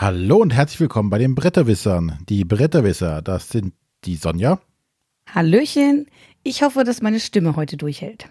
[0.00, 2.20] Hallo und herzlich willkommen bei den Bretterwissern.
[2.26, 3.74] Die Bretterwisser, das sind
[4.06, 4.58] die Sonja.
[5.26, 6.06] Hallöchen.
[6.42, 8.26] Ich hoffe, dass meine Stimme heute durchhält.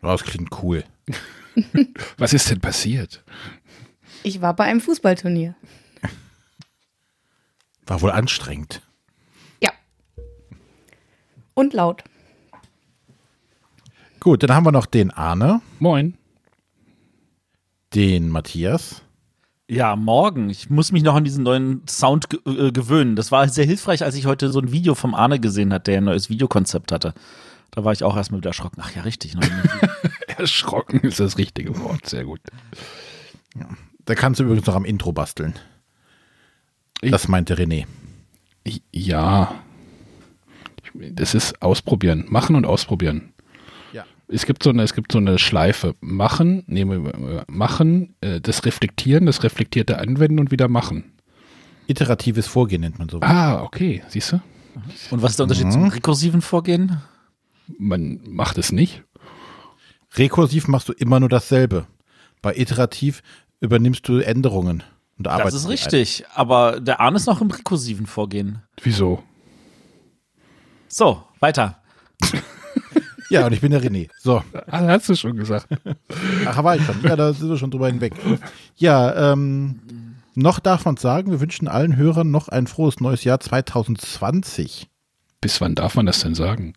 [0.00, 0.84] Das klingt cool.
[2.16, 3.22] Was ist denn passiert?
[4.22, 5.54] Ich war bei einem Fußballturnier.
[7.84, 8.80] War wohl anstrengend.
[9.62, 9.72] Ja.
[11.52, 12.04] Und laut.
[14.18, 16.16] Gut, dann haben wir noch den Arne, Moin.
[17.92, 19.02] den Matthias.
[19.70, 20.48] Ja, morgen.
[20.48, 23.16] Ich muss mich noch an diesen neuen Sound ge äh, gewöhnen.
[23.16, 26.00] Das war sehr hilfreich, als ich heute so ein Video vom Arne gesehen hatte, der
[26.00, 27.12] ein neues Videokonzept hatte.
[27.70, 28.80] Da war ich auch erstmal wieder erschrocken.
[28.82, 29.34] Ach ja, richtig.
[30.38, 32.06] Erschrocken ist das richtige Wort.
[32.06, 32.40] Sehr gut.
[34.06, 35.54] Da kannst du übrigens noch am Intro basteln.
[37.02, 37.84] Ich- Das meinte René.
[38.64, 39.54] Ich, ja.
[40.94, 42.24] Das ist ausprobieren.
[42.28, 43.34] Machen und ausprobieren.
[44.30, 45.94] Es gibt so eine, es gibt so eine Schleife.
[46.00, 51.12] Machen, nehmen wir, machen, äh, das Reflektieren, das reflektierte Anwenden und wieder machen.
[51.86, 53.20] Iteratives Vorgehen nennt man so.
[53.22, 54.02] Ah, okay.
[54.08, 54.40] Siehst du?
[55.10, 55.72] Und was ist der Unterschied Mhm.
[55.72, 57.00] zum rekursiven Vorgehen?
[57.78, 59.02] Man macht es nicht.
[60.14, 61.86] Rekursiv machst du immer nur dasselbe.
[62.42, 63.22] Bei iterativ
[63.60, 64.82] übernimmst du Änderungen
[65.16, 65.56] und Das arbeitest.
[65.56, 66.24] ist die richtig.
[66.34, 68.62] Aber der Arne ist noch im rekursiven Vorgehen.
[68.82, 69.22] Wieso?
[70.88, 71.82] So, weiter.
[73.30, 74.08] Ja, und ich bin der René.
[74.18, 75.66] So, Ah, hast du schon gesagt.
[76.46, 76.96] ach, war ich schon.
[77.02, 78.14] Ja, da sind wir schon drüber hinweg.
[78.76, 79.80] Ja, ähm,
[80.34, 84.88] noch darf man sagen, wir wünschen allen Hörern noch ein frohes neues Jahr 2020.
[85.40, 86.74] Bis wann darf man das denn sagen?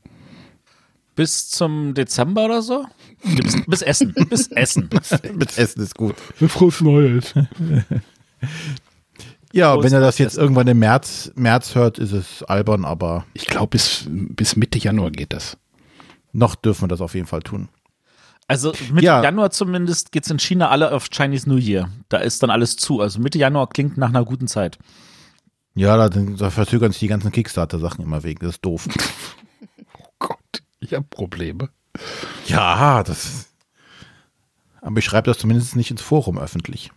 [1.15, 2.85] Bis zum Dezember oder so?
[3.23, 4.13] Bis, bis Essen.
[4.29, 4.89] Bis Essen.
[5.35, 6.15] Mit Essen ist gut.
[6.35, 7.33] Frohes Neues.
[9.53, 13.25] Ja, Frohes wenn ihr das jetzt irgendwann im März, März hört, ist es albern, aber
[13.33, 15.57] Ich glaube, bis, bis Mitte Januar geht das.
[16.33, 17.69] Noch dürfen wir das auf jeden Fall tun.
[18.47, 19.23] Also Mitte Ja.
[19.23, 21.89] Januar zumindest geht's in China alle auf Chinese New Year.
[22.09, 22.99] Da ist dann alles zu.
[22.99, 24.77] Also Mitte Januar klingt nach einer guten Zeit.
[25.73, 28.45] Ja, da, da verzögern sich die ganzen Kickstarter-Sachen immer wegen.
[28.45, 28.87] Das ist doof.
[29.97, 31.69] Oh Gott, ich habe Probleme.
[32.47, 33.47] ja, das.
[34.81, 36.91] Aber ich schreibe das zumindest nicht ins Forum öffentlich.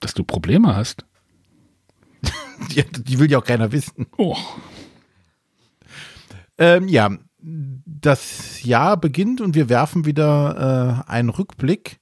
[0.00, 1.04] Dass du Probleme hast.
[2.70, 4.06] Die, die will ja auch keiner wissen.
[4.16, 4.36] Oh.
[6.58, 7.10] Ähm, ja,
[8.00, 12.00] das Jahr beginnt und wir werfen wieder äh, einen Rückblick.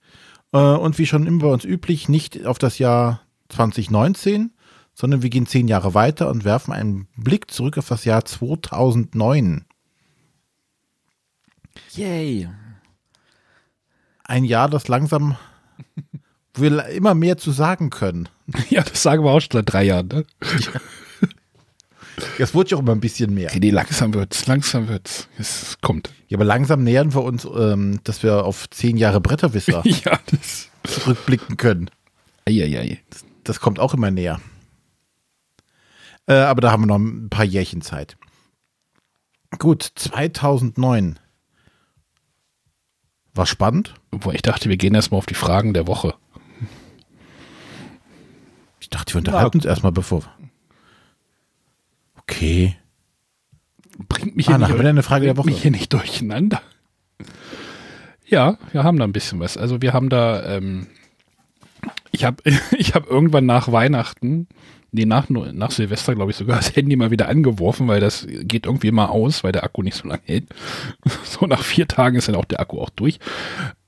[0.53, 4.53] Äh, und wie schon immer bei uns üblich, nicht auf das Jahr 2019,
[4.95, 9.65] sondern wir gehen zehn Jahre weiter und werfen einen Blick zurück auf das Jahr 2009.
[11.93, 12.49] Yay.
[14.25, 15.37] Ein Jahr, das langsam
[16.55, 18.29] wir immer mehr zu sagen können.
[18.69, 20.09] Ja, das sagen wir auch schon seit drei Jahren.
[20.09, 20.25] Ne?
[22.39, 23.51] Das wurde ja auch immer ein bisschen mehr.
[23.59, 25.29] Nee, langsam wird's, langsam wird's.
[25.39, 26.13] Es kommt.
[26.29, 30.69] Ja, aber langsam nähern wir uns, ähm, dass wir auf zehn Jahre Bretterwisser Ja, das.
[30.85, 31.91] zurückblicken können.
[32.47, 33.01] Eieiei.
[33.45, 34.41] Das kommt auch immer näher.
[36.27, 38.17] Äh, aber da haben wir noch ein paar Jährchen Zeit.
[39.59, 41.19] Gut, 2009.
[43.35, 43.95] War spannend.
[44.11, 46.15] Wo ich dachte, wir gehen erstmal auf die Fragen der Woche.
[48.81, 50.23] Ich dachte, wir unterhalten uns erstmal bevor.
[52.23, 52.77] Okay.
[54.09, 55.47] Bringt mich Ah, hier, dann haben wir nicht, eine Frage der Woche.
[55.51, 56.63] mich hier nicht durcheinander.
[58.27, 59.57] Ja, wir haben da ein bisschen was.
[59.57, 60.87] Also wir haben da, ähm,
[62.11, 62.43] ich habe
[62.79, 64.49] ich hab irgendwann nach Weihnachten,
[64.91, 68.67] nee, nach, nach Silvester, glaube ich, sogar das Handy mal wieder angeworfen, weil das geht
[68.67, 70.47] irgendwie immer aus, weil der Akku nicht so lange hält.
[71.25, 73.19] So nach vier Tagen ist dann auch der Akku auch durch.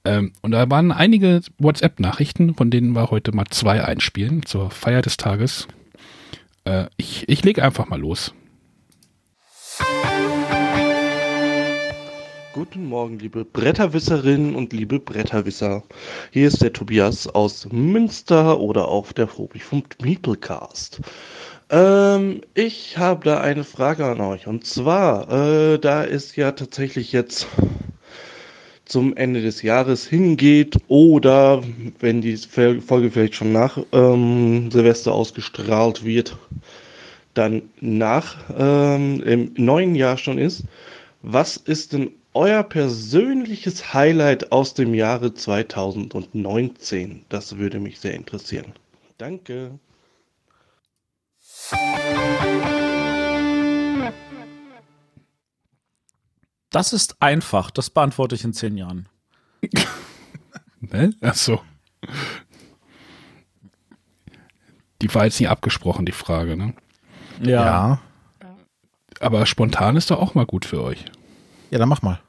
[0.04, 5.00] Ähm, und da waren einige WhatsApp-Nachrichten, von denen wir heute mal zwei einspielen zur Feier
[5.02, 5.66] des Tages.
[6.64, 8.34] Äh, ich ich lege einfach mal los.
[12.54, 15.82] Guten Morgen, liebe Bretterwisserinnen und liebe Bretterwisser.
[16.30, 21.00] Hier ist der Tobias aus Münster oder auch der Froblich vom Meeplecast.
[21.70, 24.46] Ähm, ich habe da eine Frage an euch.
[24.46, 27.48] Und zwar, äh, da es ja tatsächlich jetzt
[28.84, 31.62] zum Ende des Jahres hingeht oder
[32.00, 36.36] wenn die Folge vielleicht schon nach ähm, Silvester ausgestrahlt wird,
[37.32, 40.64] dann nach ähm, im neuen Jahr schon ist.
[41.22, 47.24] Was ist denn euer persönliches Highlight aus dem Jahre 2019?
[47.28, 48.72] Das würde mich sehr interessieren.
[49.18, 49.78] Danke.
[56.74, 57.70] Das ist einfach.
[57.70, 59.08] Das beantworte ich in zehn Jahren.
[60.92, 61.14] Ne?
[61.22, 61.62] Ach so.
[65.00, 66.74] Die war jetzt nicht abgesprochen, die Frage, ne?
[67.40, 67.64] Ja.
[67.64, 68.02] Ja.
[69.20, 71.06] Aber spontan ist doch auch mal gut für euch.
[71.70, 72.20] Ja, dann mach mal.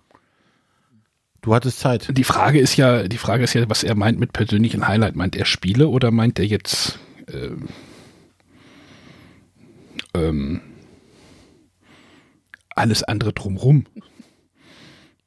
[1.42, 2.18] Du hattest Zeit.
[2.18, 5.18] Die Frage ist ja, die Frage ist ja, was er meint mit persönlichen Highlight.
[5.18, 7.50] Meint er Spiele oder meint er jetzt äh,
[10.14, 10.62] ähm,
[12.74, 13.86] alles andere drumrum.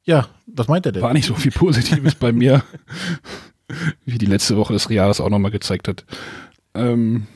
[0.09, 1.03] Ja, was meint er denn?
[1.03, 2.63] War nicht so viel Positives bei mir,
[4.05, 6.03] wie die letzte Woche des Jahres auch nochmal gezeigt hat.
[6.73, 7.27] Ähm,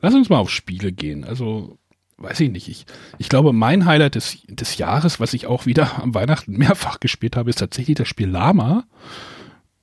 [0.00, 1.24] lass uns mal auf Spiele gehen.
[1.24, 1.80] Also,
[2.18, 2.68] weiß ich nicht.
[2.68, 2.86] Ich,
[3.18, 7.34] ich glaube, mein Highlight des, des Jahres, was ich auch wieder am Weihnachten mehrfach gespielt
[7.34, 8.84] habe, ist tatsächlich das Spiel Lama.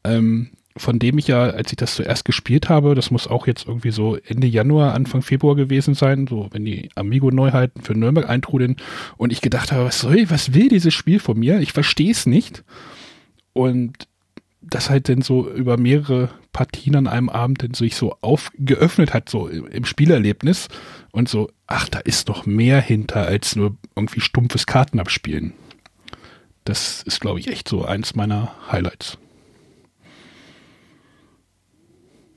[0.06, 3.68] Ähm, von dem ich ja, als ich das zuerst gespielt habe, das muss auch jetzt
[3.68, 8.78] irgendwie so Ende Januar, Anfang Februar gewesen sein, so wenn die Amigo-Neuheiten für Nürnberg eintrudeln
[9.18, 11.60] und ich gedacht habe, was soll, was will dieses Spiel von mir?
[11.60, 12.64] Ich verstehe es nicht.
[13.54, 14.08] Und
[14.62, 19.30] das halt dann so über mehrere Partien an einem Abend dann sich so aufgeöffnet hat,
[19.30, 20.68] so im Spielerlebnis
[21.12, 25.54] und so, ach, da ist noch mehr hinter als nur irgendwie stumpfes Kartenabspielen.
[26.66, 29.18] Das ist, glaube ich, echt so eins meiner Highlights.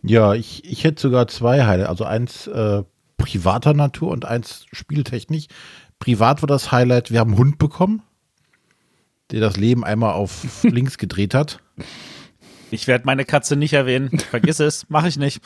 [0.03, 1.89] Ja, ich, ich hätte sogar zwei Highlights.
[1.89, 2.83] Also eins äh,
[3.17, 5.49] privater Natur und eins Spieltechnik.
[5.99, 8.03] Privat war das Highlight, wir haben einen Hund bekommen,
[9.31, 11.61] der das Leben einmal auf links gedreht hat.
[12.73, 14.19] Ich werde meine Katze nicht erwähnen.
[14.19, 15.43] Vergiss es, mache ich nicht.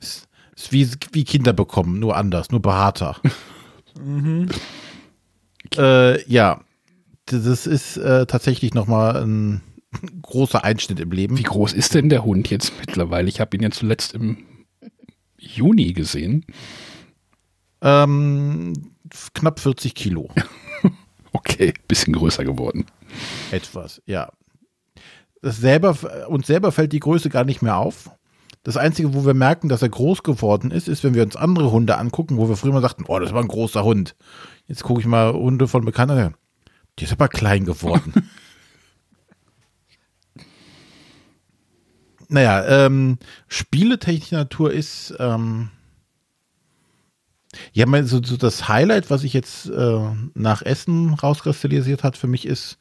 [0.00, 3.20] ist, ist wie, wie Kinder bekommen, nur anders, nur behaarter.
[4.00, 4.48] mhm.
[5.76, 6.60] äh, ja,
[7.26, 9.60] das ist äh, tatsächlich nochmal ein
[10.22, 11.38] großer Einschnitt im Leben.
[11.38, 13.28] Wie groß ist denn der Hund jetzt mittlerweile?
[13.28, 14.38] Ich habe ihn ja zuletzt im
[15.38, 16.44] Juni gesehen.
[17.80, 18.72] Ähm,
[19.34, 20.30] knapp 40 Kilo.
[21.32, 22.86] okay, bisschen größer geworden.
[23.50, 24.30] Etwas, ja.
[25.42, 25.96] Das selber,
[26.28, 28.10] uns selber fällt die Größe gar nicht mehr auf.
[28.62, 31.70] Das Einzige, wo wir merken, dass er groß geworden ist, ist, wenn wir uns andere
[31.70, 34.16] Hunde angucken, wo wir früher mal sagten, oh, das war ein großer Hund.
[34.66, 36.34] Jetzt gucke ich mal Hunde von Bekannten.
[36.98, 38.28] Die ist aber klein geworden.
[42.28, 43.18] naja, ähm,
[43.48, 45.70] spieletechnischer Natur ist, ähm,
[47.72, 50.00] ja, mein, so, so, das Highlight, was ich jetzt äh,
[50.34, 52.78] nach Essen rauskristallisiert hat für mich, ist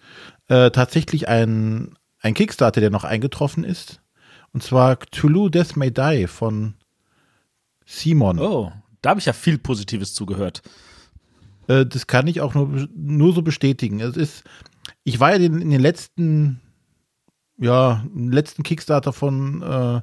[0.48, 4.02] äh, tatsächlich ein, ein Kickstarter, der noch eingetroffen ist.
[4.52, 6.76] Und zwar Cthulhu Death May Die von
[7.86, 8.40] Simon.
[8.40, 8.72] Oh,
[9.02, 10.62] da habe ich ja viel Positives zugehört.
[11.68, 14.00] Äh, das kann ich auch nur, nur so bestätigen.
[14.00, 14.44] Es ist,
[15.04, 16.62] ich war ja in, in den letzten
[17.58, 20.02] ja, letzten Kickstarter von äh,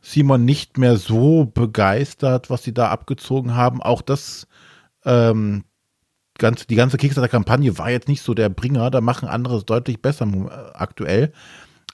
[0.00, 3.82] Simon nicht mehr so begeistert, was sie da abgezogen haben.
[3.82, 4.46] Auch das,
[5.04, 5.64] ähm,
[6.38, 10.26] ganz, die ganze Kickstarter-Kampagne war jetzt nicht so der Bringer, da machen andere deutlich besser
[10.26, 11.32] äh, aktuell.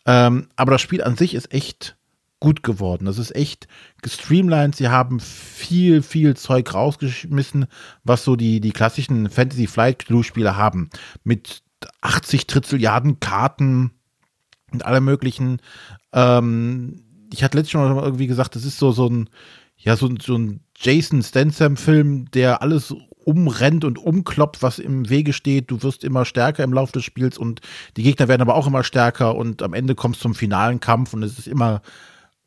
[0.07, 1.97] Ähm, aber das Spiel an sich ist echt
[2.41, 3.05] gut geworden.
[3.05, 3.69] Das ist echt
[4.03, 4.75] gestreamlined.
[4.75, 7.67] Sie haben viel, viel Zeug rausgeschmissen,
[8.05, 10.89] was so die, die klassischen Fantasy Flight Clue Spiele haben.
[11.25, 11.63] Mit
[12.01, 13.93] 80 Trizilliarden Karten,
[14.73, 15.61] und alle möglichen.
[16.13, 19.29] Ähm, ich hatte letztes Mal irgendwie gesagt, das ist so, so ein,
[19.77, 22.95] ja, so, so ein Jason Statham-Film, der alles
[23.25, 25.71] umrennt und umkloppt, was im Wege steht.
[25.71, 27.61] Du wirst immer stärker im Laufe des Spiels und
[27.97, 31.13] die Gegner werden aber auch immer stärker und am Ende kommst du zum finalen Kampf
[31.13, 31.83] und es ist immer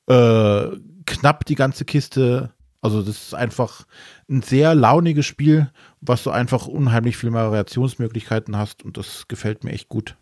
[0.08, 0.66] äh,
[1.06, 2.52] knapp die ganze Kiste.
[2.82, 3.86] Also das ist einfach
[4.28, 5.70] ein sehr launiges Spiel,
[6.02, 10.16] was du einfach unheimlich viele Variationsmöglichkeiten hast und das gefällt mir echt gut.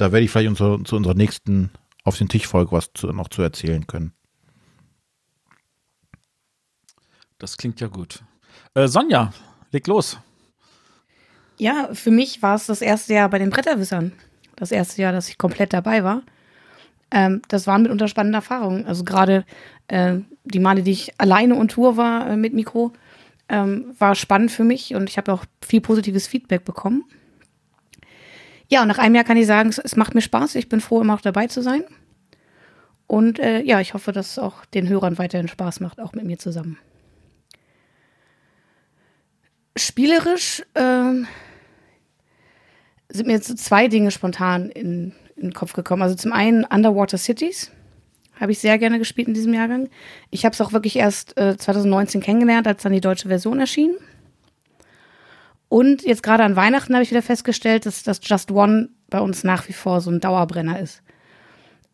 [0.00, 1.70] Da werde ich vielleicht unsere, zu unserer nächsten
[2.04, 4.14] auf den Tisch Folge was zu, noch zu erzählen können.
[7.38, 8.22] Das klingt ja gut.
[8.72, 9.34] Äh, Sonja,
[9.72, 10.18] leg los.
[11.58, 14.12] Ja, für mich war es das erste Jahr bei den Bretterwissern.
[14.56, 16.22] Das erste Jahr, dass ich komplett dabei war.
[17.10, 18.86] Ähm, das waren mitunter spannende Erfahrungen.
[18.86, 19.44] Also gerade
[19.88, 22.94] äh, die Male, die ich alleine und Tour war äh, mit Mikro,
[23.50, 27.04] ähm, war spannend für mich und ich habe auch viel positives Feedback bekommen.
[28.70, 30.54] Ja, und nach einem Jahr kann ich sagen, es, es macht mir Spaß.
[30.54, 31.84] Ich bin froh, immer noch dabei zu sein.
[33.08, 36.24] Und äh, ja, ich hoffe, dass es auch den Hörern weiterhin Spaß macht, auch mit
[36.24, 36.78] mir zusammen.
[39.76, 41.24] Spielerisch äh,
[43.08, 46.02] sind mir jetzt zwei Dinge spontan in, in den Kopf gekommen.
[46.02, 47.72] Also zum einen Underwater Cities
[48.38, 49.88] habe ich sehr gerne gespielt in diesem Jahrgang.
[50.30, 53.96] Ich habe es auch wirklich erst äh, 2019 kennengelernt, als dann die deutsche Version erschien.
[55.70, 59.44] Und jetzt gerade an Weihnachten habe ich wieder festgestellt, dass das Just One bei uns
[59.44, 61.00] nach wie vor so ein Dauerbrenner ist.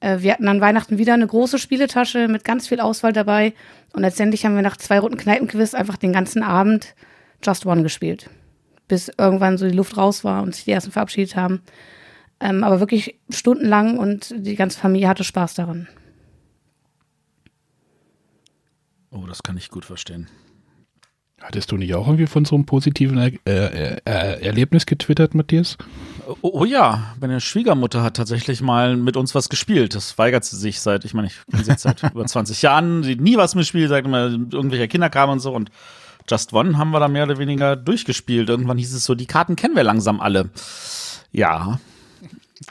[0.00, 3.52] Äh, wir hatten an Weihnachten wieder eine große Spieletasche mit ganz viel Auswahl dabei.
[3.92, 6.94] Und letztendlich haben wir nach zwei Runden Kneipenquiz einfach den ganzen Abend
[7.44, 8.30] Just One gespielt.
[8.88, 11.60] Bis irgendwann so die Luft raus war und sich die ersten verabschiedet haben.
[12.40, 15.86] Ähm, aber wirklich stundenlang und die ganze Familie hatte Spaß daran.
[19.10, 20.28] Oh, das kann ich gut verstehen.
[21.42, 25.76] Hattest du nicht auch irgendwie von so einem positiven er äh, äh, Erlebnis getwittert, Matthias?
[26.40, 29.94] Oh, oh ja, meine Schwiegermutter hat tatsächlich mal mit uns was gespielt.
[29.94, 33.02] Das weigert sie sich seit, ich meine, ich sie jetzt seit über 20 Jahren.
[33.02, 35.52] Sie hat nie was mitspielt, sagt immer irgendwelche Kinder kamen und so.
[35.52, 35.70] Und
[36.28, 38.48] Just One haben wir da mehr oder weniger durchgespielt.
[38.48, 40.48] Irgendwann hieß es so, die Karten kennen wir langsam alle.
[41.32, 41.80] Ja,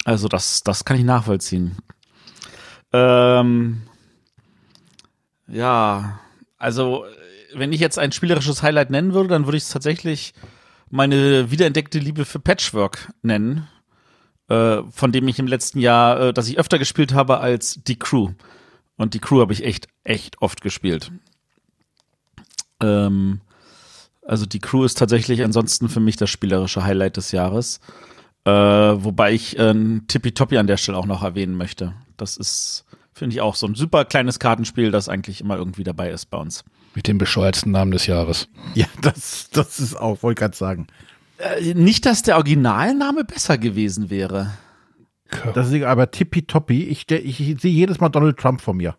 [0.06, 1.78] also das, das kann ich nachvollziehen.
[2.92, 3.84] Ähm,
[5.48, 6.20] ja,
[6.58, 7.06] also
[7.58, 10.34] wenn ich jetzt ein spielerisches Highlight nennen würde, dann würde ich es tatsächlich
[10.90, 13.68] meine wiederentdeckte Liebe für Patchwork nennen,
[14.50, 17.98] äh, von dem ich im letzten Jahr, äh, das ich öfter gespielt habe als die
[17.98, 18.32] Crew.
[18.98, 21.12] Und die Crew habe ich echt, echt oft gespielt.
[22.82, 23.42] Ähm,
[24.26, 27.80] also die Crew ist tatsächlich ansonsten für mich das spielerische Highlight des Jahres.
[28.46, 31.94] Äh, wobei ich äh, Tippitoppi an der Stelle auch noch erwähnen möchte.
[32.16, 36.12] Das ist, finde ich, auch so ein super kleines Kartenspiel, das eigentlich immer irgendwie dabei
[36.12, 36.64] ist bei uns.
[36.96, 38.48] Mit dem bescheuertsten Namen des Jahres.
[38.74, 40.88] Ja, das, das ist auch, wollte gerade sagen.
[41.38, 44.52] Äh, nicht, dass der Originalname besser gewesen wäre.
[45.54, 46.84] Das ist aber tippitoppi.
[46.84, 48.96] Ich, ich, ich sehe jedes Mal Donald Trump vor mir.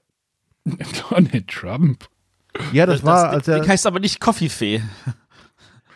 [1.11, 2.09] Donald Trump?
[2.73, 3.67] Ja, das, das war, als er.
[3.67, 4.83] Heißt aber nicht Coffeefee.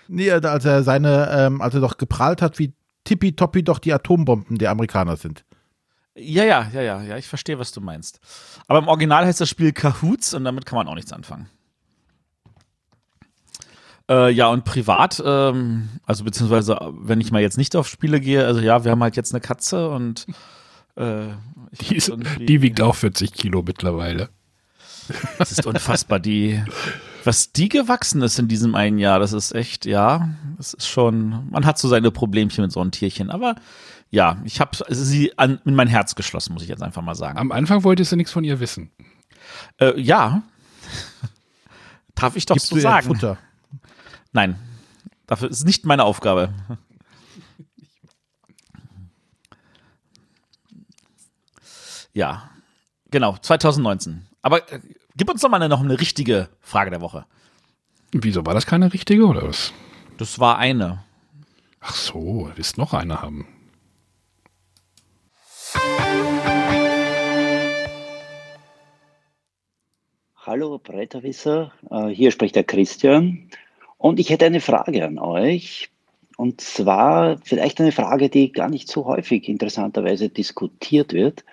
[0.09, 4.59] Nee, als er seine, ähm, als er doch geprahlt hat, wie tippitoppi doch die Atombomben
[4.59, 5.45] der Amerikaner sind.
[6.17, 8.21] Ja, ja, ja, ja, ja, ich verstehe, was du meinst.
[8.67, 11.49] Aber im Original heißt das Spiel Kahoots und damit kann man auch nichts anfangen.
[14.11, 18.45] Äh, ja, und privat, ähm, also beziehungsweise, wenn ich mal jetzt nicht auf Spiele gehe,
[18.45, 20.27] also ja, wir haben halt jetzt eine Katze und
[20.97, 21.27] äh,
[21.81, 24.29] die, ist, die wiegt auch 40 Kilo mittlerweile.
[25.39, 26.61] Das ist unfassbar, die,
[27.23, 31.49] was die gewachsen ist in diesem einen Jahr, das ist echt, ja, das ist schon,
[31.51, 33.55] man hat so seine Problemchen mit so einem Tierchen, aber
[34.11, 37.39] ja, ich habe sie an, in mein Herz geschlossen, muss ich jetzt einfach mal sagen.
[37.39, 38.91] Am Anfang wolltest du nichts von ihr wissen.
[39.79, 40.43] Äh, ja.
[42.17, 43.07] Darf ich doch Gibst so du sagen.
[43.07, 43.39] Futter?
[44.33, 44.57] Nein,
[45.27, 46.55] dafür ist nicht meine Aufgabe.
[52.13, 52.51] Ja,
[53.11, 54.27] genau, 2019.
[54.43, 54.81] Aber äh,
[55.17, 57.25] gib uns doch mal eine, noch eine richtige Frage der Woche.
[58.13, 59.73] Wieso war das keine richtige oder was?
[60.19, 61.05] Das war eine.
[61.81, 63.47] Ach so, willst noch eine haben?
[70.37, 73.51] Hallo Bretterwisser, äh, hier spricht der Christian.
[74.01, 75.91] Und ich hätte eine Frage an euch.
[76.39, 81.45] Und zwar vielleicht eine Frage, die gar nicht so häufig interessanterweise diskutiert wird.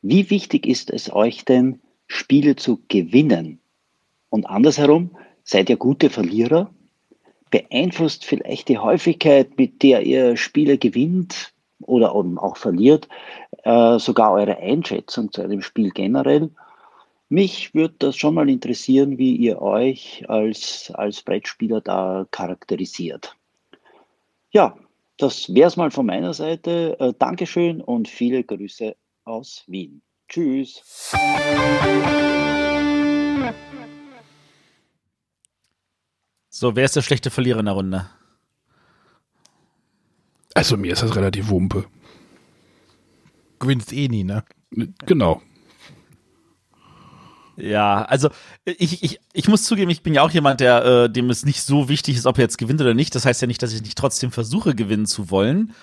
[0.00, 3.60] Wie wichtig ist es euch denn, Spiele zu gewinnen?
[4.30, 5.10] Und andersherum,
[5.44, 6.70] seid ihr gute Verlierer?
[7.50, 13.08] Beeinflusst vielleicht die Häufigkeit, mit der ihr Spiele gewinnt oder auch verliert,
[13.64, 16.48] äh, sogar eure Einschätzung zu einem Spiel generell?
[17.32, 23.34] Mich würde das schon mal interessieren, wie ihr euch als, als Brettspieler da charakterisiert.
[24.50, 24.76] Ja,
[25.16, 26.94] das wäre es mal von meiner Seite.
[27.00, 30.02] Äh, Dankeschön und viele Grüße aus Wien.
[30.28, 30.82] Tschüss.
[36.50, 38.10] So, wer ist der schlechte Verlierer in der Runde?
[40.52, 41.86] Also mir ist das relativ wumpe.
[43.58, 44.44] Gewinnst eh nie, ne?
[45.06, 45.40] Genau.
[47.56, 48.30] Ja, also
[48.64, 51.62] ich, ich, ich muss zugeben, ich bin ja auch jemand, der äh, dem es nicht
[51.62, 53.14] so wichtig ist, ob er jetzt gewinnt oder nicht.
[53.14, 55.74] Das heißt ja nicht, dass ich nicht trotzdem versuche, gewinnen zu wollen.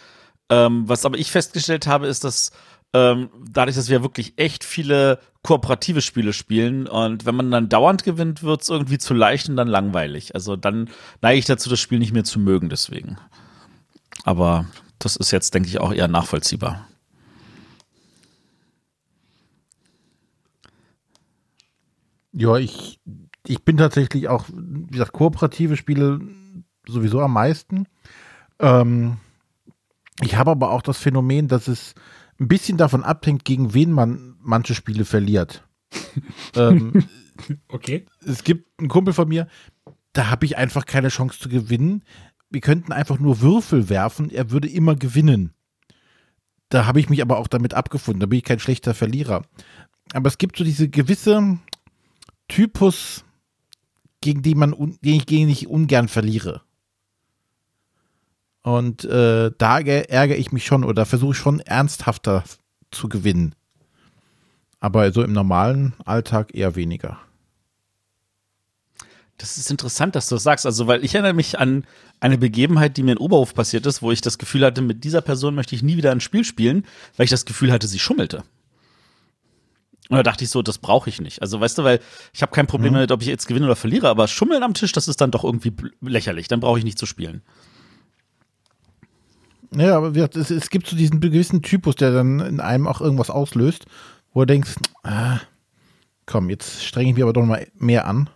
[0.50, 2.52] Ähm, was aber ich festgestellt habe, ist, dass
[2.94, 8.04] ähm, dadurch, dass wir wirklich echt viele kooperative Spiele spielen und wenn man dann dauernd
[8.04, 10.34] gewinnt, wird es irgendwie zu leicht und dann langweilig.
[10.34, 10.90] Also dann
[11.22, 13.18] neige ich dazu, das Spiel nicht mehr zu mögen, deswegen.
[14.26, 14.66] Aber
[14.98, 16.88] das ist jetzt, denke ich, auch eher nachvollziehbar.
[22.32, 23.00] Ja, ich,
[23.46, 26.20] ich bin tatsächlich auch, wie gesagt, kooperative Spiele
[26.88, 27.88] sowieso am meisten.
[28.60, 29.18] Ähm,
[30.22, 31.96] ich habe aber auch das Phänomen, dass es
[32.40, 35.68] ein bisschen davon abhängt, gegen wen man manche Spiele verliert.
[36.56, 37.04] ähm,
[37.70, 38.06] okay.
[38.26, 39.48] Es gibt einen Kumpel von mir,
[40.14, 42.04] da habe ich einfach keine Chance zu gewinnen.
[42.50, 45.54] Wir könnten einfach nur Würfel werfen, er würde immer gewinnen.
[46.70, 49.44] Da habe ich mich aber auch damit abgefunden, da bin ich kein schlechter Verlierer.
[50.14, 51.60] Aber es gibt so diese gewisse,
[52.50, 53.24] Typus,
[54.20, 56.62] gegen den man, den ich gegen ich ungern verliere.
[58.62, 62.44] Und äh, da ärgere ich mich schon oder versuche schon ernsthafter
[62.92, 63.56] zu gewinnen.
[64.82, 67.20] Aber so im normalen Alltag eher weniger.
[69.38, 70.66] Das ist interessant, dass du das sagst.
[70.66, 71.86] Also, weil ich erinnere mich an
[72.20, 75.22] eine Begebenheit, die mir in Oberhof passiert ist, wo ich das Gefühl hatte, mit dieser
[75.22, 78.44] Person möchte ich nie wieder ein Spiel spielen, weil ich das Gefühl hatte, sie schummelte.
[80.10, 81.42] Und da dachte ich so, das brauche ich nicht.
[81.44, 82.00] Also weißt du, weil
[82.34, 82.96] ich habe kein Problem mhm.
[82.96, 85.44] damit, ob ich jetzt gewinne oder verliere, aber Schummeln am Tisch, das ist dann doch
[85.44, 86.48] irgendwie lächerlich.
[86.48, 87.44] Dann brauche ich nicht zu spielen.
[89.72, 93.30] Ja, aber es, es gibt so diesen gewissen Typus, der dann in einem auch irgendwas
[93.30, 93.86] auslöst,
[94.34, 95.40] wo du denkst, ah,
[96.26, 98.32] komm, jetzt strenge ich mich aber doch mal mehr an,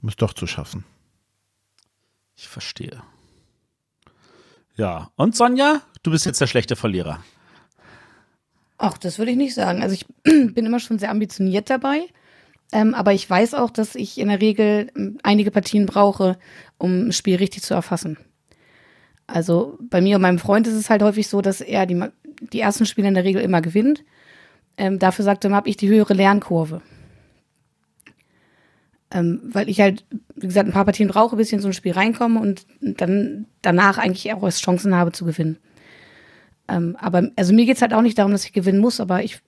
[0.00, 0.84] um es doch zu schaffen.
[2.36, 3.02] Ich verstehe.
[4.76, 7.18] Ja, und Sonja, du bist jetzt der schlechte Verlierer.
[8.78, 9.82] Ach, das würde ich nicht sagen.
[9.82, 12.06] Also ich bin immer schon sehr ambitioniert dabei.
[12.70, 16.38] Ähm, aber ich weiß auch, dass ich in der Regel ähm, einige Partien brauche,
[16.76, 18.18] um ein Spiel richtig zu erfassen.
[19.26, 22.02] Also bei mir und meinem Freund ist es halt häufig so, dass er die,
[22.52, 24.04] die ersten Spiele in der Regel immer gewinnt.
[24.76, 26.82] Ähm, dafür sagte habe ich die höhere Lernkurve.
[29.10, 30.04] Ähm, weil ich halt,
[30.36, 33.46] wie gesagt, ein paar Partien brauche, bis ich in so ein Spiel reinkomme und dann
[33.62, 35.58] danach eigentlich auch erst Chancen habe zu gewinnen.
[36.68, 39.22] Ähm, aber also mir geht es halt auch nicht darum, dass ich gewinnen muss, aber
[39.22, 39.40] ich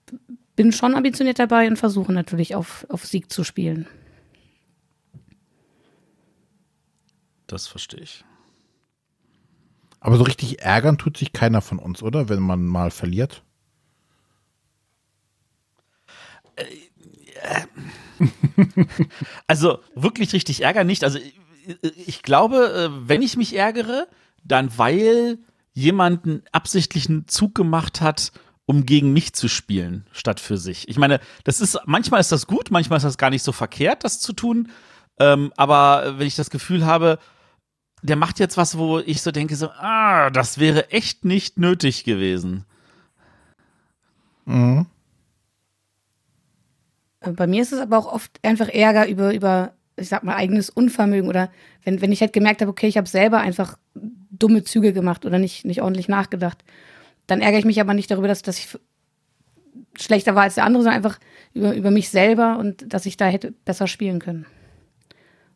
[0.57, 3.87] bin schon ambitioniert dabei und versuche natürlich auf, auf Sieg zu spielen.
[7.47, 8.25] Das verstehe ich.
[10.01, 12.29] Aber so richtig ärgern tut sich keiner von uns, oder?
[12.29, 13.43] Wenn man mal verliert.
[19.47, 21.05] Also wirklich richtig ärgern nicht.
[21.05, 21.35] Also ich,
[22.07, 24.07] ich glaube, äh, wenn ich mich ärgere,
[24.45, 25.39] dann weil
[25.73, 28.33] jemanden absichtlichen Zug gemacht hat,
[28.67, 30.89] um gegen mich zu spielen, statt für sich.
[30.89, 34.05] Ich meine, das ist, manchmal ist das gut, manchmal ist das gar nicht so verkehrt,
[34.05, 34.69] das zu tun.
[35.19, 37.19] Ähm, aber wenn ich das Gefühl habe,
[38.03, 42.05] der macht jetzt was, wo ich so denke, so, ah, das wäre echt nicht nötig
[42.05, 42.65] gewesen.
[44.45, 44.87] Mhm.
[47.21, 50.71] Bei mir ist es aber auch oft einfach Ärger über, über ich sag mal, eigenes
[50.71, 51.51] Unvermögen oder
[51.85, 53.77] wenn, wenn ich halt gemerkt habe, okay, ich habe selber einfach
[54.41, 56.65] dumme Züge gemacht oder nicht, nicht ordentlich nachgedacht,
[57.27, 58.77] dann ärgere ich mich aber nicht darüber, dass, dass ich
[59.97, 61.21] schlechter war als der andere, sondern einfach
[61.55, 64.47] über, über mich selber und dass ich da hätte besser spielen können.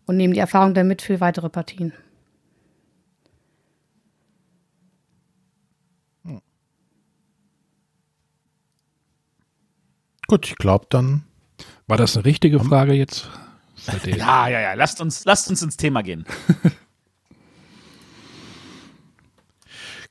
[0.06, 1.92] Und nehme die Erfahrung dann mit für weitere Partien.
[10.26, 11.24] Gut, ich glaube dann.
[11.86, 13.28] War das eine richtige Frage jetzt?
[14.06, 14.72] Ja, ja, ja.
[14.74, 16.24] Lasst uns, lasst uns ins Thema gehen.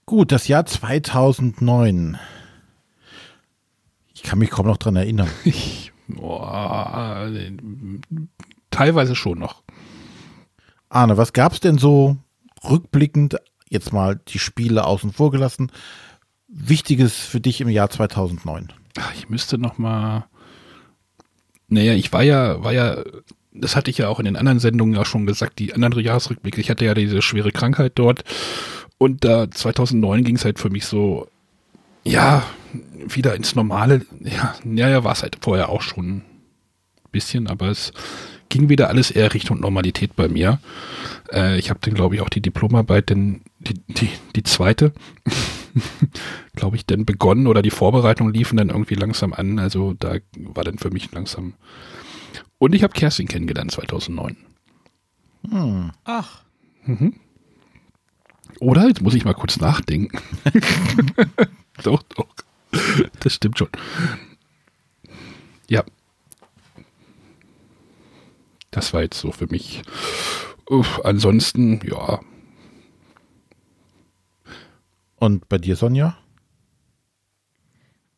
[0.06, 2.18] Gut, das Jahr 2009.
[4.14, 5.30] Ich kann mich kaum noch dran erinnern.
[5.46, 7.30] Ich, boah,
[8.70, 9.64] teilweise schon noch.
[10.90, 12.18] Arne, was gab es denn so
[12.70, 13.38] rückblickend,
[13.70, 15.72] jetzt mal die Spiele außen vor gelassen,
[16.48, 18.72] Wichtiges für dich im Jahr 2009?
[19.00, 20.26] Ach, Ich müsste noch mal.
[21.70, 22.98] Naja, ich war ja, war ja,
[23.54, 26.62] das hatte ich ja auch in den anderen Sendungen ja schon gesagt, die anderen Jahresrückblicke.
[26.62, 28.24] Ich hatte ja diese schwere Krankheit dort
[28.98, 31.28] und da 2009 ging es halt für mich so,
[32.04, 32.44] ja,
[33.08, 34.06] wieder ins Normale.
[34.22, 36.24] Ja, ja, ja war es halt vorher auch schon ein
[37.12, 37.92] bisschen, aber es
[38.50, 40.60] ging wieder alles eher Richtung Normalität bei mir.
[41.32, 44.94] Äh, ich habe dann, glaube ich, auch die Diplomarbeit, denn die, die, die zweite,
[46.56, 49.60] glaube ich, dann begonnen oder die Vorbereitungen liefen dann irgendwie langsam an.
[49.60, 51.54] Also da war dann für mich langsam.
[52.60, 54.38] Und ich habe Kerstin kennengelernt 2009.
[55.50, 55.92] Hm.
[56.04, 56.44] Ach.
[56.86, 57.16] Mhm.
[58.60, 58.88] Oder?
[58.88, 60.18] Jetzt muss ich mal kurz nachdenken.
[61.84, 62.28] doch, doch.
[63.20, 63.70] Das stimmt schon.
[65.70, 65.84] Ja.
[68.72, 69.84] Das war jetzt so für mich.
[70.68, 72.20] Uff, ansonsten, ja.
[75.18, 76.18] Und bei dir, Sonja?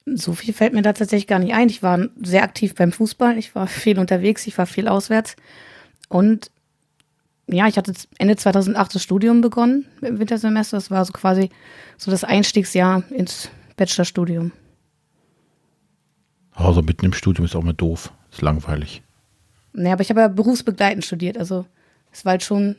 [0.06, 1.69] So viel fällt mir da tatsächlich gar nicht ein.
[1.69, 5.36] Ich war sehr aktiv beim Fußball, ich war viel unterwegs, ich war viel auswärts.
[6.10, 6.52] Und
[7.47, 10.77] ja, ich hatte Ende 2008 das Studium begonnen im Wintersemester.
[10.77, 11.49] Das war so quasi
[11.97, 14.51] so das Einstiegsjahr ins Bachelorstudium.
[16.53, 18.12] Also mitten im Studium ist auch mal doof.
[18.31, 19.03] Ist langweilig.
[19.73, 21.38] Naja, aber ich habe ja berufsbegleitend studiert.
[21.38, 21.65] Also
[22.12, 22.77] es war halt schon,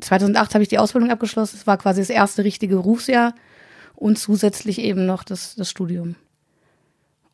[0.00, 1.56] 2008 habe ich die Ausbildung abgeschlossen.
[1.56, 3.34] Es war quasi das erste richtige Berufsjahr
[3.94, 6.16] und zusätzlich eben noch das, das Studium.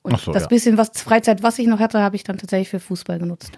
[0.03, 0.49] Und so, das ja.
[0.49, 3.53] bisschen was Freizeit, was ich noch hatte, habe ich dann tatsächlich für Fußball genutzt.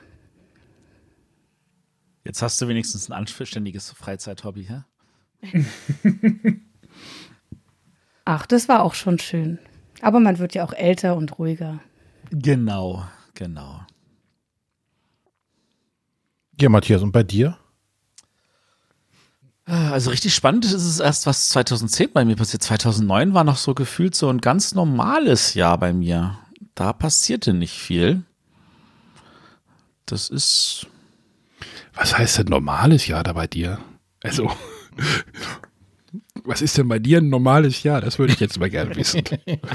[2.24, 4.82] Jetzt hast du wenigstens ein anständiges Freizeithobby, hä?
[8.24, 9.58] Ach, das war auch schon schön.
[10.00, 11.80] Aber man wird ja auch älter und ruhiger.
[12.30, 13.82] Genau, genau.
[16.58, 17.58] Ja, Matthias, und bei dir?
[19.66, 22.62] Also richtig spannend ist es erst, was 2010 bei mir passiert.
[22.62, 26.38] 2009 war noch so gefühlt so ein ganz normales Jahr bei mir.
[26.74, 28.22] Da passierte nicht viel.
[30.04, 30.87] Das ist,
[31.96, 33.78] Was heißt denn normales Jahr da bei dir?
[34.22, 34.50] Also,
[36.44, 38.00] was ist denn bei dir ein normales Jahr?
[38.00, 39.22] Das würde ich jetzt mal gerne wissen.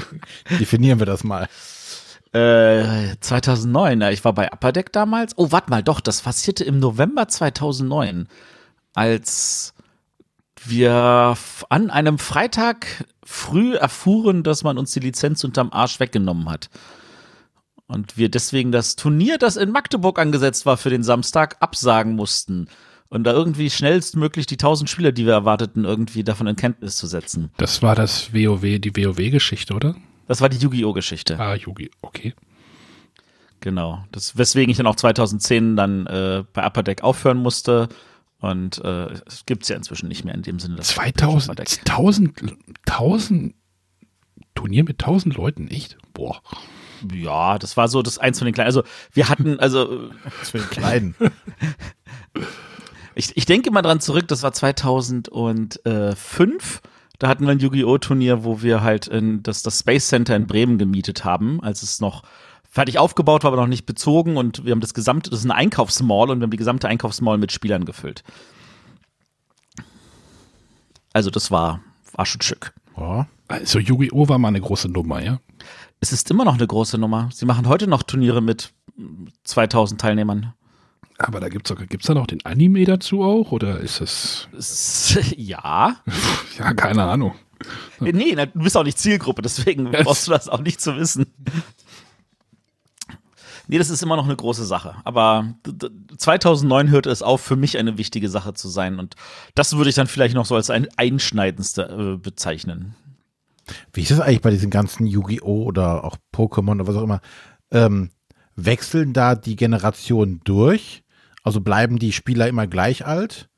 [0.58, 1.48] Definieren wir das mal.
[2.32, 5.36] Äh, 2009, ja, ich war bei Upper Deck damals.
[5.36, 8.28] Oh, warte mal, doch, das passierte im November 2009,
[8.94, 9.74] als
[10.64, 11.36] wir
[11.68, 16.70] an einem Freitag früh erfuhren, dass man uns die Lizenz unterm Arsch weggenommen hat.
[17.90, 22.68] Und wir deswegen das Turnier, das in Magdeburg angesetzt war für den Samstag, absagen mussten.
[23.08, 27.08] Und da irgendwie schnellstmöglich die 1000 Spieler, die wir erwarteten, irgendwie davon in Kenntnis zu
[27.08, 27.50] setzen.
[27.56, 29.96] Das war das WoW, die WoW-Geschichte, oder?
[30.28, 30.92] Das war die Yu-Gi-Oh!
[30.92, 31.36] Geschichte.
[31.40, 32.32] Ah, Yu-Gi, okay.
[33.58, 34.04] Genau.
[34.12, 37.88] Das, weswegen ich dann auch 2010 dann äh, bei Upper Deck aufhören musste.
[38.38, 40.76] Und äh, es gibt es ja inzwischen nicht mehr in dem Sinne.
[40.76, 42.40] dass 2000, Upper Deck- 1000,
[42.86, 43.54] 1000
[44.54, 45.98] Turnier mit 1000 Leuten, echt?
[46.14, 46.40] Boah.
[47.12, 48.66] Ja, das war so das eins von den kleinen.
[48.66, 48.82] Also
[49.12, 50.10] wir hatten, also
[50.40, 51.14] Das für den Kleinen.
[53.14, 56.80] ich, ich denke mal dran zurück, das war 2005.
[57.18, 57.98] Da hatten wir ein Yu-Gi-Oh!
[57.98, 62.00] Turnier, wo wir halt in das, das Space Center in Bremen gemietet haben, als es
[62.00, 62.22] noch
[62.70, 64.38] fertig aufgebaut war, aber noch nicht bezogen.
[64.38, 67.36] Und wir haben das gesamte, das ist ein Einkaufsmall und wir haben die gesamte Einkaufsmall
[67.36, 68.22] mit Spielern gefüllt.
[71.12, 71.80] Also das war,
[72.12, 72.72] war schon schick.
[72.96, 73.26] Ja.
[73.48, 74.28] Also Yu-Gi-Oh!
[74.28, 75.40] war mal eine große Nummer, ja?
[76.00, 77.28] Es ist immer noch eine große Nummer.
[77.32, 78.72] Sie machen heute noch Turniere mit
[79.44, 80.54] 2000 Teilnehmern.
[81.18, 83.52] Aber da gibt's doch, gibt's da noch den Anime dazu auch?
[83.52, 85.96] Oder ist das, Es- Ja.
[86.58, 87.34] ja, keine Ahnung.
[87.98, 90.04] Nee, na, du bist auch nicht Zielgruppe, deswegen Yes.
[90.04, 91.26] brauchst du das auch nicht zu wissen.
[93.68, 94.96] Nee, das ist immer noch eine große Sache.
[95.04, 98.98] Aber d- d- 2009 hörte es auf, für mich eine wichtige Sache zu sein.
[98.98, 99.14] Und
[99.54, 102.94] das würde ich dann vielleicht noch so als ein einschneidendste äh, bezeichnen.
[103.92, 105.64] Wie ist das eigentlich bei diesen ganzen Yu-Gi-Oh!
[105.64, 107.20] oder auch Pokémon oder was auch immer?
[107.70, 108.10] Ähm,
[108.56, 111.02] wechseln da die Generationen durch?
[111.42, 113.48] Also bleiben die Spieler immer gleich alt?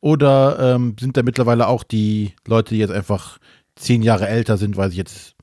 [0.00, 3.38] Oder ähm, sind da mittlerweile auch die Leute, die jetzt einfach
[3.74, 5.34] zehn Jahre älter sind, weil sie jetzt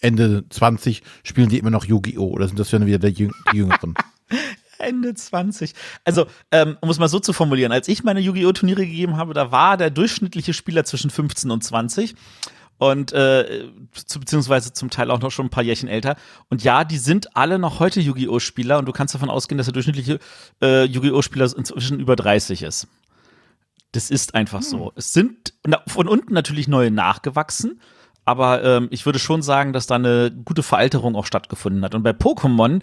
[0.00, 2.30] Ende 20 spielen die immer noch Yu-Gi-Oh!
[2.30, 3.94] Oder sind das dann wieder die Jüngeren?
[4.78, 5.74] Ende 20.
[6.04, 8.52] Also, ähm, um es mal so zu formulieren, als ich meine Yu-Gi-Oh!
[8.52, 12.14] Turniere gegeben habe, da war der durchschnittliche Spieler zwischen 15 und 20.
[12.80, 16.16] Und äh, zu, beziehungsweise zum Teil auch noch schon ein paar Jährchen älter.
[16.48, 18.38] Und ja, die sind alle noch heute Yu-Gi-Oh!
[18.38, 20.18] Spieler und du kannst davon ausgehen, dass der durchschnittliche
[20.62, 21.20] äh, Yu-Gi-Oh!
[21.20, 22.88] Spieler inzwischen über 30 ist.
[23.92, 24.92] Das ist einfach so.
[24.96, 27.82] Es sind na, von unten natürlich neue nachgewachsen,
[28.24, 31.94] aber ähm, ich würde schon sagen, dass da eine gute Veralterung auch stattgefunden hat.
[31.94, 32.80] Und bei Pokémon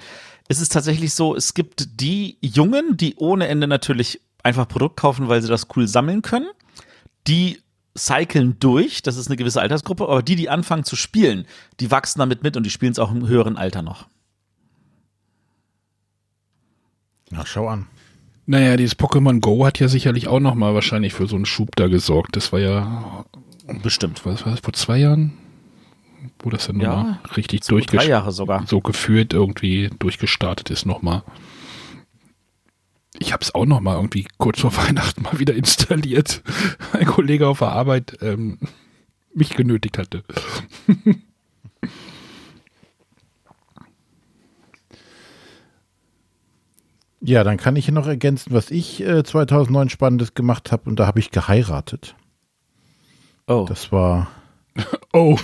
[0.47, 5.27] ist es tatsächlich so, es gibt die Jungen, die ohne Ende natürlich einfach Produkt kaufen,
[5.27, 6.49] weil sie das cool sammeln können.
[7.25, 7.63] Die
[7.97, 11.45] cyclen durch, das ist eine gewisse Altersgruppe, aber die, die anfangen zu spielen,
[11.79, 14.07] die wachsen damit mit und die spielen es auch im höheren Alter noch.
[17.29, 17.88] Na, schau an.
[18.45, 21.75] Naja, dieses Pokémon Go hat ja sicherlich auch noch mal wahrscheinlich für so einen Schub
[21.75, 22.36] da gesorgt.
[22.38, 23.25] Das war ja,
[23.83, 24.25] Bestimmt.
[24.25, 25.33] was war das, vor zwei Jahren?
[26.39, 28.65] Wo das dann Ja, nochmal richtig Drei durchgestartet Jahre sogar.
[28.67, 31.23] so gefühlt irgendwie durchgestartet ist nochmal.
[33.19, 36.43] Ich habe es auch noch mal irgendwie kurz vor Weihnachten mal wieder installiert.
[36.93, 38.60] Ein Kollege auf der Arbeit ähm,
[39.34, 40.23] mich genötigt hatte.
[47.19, 50.89] Ja, dann kann ich hier noch ergänzen, was ich äh, 2009 Spannendes gemacht habe.
[50.89, 52.15] Und da habe ich geheiratet.
[53.47, 53.65] Oh.
[53.67, 54.30] Das war.
[55.13, 55.39] Oh,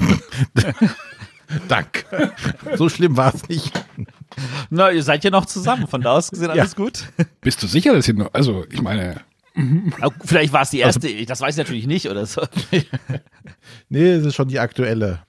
[1.67, 2.31] Danke.
[2.75, 3.73] so schlimm war es nicht.
[4.69, 7.05] Na, ihr seid ja noch zusammen, von da aus gesehen alles gut.
[7.41, 9.21] bist du sicher, dass hier noch, also ich meine,
[10.25, 12.41] Vielleicht war es die erste, das weiß ich natürlich nicht oder so.
[13.89, 15.19] Nee, es ist schon die aktuelle.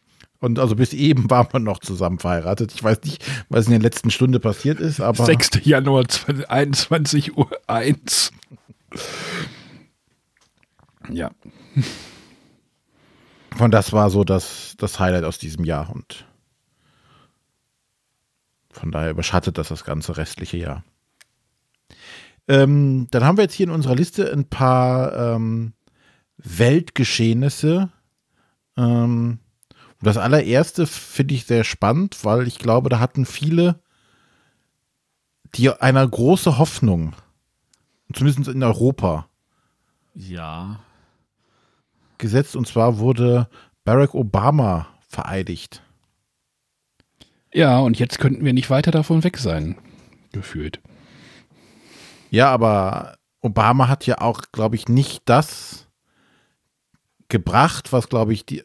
[0.40, 2.73] Und also bis eben waren wir noch zusammen verheiratet.
[2.75, 5.51] Ich weiß nicht, was in der letzten Stunde passiert ist, aber 6.
[5.64, 6.07] Januar
[6.49, 8.33] 21 Uhr 1.
[11.11, 11.31] Ja,
[13.57, 15.90] von das war so das, das Highlight aus diesem Jahr.
[15.90, 16.27] Und
[18.74, 20.84] von daher überschattet das das ganze restliche Jahr.
[22.48, 25.72] Ähm, dann haben wir jetzt hier in unserer Liste ein paar ähm,
[26.37, 27.90] Weltgeschehnisse.
[28.76, 29.38] Ähm,
[29.70, 33.80] und das allererste finde ich sehr spannend, weil ich glaube, da hatten viele
[35.54, 37.14] die eine große Hoffnung,
[38.12, 39.28] zumindest in Europa,
[40.14, 40.80] Ja.
[42.18, 42.56] gesetzt.
[42.56, 43.48] Und zwar wurde
[43.84, 45.82] Barack Obama vereidigt.
[47.55, 49.77] Ja, und jetzt könnten wir nicht weiter davon weg sein,
[50.33, 50.81] gefühlt.
[52.31, 55.87] Ja, aber Obama hat ja auch, glaube ich, nicht das
[57.29, 58.64] gebracht, was, glaube ich, die,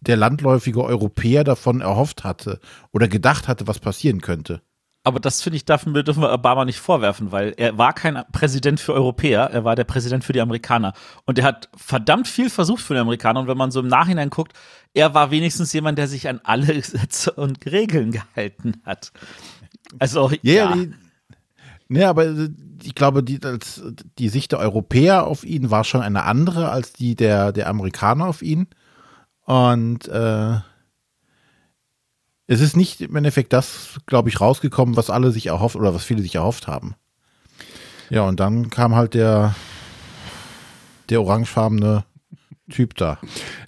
[0.00, 2.58] der landläufige Europäer davon erhofft hatte
[2.92, 4.62] oder gedacht hatte, was passieren könnte.
[5.02, 8.22] Aber das finde ich, dürfen wir, dürfen wir Obama nicht vorwerfen, weil er war kein
[8.32, 10.92] Präsident für Europäer, er war der Präsident für die Amerikaner.
[11.24, 13.40] Und er hat verdammt viel versucht für die Amerikaner.
[13.40, 14.52] Und wenn man so im Nachhinein guckt,
[14.94, 19.12] er war wenigstens jemand, der sich an alle Gesetze und Regeln gehalten hat.
[19.98, 20.74] Also, Ja, ja.
[20.74, 20.92] Die,
[21.88, 22.50] nee, aber äh,
[22.82, 23.82] ich glaube, die, als,
[24.18, 28.26] die Sicht der Europäer auf ihn war schon eine andere als die der, der Amerikaner
[28.26, 28.68] auf ihn.
[29.44, 30.58] Und äh,
[32.46, 36.04] es ist nicht im Endeffekt das, glaube ich, rausgekommen, was alle sich erhofft oder was
[36.04, 36.94] viele sich erhofft haben.
[38.08, 39.54] Ja, und dann kam halt der,
[41.10, 42.04] der orangefarbene
[42.70, 43.18] Typ da.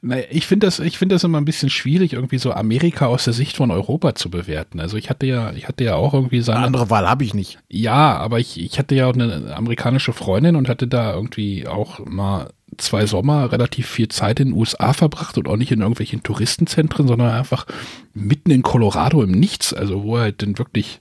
[0.00, 3.24] Naja, ich finde das, ich finde das immer ein bisschen schwierig, irgendwie so Amerika aus
[3.24, 4.80] der Sicht von Europa zu bewerten.
[4.80, 6.58] Also ich hatte ja, ich hatte ja auch irgendwie seine.
[6.58, 7.58] Eine andere Wahl habe ich nicht.
[7.68, 12.04] Ja, aber ich, ich hatte ja auch eine amerikanische Freundin und hatte da irgendwie auch
[12.06, 16.22] mal zwei Sommer relativ viel Zeit in den USA verbracht und auch nicht in irgendwelchen
[16.22, 17.66] Touristenzentren, sondern einfach
[18.14, 21.00] mitten in Colorado im Nichts, also wo halt dann wirklich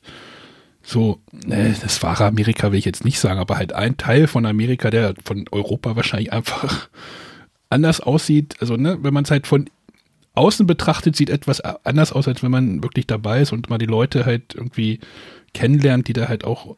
[0.84, 4.46] so, ne, das wahre Amerika will ich jetzt nicht sagen, aber halt ein Teil von
[4.46, 6.90] Amerika, der von Europa wahrscheinlich einfach
[7.72, 8.56] anders aussieht.
[8.60, 9.70] Also, ne, wenn man es halt von
[10.34, 13.86] außen betrachtet, sieht etwas anders aus, als wenn man wirklich dabei ist und mal die
[13.86, 15.00] Leute halt irgendwie
[15.54, 16.78] kennenlernt, die da halt auch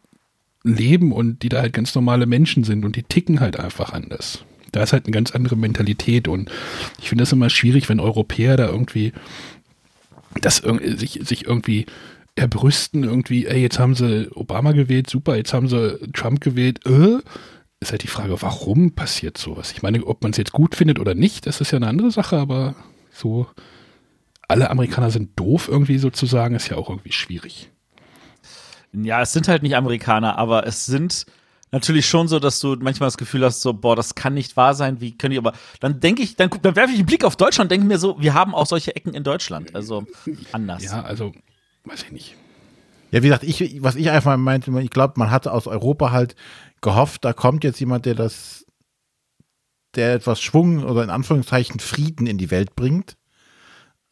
[0.63, 4.43] leben und die da halt ganz normale Menschen sind und die ticken halt einfach anders.
[4.71, 6.49] Da ist halt eine ganz andere Mentalität und
[6.99, 9.13] ich finde das immer schwierig, wenn Europäer da irgendwie
[10.41, 10.63] das
[10.95, 11.85] sich, sich irgendwie
[12.35, 17.19] erbrüsten, irgendwie, ey, jetzt haben sie Obama gewählt, super, jetzt haben sie Trump gewählt, äh,
[17.83, 19.71] ist halt die Frage, warum passiert sowas?
[19.71, 22.11] Ich meine, ob man es jetzt gut findet oder nicht, das ist ja eine andere
[22.11, 22.75] Sache, aber
[23.11, 23.47] so
[24.47, 27.71] alle Amerikaner sind doof irgendwie sozusagen, ist ja auch irgendwie schwierig.
[28.91, 31.25] Ja, es sind halt nicht Amerikaner, aber es sind
[31.71, 34.75] natürlich schon so, dass du manchmal das Gefühl hast, so, boah, das kann nicht wahr
[34.75, 37.35] sein, wie können die aber, dann denke ich, dann, dann werfe ich einen Blick auf
[37.35, 40.05] Deutschland und denke mir so, wir haben auch solche Ecken in Deutschland, also
[40.51, 40.83] anders.
[40.83, 41.33] Ja, also,
[41.85, 42.35] weiß ich nicht.
[43.09, 46.35] Ja, wie gesagt, ich, was ich einfach meinte, ich glaube, man hatte aus Europa halt
[46.83, 48.65] gehofft, da kommt jetzt jemand, der das,
[49.95, 53.17] der etwas Schwung oder in Anführungszeichen Frieden in die Welt bringt.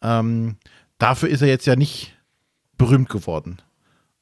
[0.02, 0.58] Ähm,
[0.98, 2.18] dafür ist er jetzt ja nicht
[2.78, 3.62] berühmt geworden.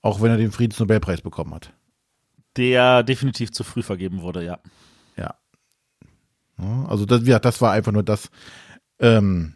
[0.02, 1.72] Auch wenn er den Friedensnobelpreis bekommen hat.
[2.58, 4.60] Der definitiv zu früh vergeben wurde, ja.
[5.16, 5.36] Ja.
[6.88, 8.30] Also das, ja, das war einfach nur das,
[9.00, 9.54] ähm,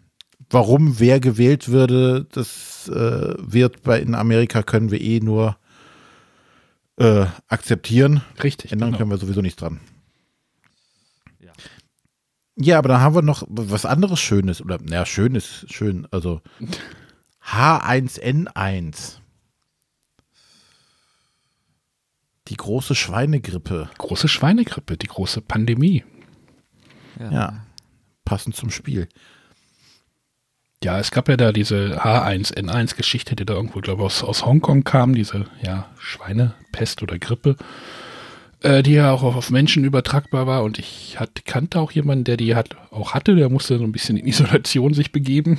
[0.49, 5.57] warum wer gewählt würde, das äh, wird bei in Amerika können wir eh nur
[6.97, 8.21] äh, akzeptieren.
[8.43, 8.71] Richtig.
[8.71, 8.97] Ändern genau.
[8.97, 9.79] können wir sowieso nichts dran.
[11.39, 11.51] Ja.
[12.55, 16.41] ja, aber dann haben wir noch was anderes Schönes, oder naja, schön ist schön, also
[17.45, 19.17] H1N1.
[22.49, 23.89] Die große Schweinegrippe.
[23.97, 26.03] Große Schweinegrippe, die große Pandemie.
[27.19, 27.31] Ja.
[27.31, 27.65] ja.
[28.25, 29.07] Passend zum Spiel.
[30.83, 34.83] Ja, es gab ja da diese H1N1-Geschichte, die da irgendwo, glaube ich, aus, aus Hongkong
[34.83, 37.55] kam, diese ja, Schweinepest oder Grippe,
[38.59, 40.61] äh, die ja auch auf Menschen übertragbar war.
[40.63, 43.93] Und ich hatte, kannte auch jemanden, der die hat, auch hatte, der musste so ein
[43.93, 45.57] bisschen in Isolation sich begeben.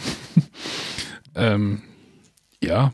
[1.35, 1.81] ähm,
[2.63, 2.93] ja,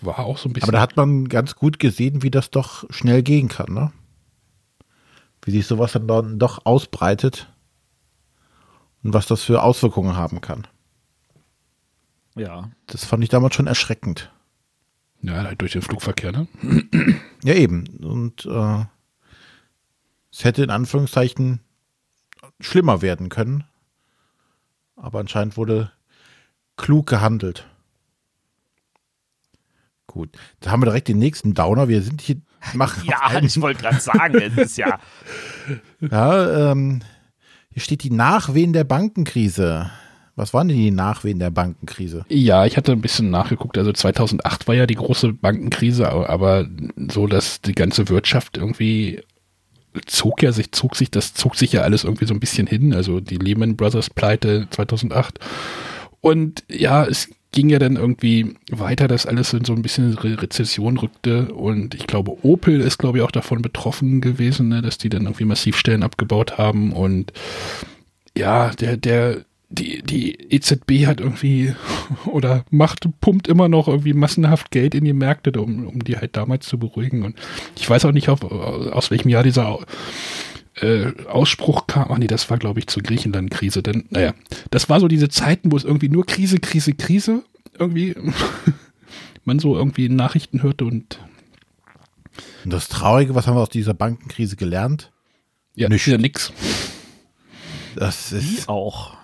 [0.00, 0.68] war auch so ein bisschen.
[0.68, 3.92] Aber da hat man ganz gut gesehen, wie das doch schnell gehen kann, ne?
[5.42, 7.48] Wie sich sowas dann doch ausbreitet
[9.04, 10.66] und was das für Auswirkungen haben kann.
[12.40, 12.70] Ja.
[12.86, 14.32] Das fand ich damals schon erschreckend.
[15.20, 16.48] Ja, durch den Flugverkehr, ne?
[17.44, 17.86] Ja, eben.
[18.02, 18.84] Und äh,
[20.32, 21.60] es hätte in Anführungszeichen
[22.58, 23.64] schlimmer werden können.
[24.96, 25.92] Aber anscheinend wurde
[26.76, 27.66] klug gehandelt.
[30.06, 31.88] Gut, da haben wir direkt den nächsten Downer.
[31.88, 32.40] Wir sind hier.
[32.72, 34.98] Machen ja, ich wollte gerade sagen, es ist ja.
[36.00, 37.02] ja, ähm,
[37.70, 39.90] hier steht die Nachwehen der Bankenkrise.
[40.40, 42.24] Was waren denn die Nachwehen der Bankenkrise?
[42.30, 43.76] Ja, ich hatte ein bisschen nachgeguckt.
[43.76, 46.66] Also 2008 war ja die große Bankenkrise, aber
[47.10, 49.20] so, dass die ganze Wirtschaft irgendwie
[50.06, 52.94] zog ja sich, zog sich, das zog sich ja alles irgendwie so ein bisschen hin.
[52.94, 55.38] Also die Lehman Brothers Pleite 2008.
[56.22, 60.40] Und ja, es ging ja dann irgendwie weiter, dass alles in so ein bisschen Re
[60.40, 61.52] Rezession rückte.
[61.52, 65.24] Und ich glaube, Opel ist, glaube ich, auch davon betroffen gewesen, ne, dass die dann
[65.24, 66.92] irgendwie massiv Stellen abgebaut haben.
[66.92, 67.32] Und
[68.34, 71.74] ja, der, der die, die EZB hat irgendwie
[72.26, 76.36] oder macht, pumpt immer noch irgendwie massenhaft Geld in die Märkte, um, um die halt
[76.36, 77.24] damals zu beruhigen.
[77.24, 77.36] Und
[77.78, 79.78] ich weiß auch nicht, auf, aus welchem Jahr dieser
[80.80, 82.08] äh, Ausspruch kam.
[82.10, 83.82] Ach nee, das war, glaube ich, zur Griechenland-Krise.
[83.82, 84.34] Denn, naja,
[84.70, 87.44] das war so diese Zeiten, wo es irgendwie nur Krise, Krise, Krise
[87.78, 88.14] irgendwie
[89.44, 91.18] man so irgendwie in Nachrichten hörte und.
[92.64, 95.12] Und das Traurige, was haben wir aus dieser Bankenkrise gelernt?
[95.74, 96.06] Ja, Nicht.
[96.06, 96.52] ja nix.
[97.96, 98.66] Das ist.
[98.66, 99.19] Wie auch.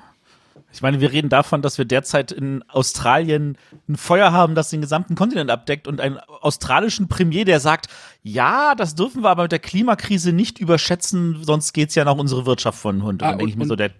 [0.76, 3.56] Ich meine, wir reden davon, dass wir derzeit in Australien
[3.88, 7.86] ein Feuer haben, das den gesamten Kontinent abdeckt und einen australischen Premier, der sagt,
[8.22, 12.18] ja, das dürfen wir aber mit der Klimakrise nicht überschätzen, sonst geht es ja noch
[12.18, 13.22] unsere Wirtschaft von Hund.
[13.22, 13.90] Ah, und, und, ich mir so, der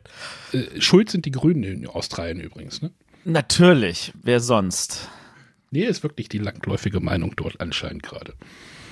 [0.53, 2.91] äh, Schuld sind die Grünen in Australien übrigens, ne?
[3.25, 5.09] Natürlich, wer sonst?
[5.71, 8.35] Nee, ist wirklich die langläufige Meinung dort anscheinend gerade.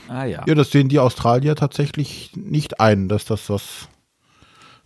[0.09, 0.43] Ah ja.
[0.47, 3.89] Ja, das sehen die Australier tatsächlich nicht ein, dass das was,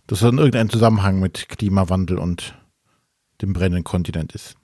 [0.05, 2.58] dass das in irgendeinem Zusammenhang mit Klimawandel und
[3.41, 4.55] dem brennenden Kontinent ist.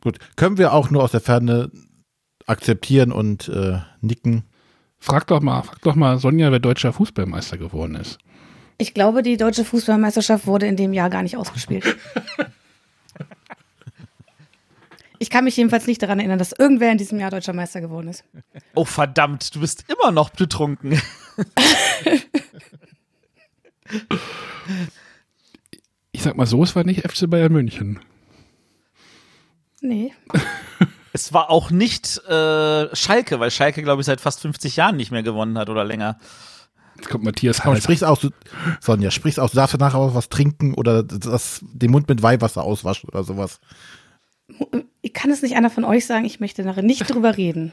[0.00, 1.70] Gut, können wir auch nur aus der Ferne
[2.46, 4.44] akzeptieren und äh, nicken.
[4.98, 8.18] Frag doch mal, frag doch mal Sonja, wer deutscher Fußballmeister geworden ist.
[8.78, 11.84] Ich glaube, die deutsche Fußballmeisterschaft wurde in dem Jahr gar nicht ausgespielt.
[15.20, 18.06] Ich kann mich jedenfalls nicht daran erinnern, dass irgendwer in diesem Jahr deutscher Meister geworden
[18.06, 18.22] ist.
[18.74, 21.00] Oh verdammt, du bist immer noch betrunken.
[26.28, 28.00] Sag mal so, es war nicht FC Bayern München.
[29.80, 30.12] Nee.
[31.14, 35.10] Es war auch nicht äh, Schalke, weil Schalke, glaube ich, seit fast 50 Jahren nicht
[35.10, 36.18] mehr gewonnen hat oder länger.
[36.96, 38.28] Jetzt kommt Matthias Komm, sprich's aus, du,
[38.80, 39.52] Sonja, sprich's aus.
[39.52, 43.58] Du darfst danach auch was trinken oder das, den Mund mit Weihwasser auswaschen oder sowas.
[45.00, 47.72] Ich kann es nicht einer von euch sagen, ich möchte nachher nicht drüber reden.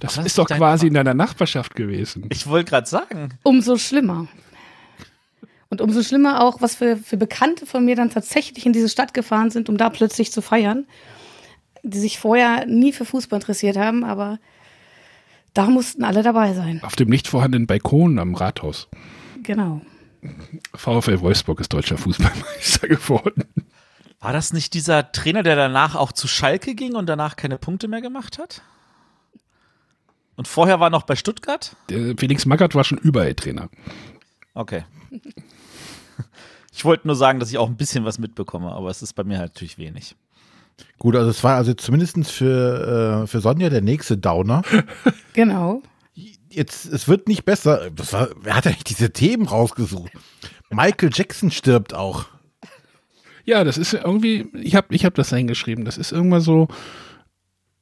[0.00, 2.26] Das das ist doch ist quasi Fa- in deiner Nachbarschaft gewesen.
[2.30, 3.38] Ich wollte gerade sagen.
[3.44, 4.26] Umso schlimmer.
[5.70, 9.14] Und umso schlimmer auch, was für, für Bekannte von mir dann tatsächlich in diese Stadt
[9.14, 10.86] gefahren sind, um da plötzlich zu feiern,
[11.84, 14.38] die sich vorher nie für Fußball interessiert haben, aber
[15.54, 16.82] da mussten alle dabei sein.
[16.82, 18.88] Auf dem nicht vorhandenen Balkon am Rathaus.
[19.42, 19.80] Genau.
[20.74, 23.44] VfL Wolfsburg ist deutscher Fußballmeister geworden.
[24.18, 27.88] War das nicht dieser Trainer, der danach auch zu Schalke ging und danach keine Punkte
[27.88, 28.62] mehr gemacht hat?
[30.36, 31.74] Und vorher war noch bei Stuttgart?
[31.88, 33.70] Der Felix Magath war schon überall Trainer.
[34.52, 34.84] Okay.
[36.72, 39.24] Ich wollte nur sagen, dass ich auch ein bisschen was mitbekomme, aber es ist bei
[39.24, 40.14] mir halt natürlich wenig.
[40.98, 44.62] Gut, also es war also zumindest für, äh, für Sonja der nächste Downer.
[45.32, 45.82] Genau.
[46.48, 47.90] Jetzt, es wird nicht besser.
[47.90, 50.12] Das war, wer hat eigentlich diese Themen rausgesucht?
[50.70, 52.26] Michael Jackson stirbt auch.
[53.44, 56.68] Ja, das ist irgendwie, ich habe ich hab das eingeschrieben, das ist irgendwann so,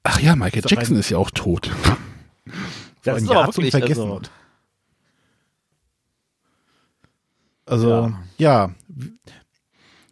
[0.03, 1.70] ach ja, Michael Ist Jackson ein- ist ja auch tot.
[3.03, 4.03] Das ist aber Jahr zum wirklich, Vergessen.
[4.11, 4.20] also-
[7.68, 8.74] Also, ja,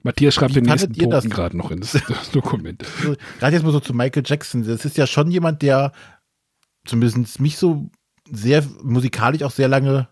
[0.03, 0.93] Matthias schreibt Wie den nächsten?
[0.95, 2.85] Toten gerade noch ins das Dokument.
[3.03, 4.65] so, gerade jetzt mal so zu Michael Jackson.
[4.65, 5.93] Das ist ja schon jemand, der
[6.85, 7.91] zumindest mich so
[8.31, 10.09] sehr musikalisch auch sehr lange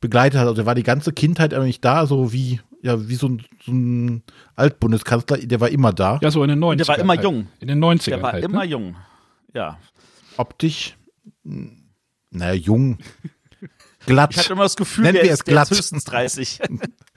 [0.00, 0.46] begleitet hat.
[0.46, 3.72] Also er war die ganze Kindheit eigentlich da, so wie, ja, wie so ein, so
[3.72, 4.22] ein
[4.54, 6.18] Altbundeskanzler, der war immer da.
[6.22, 6.76] Ja, so in den 90ern.
[6.76, 7.24] Der war immer halt.
[7.24, 7.48] jung.
[7.58, 8.70] In den 90ern Der war halt, immer ne?
[8.70, 8.96] jung.
[9.54, 9.78] Ja.
[10.36, 10.96] Optisch,
[11.42, 12.98] naja, jung,
[14.06, 14.30] glatt.
[14.32, 15.70] Ich hatte immer das Gefühl, Nennen der wir es ist, ist glatt.
[15.70, 16.60] höchstens 30.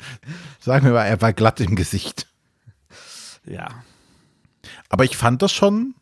[0.59, 2.27] Sagen wir mal, er war glatt im Gesicht.
[3.45, 3.67] ja.
[4.89, 5.93] Aber ich fand das schon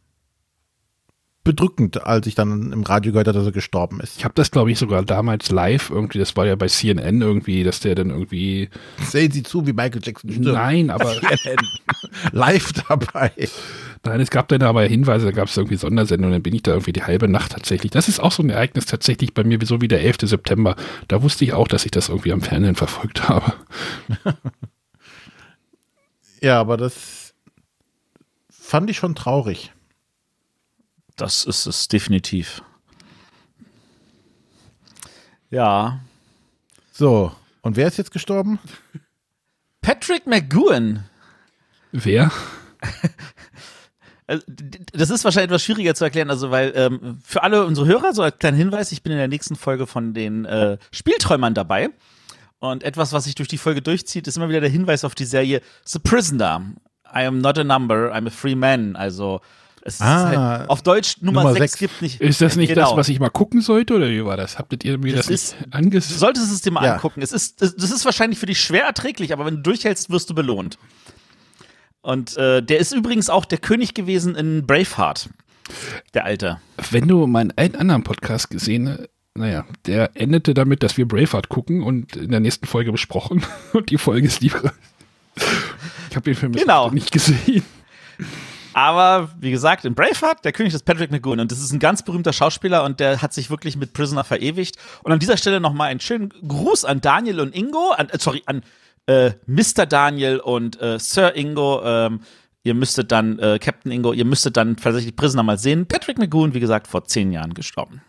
[1.47, 4.17] bedrückend, als ich dann im Radio gehört habe, dass er gestorben ist.
[4.17, 7.63] Ich habe das, glaube ich, sogar damals live irgendwie, das war ja bei CNN irgendwie,
[7.63, 8.69] dass der dann irgendwie,
[9.01, 10.47] Sehen Sie zu, wie Michael Jackson stirbt.
[10.47, 11.15] nein, aber
[12.33, 13.31] Live dabei.
[14.03, 16.71] Nein, es gab dann aber Hinweise, da gab es irgendwie Sondersendungen, dann bin ich da
[16.71, 17.91] irgendwie die halbe Nacht tatsächlich.
[17.91, 20.17] Das ist auch so ein Ereignis tatsächlich bei mir, so wie der 11.
[20.23, 20.75] September.
[21.07, 23.53] Da wusste ich auch, dass ich das irgendwie am Fernsehen verfolgt habe.
[26.39, 27.33] Ja, aber das
[28.51, 29.71] fand ich schon traurig.
[31.17, 32.62] Das ist es definitiv.
[35.49, 35.99] Ja.
[36.91, 38.60] So, und wer ist jetzt gestorben?
[39.82, 41.06] Patrick McGowan.
[41.91, 42.32] Wer?
[44.30, 44.43] Also,
[44.91, 48.21] Das ist wahrscheinlich etwas schwieriger zu erklären, also weil ähm, für alle unsere Hörer, so
[48.23, 51.91] als kleinen Hinweis, ich bin in der nächsten Folge von den äh, Spielträumern dabei.
[52.60, 55.23] Und etwas, was sich durch die Folge durchzieht, ist immer wieder der Hinweis auf die
[55.23, 56.73] Serie The Prisoner.
[57.06, 58.97] I am not a number, I'm a free man.
[58.97, 59.39] Also
[59.88, 61.80] es ist Ah, halt, auf Deutsch Nummer, Nummer 6 sechs.
[61.80, 62.19] gibt nicht.
[62.21, 62.89] Ist das nicht Genau.
[62.89, 64.60] das, was ich mal gucken sollte oder wie war das?
[64.60, 66.17] Habtet ihr mir Das das, ist- angesehen?
[66.17, 66.93] solltest es dir mal Ja.
[66.95, 67.21] angucken.
[67.21, 70.36] Es ist, das ist wahrscheinlich für dich schwer erträglich, aber wenn du durchhältst, wirst du
[70.36, 70.78] belohnt.
[72.02, 75.30] Und äh, der ist übrigens auch der König gewesen in Braveheart.
[76.13, 76.60] Der Alte.
[76.91, 81.50] Wenn du meinen einen anderen Podcast gesehen hast, naja, der endete damit, dass wir Braveheart
[81.50, 83.45] gucken und in der nächsten Folge besprochen.
[83.73, 84.73] Und die Folge ist lieber.
[86.10, 86.90] Ich habe den Film Genau.
[86.92, 87.63] nicht gesehen.
[88.78, 92.04] Aber wie gesagt, in Braveheart, der König ist Patrick McGowan und das ist ein ganz
[92.04, 94.75] berühmter Schauspieler und der hat sich wirklich mit Prisoner verewigt.
[95.02, 98.44] Und an dieser Stelle nochmal einen schönen Gruß an Daniel und Ingo, an, äh, sorry,
[98.46, 98.62] an
[99.08, 99.88] äh, Mr.
[99.88, 101.82] Daniel und äh, Sir Ingo.
[101.84, 102.19] Ähm,
[102.62, 105.88] ihr müsstet dann, äh, Captain Ingo, ihr müsstet dann tatsächlich Prisoner mal sehen.
[105.88, 108.04] Patrick McGowan, wie gesagt, vor zehn Jahren gestorben.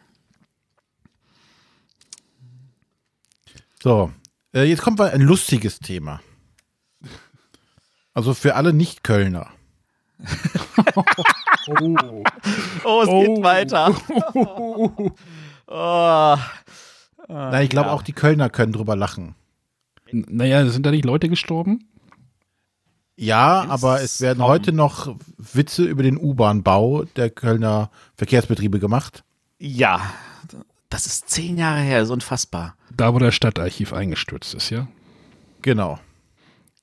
[3.83, 4.12] So,
[4.53, 6.21] äh, jetzt kommt mal ein lustiges Thema.
[8.12, 9.49] Also für alle Nicht-Kölner.
[12.85, 13.95] Oh, es geht weiter.
[15.66, 16.37] oh.
[17.29, 17.93] Nein, ich glaube ja.
[17.95, 19.35] auch die Kölner können drüber lachen.
[20.11, 21.85] Naja, sind da nicht Leute gestorben?
[23.16, 28.79] Ja, Ist aber es werden kaum- heute noch Witze über den U-Bahn-Bau der Kölner Verkehrsbetriebe
[28.79, 29.25] gemacht.
[29.59, 30.01] Ja,
[30.89, 32.77] das ist zehn Jahre her, ist unfassbar.
[32.97, 34.87] Da, wo das Stadtarchiv eingestürzt ist, ja.
[35.62, 35.99] Genau.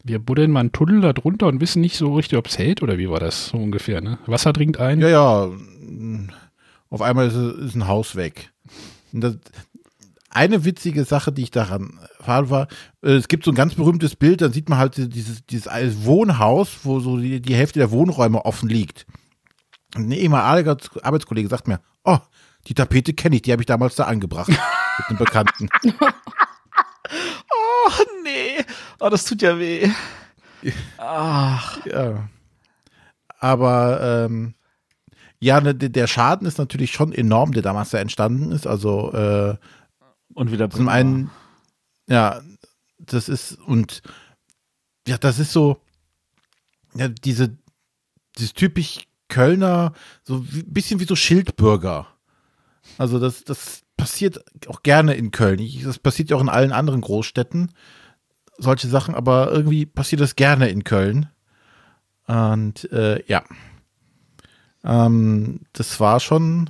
[0.07, 2.83] Wir buddeln mal einen Tunnel da drunter und wissen nicht so richtig, ob es hält
[2.83, 4.19] oder wie war das so ungefähr, ne?
[4.27, 5.01] Wasser dringt ein.
[5.01, 5.49] Ja, ja.
[6.91, 8.51] Auf einmal ist, ist ein Haus weg.
[9.11, 9.37] Und das,
[10.29, 12.67] eine witzige Sache, die ich daran fand, war,
[13.01, 16.05] äh, es gibt so ein ganz berühmtes Bild, dann sieht man halt dieses, dieses alte
[16.05, 19.07] Wohnhaus, wo so die, die Hälfte der Wohnräume offen liegt.
[19.95, 22.19] Und ein ehemaliger Arbeitskollege sagt mir, oh,
[22.67, 24.49] die Tapete kenne ich, die habe ich damals da angebracht.
[24.97, 25.69] mit einem Bekannten.
[27.09, 27.91] Oh
[28.23, 28.63] nee,
[28.99, 29.89] oh, das tut ja weh.
[30.97, 32.29] Ach, Ja.
[33.39, 34.55] Aber ähm,
[35.39, 38.65] ja, ne, der Schaden ist natürlich schon enorm, der damals da entstanden ist.
[38.65, 39.55] Also äh,
[40.33, 41.29] und wieder Zum einen,
[42.07, 42.41] ja,
[42.97, 44.01] das ist, und
[45.07, 45.79] ja, das ist so,
[46.95, 47.57] ja, diese,
[48.37, 49.93] dieses typisch Kölner,
[50.23, 52.07] so ein bisschen wie so Schildbürger.
[52.97, 55.61] Also das, das passiert auch gerne in Köln.
[55.83, 57.71] Das passiert ja auch in allen anderen Großstädten,
[58.57, 61.29] solche Sachen, aber irgendwie passiert das gerne in Köln.
[62.27, 63.43] Und äh, ja,
[64.83, 66.69] ähm, das war schon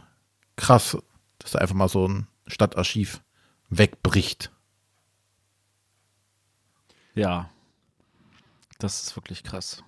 [0.56, 0.98] krass,
[1.40, 3.22] dass da einfach mal so ein Stadtarchiv
[3.70, 4.52] wegbricht.
[7.14, 7.50] Ja.
[8.78, 9.84] Das ist wirklich krass.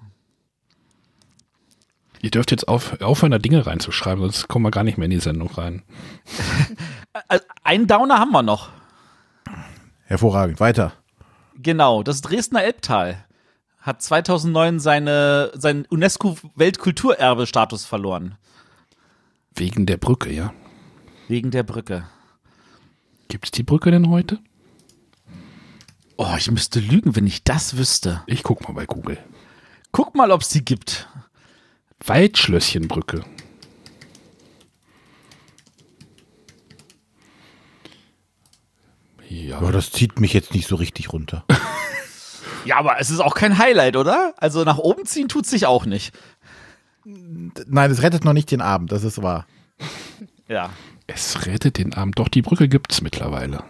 [2.22, 5.12] Ihr dürft jetzt auf, aufhören, da Dinge reinzuschreiben, sonst kommen wir gar nicht mehr in
[5.12, 5.84] die Sendung rein.
[7.30, 8.70] Äh, Einen Downer haben wir noch.
[10.06, 10.60] Hervorragend.
[10.60, 10.94] Weiter.
[11.56, 13.26] Genau, das Dresdner Elbtal
[13.80, 18.36] hat 2009 seine, seinen UNESCO-Weltkulturerbe-Status verloren.
[19.56, 20.54] Wegen der Brücke, ja.
[21.28, 22.08] Wegen der Brücke.
[23.28, 24.40] Gibt es die Brücke denn heute?
[26.18, 28.24] Oh, ich müsste lügen, wenn ich das wüsste.
[28.28, 29.18] Ich guck mal bei Google.
[29.92, 31.08] Guck mal, ob es die gibt.
[32.06, 33.24] Waldschlösschenbrücke.
[39.30, 41.44] Ja, Aber das zieht mich jetzt nicht so richtig runter.
[42.66, 44.34] Ja, aber es ist auch kein Highlight, oder?
[44.36, 46.14] Also nach oben ziehen tut sich auch nicht.
[47.06, 49.48] Nein, es rettet noch nicht den Abend, das ist wahr.
[50.50, 50.72] Ja.
[51.06, 52.20] es rettet den Abend.
[52.20, 53.64] Doch, die Brücke gibt es mittlerweile.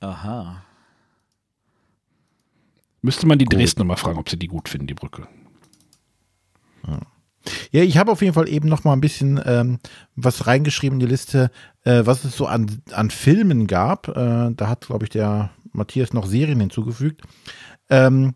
[0.00, 0.64] Aha.
[3.02, 5.28] Müsste man die Dresdner mal fragen, ob sie die gut finden, die Brücke.
[7.70, 9.78] Ja, ich habe auf jeden Fall eben noch mal ein bisschen ähm,
[10.16, 11.50] was reingeschrieben in die Liste,
[11.84, 14.08] äh, was es so an, an Filmen gab.
[14.08, 17.22] Äh, da hat, glaube ich, der Matthias noch Serien hinzugefügt.
[17.88, 18.34] Ähm,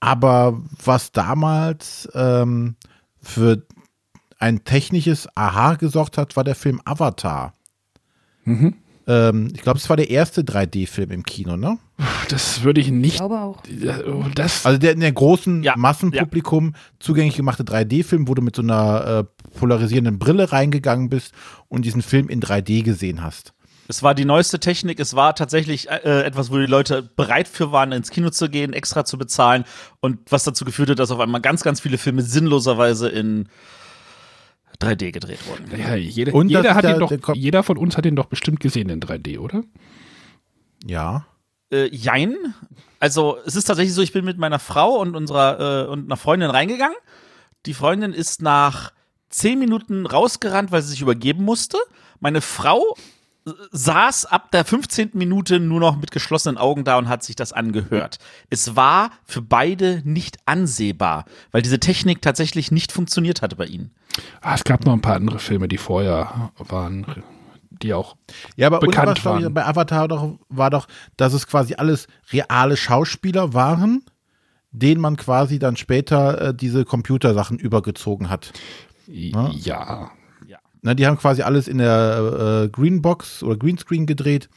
[0.00, 2.76] aber was damals ähm,
[3.20, 3.62] für
[4.38, 7.52] ein technisches Aha gesorgt hat, war der Film Avatar.
[8.44, 8.74] Mhm.
[9.08, 11.78] Ähm, ich glaube, es war der erste 3D-Film im Kino, ne?
[12.28, 13.16] Das würde ich Ich nicht.
[13.16, 13.62] glaube auch.
[14.34, 18.62] Das, Also der in der großen Ja, Massenpublikum zugänglich gemachte 3D-Film, wo du mit so
[18.62, 21.32] einer äh, polarisierenden Brille reingegangen bist
[21.68, 23.54] und diesen Film in 3D gesehen hast.
[23.90, 25.00] Es war die neueste Technik.
[25.00, 28.74] Es war tatsächlich äh, etwas, wo die Leute bereit für waren, ins Kino zu gehen,
[28.74, 29.64] extra zu bezahlen.
[30.00, 33.48] Und was dazu geführt hat, dass auf einmal ganz, ganz viele Filme sinnloserweise in
[34.80, 35.70] 3D gedreht wurden.
[35.78, 38.26] ja, jeder, Und jeder, hat der- den doch, der jeder von uns hat den doch
[38.26, 39.62] bestimmt gesehen in 3D, oder?
[40.86, 41.26] Ja.
[41.72, 42.36] Äh, jein.
[43.00, 46.16] Also es ist tatsächlich so, ich bin mit meiner Frau und unserer äh, und einer
[46.16, 46.96] Freundin reingegangen.
[47.66, 48.92] Die Freundin ist nach
[49.28, 51.76] zehn Minuten rausgerannt, weil sie sich übergeben musste.
[52.20, 52.96] Meine Frau
[53.72, 55.10] saß ab der 15.
[55.14, 58.18] Minute nur noch mit geschlossenen Augen da und hat sich das angehört.
[58.50, 63.90] Es war für beide nicht ansehbar, weil diese Technik tatsächlich nicht funktioniert hatte bei ihnen.
[64.40, 67.06] Ah, es gab noch ein paar andere Filme, die vorher waren,
[67.70, 68.16] die auch.
[68.56, 69.54] Ja, aber Bekannt glaub ich, waren.
[69.54, 74.02] bei Avatar doch, war doch, dass es quasi alles reale Schauspieler waren,
[74.70, 78.52] denen man quasi dann später äh, diese Computersachen übergezogen hat.
[79.06, 80.10] Ja.
[80.88, 84.48] Ne, die haben quasi alles in der äh, Greenbox oder Greenscreen gedreht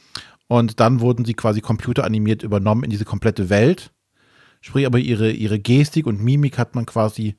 [0.48, 3.92] und dann wurden sie quasi computeranimiert übernommen in diese komplette Welt.
[4.62, 7.36] Sprich, aber ihre, ihre Gestik und Mimik hat man quasi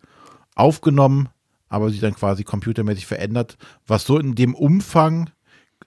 [0.57, 1.31] aufgenommen,
[1.71, 5.31] aber sie dann quasi computermäßig verändert, was so in dem Umfang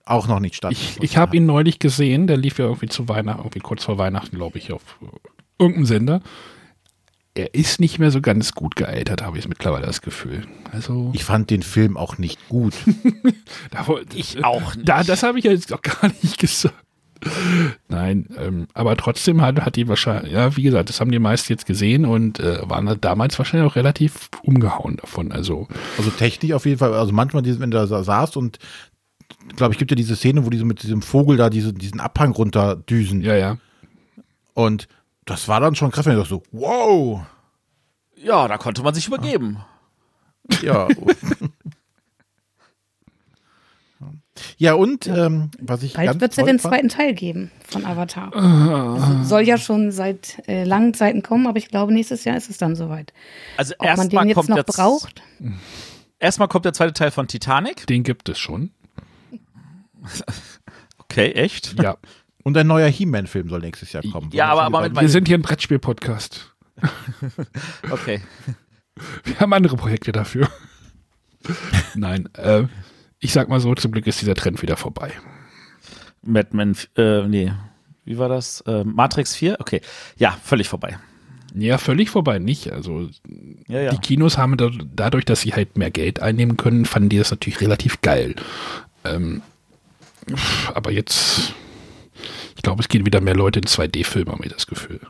[0.04, 1.04] auch noch nicht Ich, stattfindet.
[1.04, 4.34] ich habe ihn neulich gesehen, der lief ja irgendwie zu Weihnachten, irgendwie kurz vor Weihnachten,
[4.34, 5.06] glaube ich, auf äh,
[5.60, 6.20] irgendeinem Sender.
[7.36, 10.46] Er ist nicht mehr so ganz gut gealtert, habe ich mittlerweile das Gefühl.
[10.72, 12.72] Also, Ich fand den Film auch nicht gut.
[13.70, 14.88] da, Ich auch nicht.
[14.88, 16.74] Da, das habe ich ja jetzt auch gar nicht gesagt.
[17.88, 21.52] Nein, ähm, aber trotzdem hat, hat die wahrscheinlich, ja, wie gesagt, das haben die meisten
[21.52, 25.32] jetzt gesehen und äh, waren halt damals wahrscheinlich auch relativ umgehauen davon.
[25.32, 25.68] Also,
[25.98, 26.94] Also technisch auf jeden Fall.
[26.94, 28.58] Also manchmal, wenn du da saßt und
[29.56, 32.32] glaube ich, gibt ja diese Szene, wo diese mit diesem Vogel da diese, diesen Abhang
[32.32, 33.22] runterdüsen.
[33.22, 33.58] ja, ja.
[34.54, 34.88] Und
[35.26, 37.20] das war dann schon krass, wenn ich dachte so, wow.
[38.16, 39.58] Ja, da konnte man sich übergeben.
[40.62, 40.88] Ja.
[44.58, 47.84] ja, und ähm, was ich Bald wird es ja den fand- zweiten Teil geben von
[47.84, 49.20] Avatar.
[49.22, 52.48] Es soll ja schon seit äh, langen Zeiten kommen, aber ich glaube, nächstes Jahr ist
[52.50, 53.12] es dann soweit.
[53.56, 55.22] Also Ob man den erstmal jetzt noch braucht?
[56.18, 57.86] erstmal kommt der zweite Teil von Titanic.
[57.86, 58.70] Den gibt es schon.
[61.08, 61.80] Okay, echt?
[61.80, 61.96] Ja.
[62.46, 64.30] Und ein neuer He-Man-Film soll nächstes Jahr kommen.
[64.32, 66.54] Ja, aber- aber mit Wir sind hier ein Brettspiel-Podcast.
[67.90, 68.20] Okay.
[69.24, 70.48] Wir haben andere Projekte dafür.
[71.96, 72.62] Nein, äh,
[73.18, 75.10] ich sag mal so, zum Glück ist dieser Trend wieder vorbei.
[76.22, 77.52] Madman, äh, nee.
[78.04, 78.60] Wie war das?
[78.60, 79.56] Äh, Matrix 4?
[79.58, 79.80] Okay.
[80.16, 80.96] Ja, völlig vorbei.
[81.52, 82.70] Ja, völlig vorbei nicht.
[82.70, 83.08] Also
[83.66, 83.90] Ja, ja.
[83.90, 87.32] die Kinos haben da, dadurch, dass sie halt mehr Geld einnehmen können, fanden die das
[87.32, 88.36] natürlich relativ geil.
[89.04, 89.42] Ähm,
[90.74, 91.54] aber jetzt,
[92.66, 95.00] glaube, es gehen wieder mehr Leute in 2D-Filme, habe ich das Gefühl.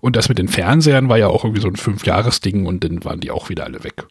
[0.00, 3.20] Und das mit den Fernsehern war ja auch irgendwie so ein Fünf-Jahres-Ding und dann waren
[3.20, 4.04] die auch wieder alle weg.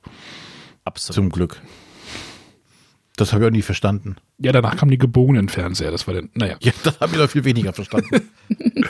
[0.83, 1.15] Absolut.
[1.15, 1.61] Zum Glück.
[3.15, 4.15] Das habe ich auch nie verstanden.
[4.39, 5.91] Ja, danach kamen die gebogenen Fernseher.
[5.91, 6.55] Das war dann, naja.
[6.61, 8.27] Ja, das habe ich noch viel weniger verstanden.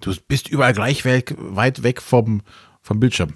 [0.00, 2.42] du bist überall gleich weg, weit weg vom,
[2.82, 3.32] vom Bildschirm.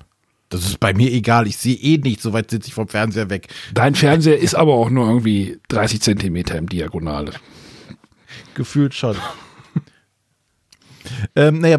[0.48, 1.48] Das ist bei mir egal.
[1.48, 3.48] Ich sehe eh nicht, so weit sitze ich vom Fernseher weg.
[3.74, 7.32] Dein Fernseher ist aber auch nur irgendwie 30 Zentimeter im Diagonale.
[8.55, 9.16] Gefühlt schon.
[11.37, 11.78] ähm, naja,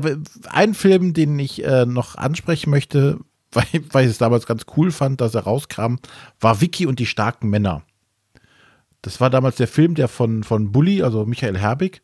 [0.49, 3.19] ein Film, den ich äh, noch ansprechen möchte,
[3.51, 5.95] weil, weil ich es damals ganz cool fand, dass er rauskam,
[6.39, 7.83] war Vicky und die starken Männer.
[9.01, 12.01] Das war damals der Film, der von, von Bully, also Michael Herbig,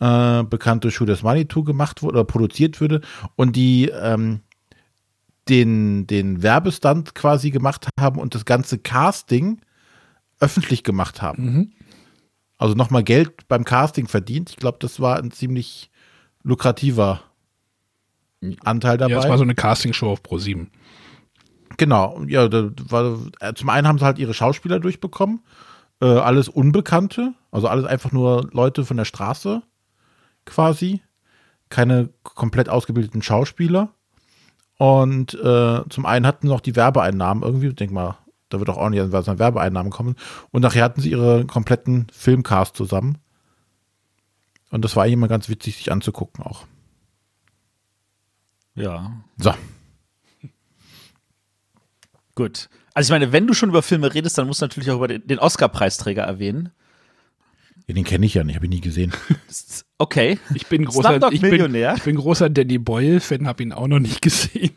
[0.00, 3.00] äh, bekannt durch Money To gemacht wurde oder produziert würde
[3.34, 4.42] und die ähm,
[5.48, 9.60] den, den Werbestand quasi gemacht haben und das ganze Casting
[10.40, 11.72] öffentlich gemacht haben.
[12.58, 14.50] Also nochmal Geld beim Casting verdient.
[14.50, 15.90] Ich glaube, das war ein ziemlich
[16.42, 17.22] lukrativer
[18.64, 19.12] Anteil dabei.
[19.12, 20.66] Ja, das war so eine Castingshow auf Pro7.
[21.76, 25.40] Genau, ja, da war, äh, zum einen haben sie halt ihre Schauspieler durchbekommen,
[26.00, 29.62] äh, alles Unbekannte, also alles einfach nur Leute von der Straße
[30.44, 31.02] quasi,
[31.68, 33.90] keine komplett ausgebildeten Schauspieler.
[34.78, 38.18] Und äh, zum einen hatten sie noch die Werbeeinnahmen irgendwie, denk mal,
[38.48, 40.16] da wird auch ordentlich was an Werbeeinnahmen kommen.
[40.50, 43.18] Und nachher hatten sie ihre kompletten Filmcast zusammen.
[44.70, 46.66] Und das war eigentlich immer ganz witzig, sich anzugucken auch.
[48.74, 49.12] Ja.
[49.36, 49.52] So,
[52.38, 52.68] Gut.
[52.94, 55.08] Also ich meine, wenn du schon über Filme redest, dann musst du natürlich auch über
[55.08, 56.70] den, Oscar-Preisträger erwähnen.
[57.88, 59.12] ja, den kenne ich ja nicht, habe ich nie gesehen.
[60.00, 60.38] Okay.
[60.54, 64.22] Ich bin großer, ich bin, ich bin großer Danny Boyle-Fan, habe ihn auch noch nicht
[64.22, 64.70] gesehen.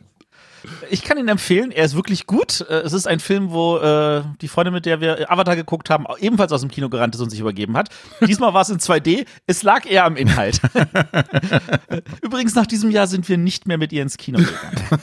[0.90, 2.62] Ich kann ihn empfehlen, er ist wirklich gut.
[2.70, 6.06] Äh, Es ist ein Film, wo äh, die Freundin, mit der wir Avatar geguckt haben,
[6.20, 7.90] ebenfalls aus dem Kino gerannt ist und sich übergeben hat.
[8.26, 9.26] Diesmal war es in 2D.
[9.48, 10.60] Es lag eher am Inhalt.
[12.22, 15.02] Übrigens, nach diesem Jahr sind wir nicht mehr mit ihr ins Kino gegangen.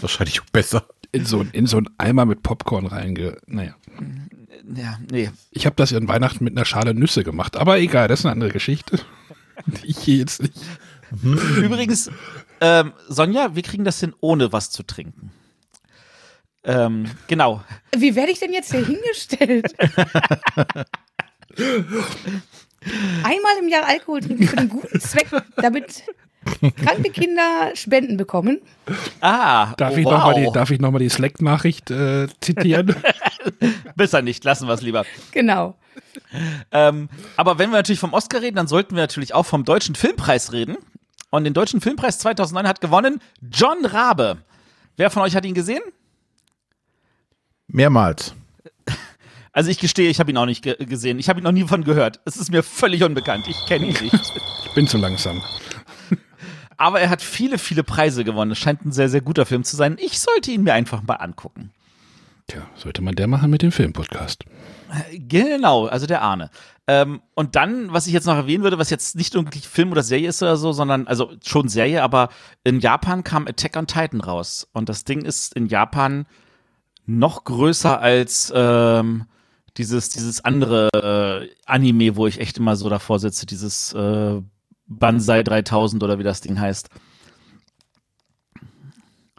[0.00, 0.84] Wahrscheinlich auch besser.
[1.12, 3.36] In so, in so einen Eimer mit Popcorn reinge.
[3.46, 3.74] Naja.
[4.74, 5.30] Ja, nee.
[5.50, 7.56] Ich habe das in Weihnachten mit einer Schale Nüsse gemacht.
[7.56, 8.98] Aber egal, das ist eine andere Geschichte.
[9.82, 10.54] Ich hier jetzt nicht.
[11.22, 12.10] Übrigens,
[12.60, 15.32] ähm, Sonja, wir kriegen das hin, ohne was zu trinken.
[16.62, 17.62] Ähm, genau.
[17.96, 19.74] Wie werde ich denn jetzt hier hingestellt?
[23.22, 26.04] Einmal im Jahr Alkohol trinken für den guten Zweck, damit
[26.60, 28.60] kranke Kinder Spenden bekommen.
[29.20, 30.12] Ah, Darf oh, ich wow.
[30.12, 32.94] nochmal die, darf ich noch mal die Slack-Nachricht äh, zitieren?
[33.96, 35.04] Besser nicht, lassen wir es lieber.
[35.32, 35.76] Genau.
[36.72, 39.94] Ähm, aber wenn wir natürlich vom Oscar reden, dann sollten wir natürlich auch vom Deutschen
[39.94, 40.76] Filmpreis reden.
[41.30, 43.20] Und den Deutschen Filmpreis 2009 hat gewonnen
[43.50, 44.38] John Rabe.
[44.96, 45.82] Wer von euch hat ihn gesehen?
[47.68, 48.34] Mehrmals.
[49.52, 51.18] Also ich gestehe, ich habe ihn auch nicht ge gesehen.
[51.18, 52.20] Ich habe ihn noch nie von gehört.
[52.24, 53.48] Es ist mir völlig unbekannt.
[53.48, 54.32] Ich kenne ihn nicht.
[54.64, 55.42] Ich bin zu langsam.
[56.76, 58.52] Aber er hat viele, viele Preise gewonnen.
[58.52, 59.96] Es scheint ein sehr, sehr guter Film zu sein.
[59.98, 61.72] Ich sollte ihn mir einfach mal angucken.
[62.50, 64.44] Tja, sollte man der machen mit dem Filmpodcast.
[65.12, 66.50] Genau, also der Arne.
[66.88, 70.02] Ähm, und dann, was ich jetzt noch erwähnen würde, was jetzt nicht irgendwie Film oder
[70.02, 72.28] Serie ist oder so, sondern, also schon Serie, aber
[72.64, 74.66] in Japan kam Attack on Titan raus.
[74.72, 76.26] Und das Ding ist in Japan
[77.06, 79.26] noch größer als ähm,
[79.76, 84.42] dieses, dieses andere äh, Anime, wo ich echt immer so davor sitze, dieses äh,
[84.88, 86.88] Banzai 3000 oder wie das Ding heißt.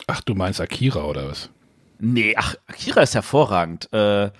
[0.07, 1.49] Ach, du meinst Akira oder was?
[2.01, 3.87] Nee, ach, Akira ist hervorragend.
[3.93, 4.31] Äh,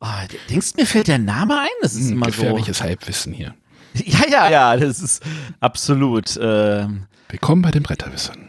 [0.00, 0.06] oh,
[0.50, 1.68] denkst du, mir fällt der Name ein?
[1.82, 2.30] Das ist Hm, immer so.
[2.32, 3.54] gefährliches Halbwissen hier.
[4.04, 5.22] Ja, ja, ja, das ist
[5.60, 6.38] absolut.
[6.40, 8.48] Ähm, Willkommen bei den Bretterwissern.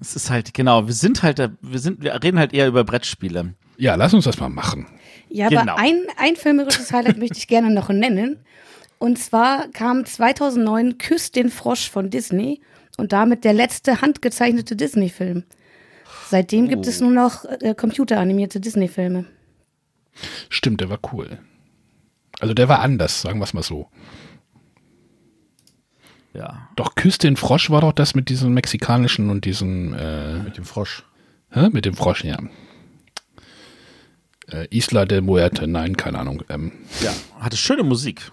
[0.00, 3.54] es ist halt, genau, wir sind halt, wir sind, wir reden halt eher über Brettspiele.
[3.78, 4.86] Ja, lass uns das mal machen.
[5.28, 5.62] Ja, Genau.
[5.62, 8.36] aber ein, ein filmerisches Highlight möchte ich gerne noch nennen.
[8.98, 12.60] Und zwar kam 2009 Küss den Frosch von Disney
[12.96, 15.42] und damit der letzte handgezeichnete Disney-Film.
[16.28, 19.26] Seitdem gibt es nur noch äh, computeranimierte Disney-Filme.
[20.48, 21.38] Stimmt, der war cool.
[22.40, 23.88] Also der war anders, sagen wir es mal so.
[26.32, 26.68] Ja.
[26.76, 30.64] Doch Küss den Frosch war doch das mit diesem mexikanischen und diesem äh, Mit dem
[30.64, 31.04] Frosch.
[31.50, 31.68] hä?
[31.72, 32.38] mit dem Frosch, ja.
[34.50, 36.42] Äh, Isla de Muerte, nein, keine Ahnung.
[36.48, 38.30] Ähm, Ja, hatte schöne Musik.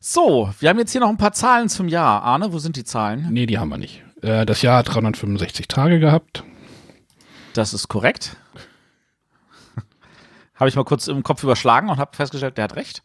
[0.00, 2.22] So, wir haben jetzt hier noch ein paar Zahlen zum Jahr.
[2.22, 3.28] Arne, wo sind die Zahlen?
[3.30, 4.02] nee, die haben wir nicht.
[4.22, 6.42] Äh, das Jahr hat 365 Tage gehabt.
[7.54, 8.36] Das ist korrekt.
[10.54, 13.02] Habe ich mal kurz im Kopf überschlagen und habe festgestellt, der hat recht.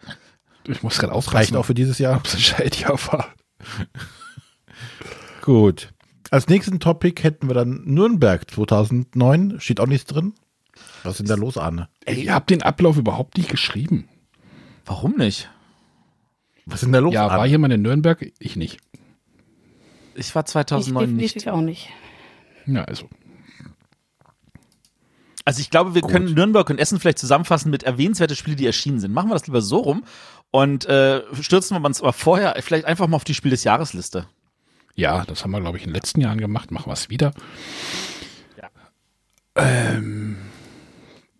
[0.65, 2.17] Ich muss gerade Reicht ausreichen, auch für dieses Jahr.
[2.17, 3.33] ob es ein Scheidjahr war.
[5.41, 5.93] Gut.
[6.29, 9.59] Als nächsten Topic hätten wir dann Nürnberg 2009.
[9.59, 10.33] Steht auch nichts drin.
[11.03, 11.89] Was ist denn da los, Arne?
[12.05, 14.07] Ey, ihr habt den Ablauf überhaupt nicht geschrieben.
[14.85, 15.49] Warum nicht?
[16.65, 17.47] Was ist denn da los, Ja, war Arne?
[17.47, 18.31] jemand in Nürnberg?
[18.39, 18.79] Ich nicht.
[20.17, 21.49] Ich war Ich 2009 definitiv nicht.
[21.49, 21.89] auch nicht.
[22.65, 23.07] Ja, also.
[25.45, 26.11] Also ich glaube, wir Gut.
[26.11, 29.13] können Nürnberg und Essen vielleicht zusammenfassen mit erwähnenswerte Spiele, die erschienen sind.
[29.13, 30.03] Machen wir das lieber so rum
[30.51, 34.27] und äh, stürzen wir uns aber vorher vielleicht einfach mal auf die Spiel des Jahresliste.
[34.95, 36.71] Ja, das haben wir, glaube ich, in den letzten Jahren gemacht.
[36.71, 37.31] Machen wir es wieder.
[38.59, 38.69] Ja.
[39.55, 40.37] Ähm,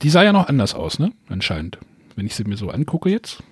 [0.04, 1.12] die sah ja noch anders aus, ne?
[1.28, 1.78] Anscheinend.
[2.16, 3.44] Wenn ich sie mir so angucke jetzt.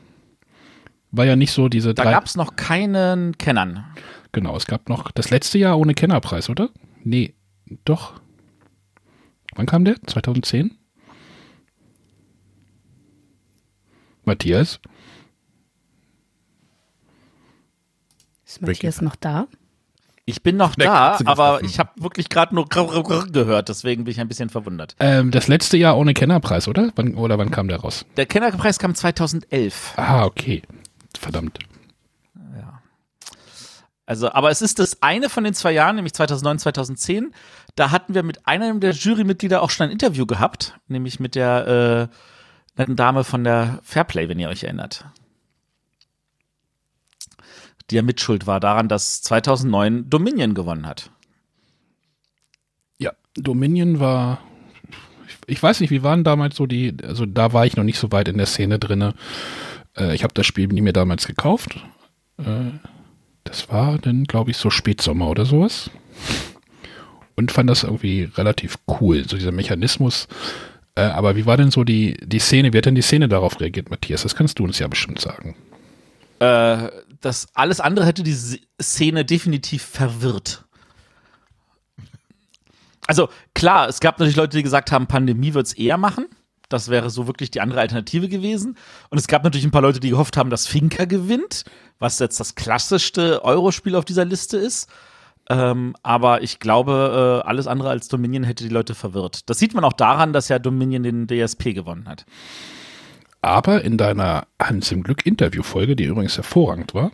[1.11, 2.11] War ja nicht so diese Da drei.
[2.11, 3.83] gab es noch keinen Kennern.
[4.35, 6.67] Genau, es gab noch das letzte Jahr ohne Kennerpreis, oder?
[7.05, 7.35] Nee,
[7.85, 8.19] doch.
[9.55, 9.95] Wann kam der?
[10.05, 10.77] 2010?
[14.25, 14.81] Matthias?
[18.45, 19.47] Ist Matthias noch da?
[20.25, 24.27] Ich bin noch da, aber ich habe wirklich gerade nur gehört, deswegen bin ich ein
[24.27, 24.97] bisschen verwundert.
[24.99, 26.91] Ähm, das letzte Jahr ohne Kennerpreis, oder?
[26.97, 28.05] Wann, oder wann kam der raus?
[28.17, 29.93] Der Kennerpreis kam 2011.
[29.95, 30.61] Ah, okay.
[31.17, 31.57] Verdammt.
[34.05, 37.33] Also, aber es ist das eine von den zwei Jahren, nämlich 2009, 2010.
[37.75, 42.09] Da hatten wir mit einem der Jurymitglieder auch schon ein Interview gehabt, nämlich mit der
[42.77, 45.05] äh, netten Dame von der Fairplay, wenn ihr euch erinnert.
[47.89, 51.11] Die ja mitschuld war daran, dass 2009 Dominion gewonnen hat.
[52.97, 54.41] Ja, Dominion war.
[55.47, 56.95] Ich, weiß nicht, wie waren damals so die.
[57.03, 59.13] Also da war ich noch nicht so weit in der Szene drinne.
[59.95, 61.79] Äh, ich habe das Spiel nie mir damals gekauft.
[62.37, 62.71] Äh,
[63.45, 65.89] das war dann, glaube ich, so Spätsommer oder sowas.
[67.35, 70.27] Und fand das irgendwie relativ cool, so dieser Mechanismus.
[70.95, 72.73] Äh, aber wie war denn so die, die Szene?
[72.73, 74.23] Wie hat denn die Szene darauf reagiert, Matthias?
[74.23, 75.55] Das kannst du uns ja bestimmt sagen.
[76.39, 76.89] Äh,
[77.21, 80.63] das alles andere hätte die Szene definitiv verwirrt.
[83.07, 86.25] Also klar, es gab natürlich Leute, die gesagt haben, Pandemie wird's eher machen.
[86.75, 88.77] Das wäre so wirklich die andere Alternative gewesen.
[89.09, 91.63] Und es gab natürlich ein paar Leute, die gehofft haben, dass Finca gewinnt,
[91.99, 94.89] was jetzt das klassischste Euro-Spiel auf dieser Liste ist.
[95.49, 99.49] Ähm, aber ich glaube, äh, alles andere als Dominion hätte die Leute verwirrt.
[99.49, 102.25] Das sieht man auch daran, dass ja Dominion den DSP gewonnen hat.
[103.41, 107.13] Aber in deiner Hans im Glück Interviewfolge, die übrigens hervorragend war,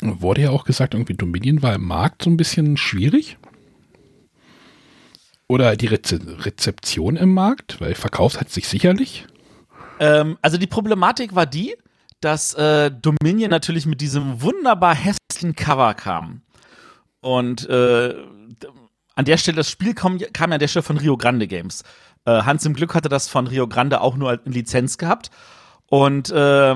[0.00, 3.38] wurde ja auch gesagt, irgendwie Dominion war im Markt so ein bisschen schwierig.
[5.48, 9.26] Oder die Reze Rezeption im Markt, weil verkauft hat sich sicherlich.
[9.98, 11.74] Ähm, also die Problematik war die,
[12.20, 16.42] dass äh, Dominion natürlich mit diesem wunderbar hässlichen Cover kam.
[17.20, 18.14] Und äh,
[19.14, 21.82] an der Stelle, das Spiel kam, kam ja an der Stelle von Rio Grande Games.
[22.24, 25.30] Äh, Hans im Glück hatte das von Rio Grande auch nur in Lizenz gehabt.
[25.86, 26.74] Und äh,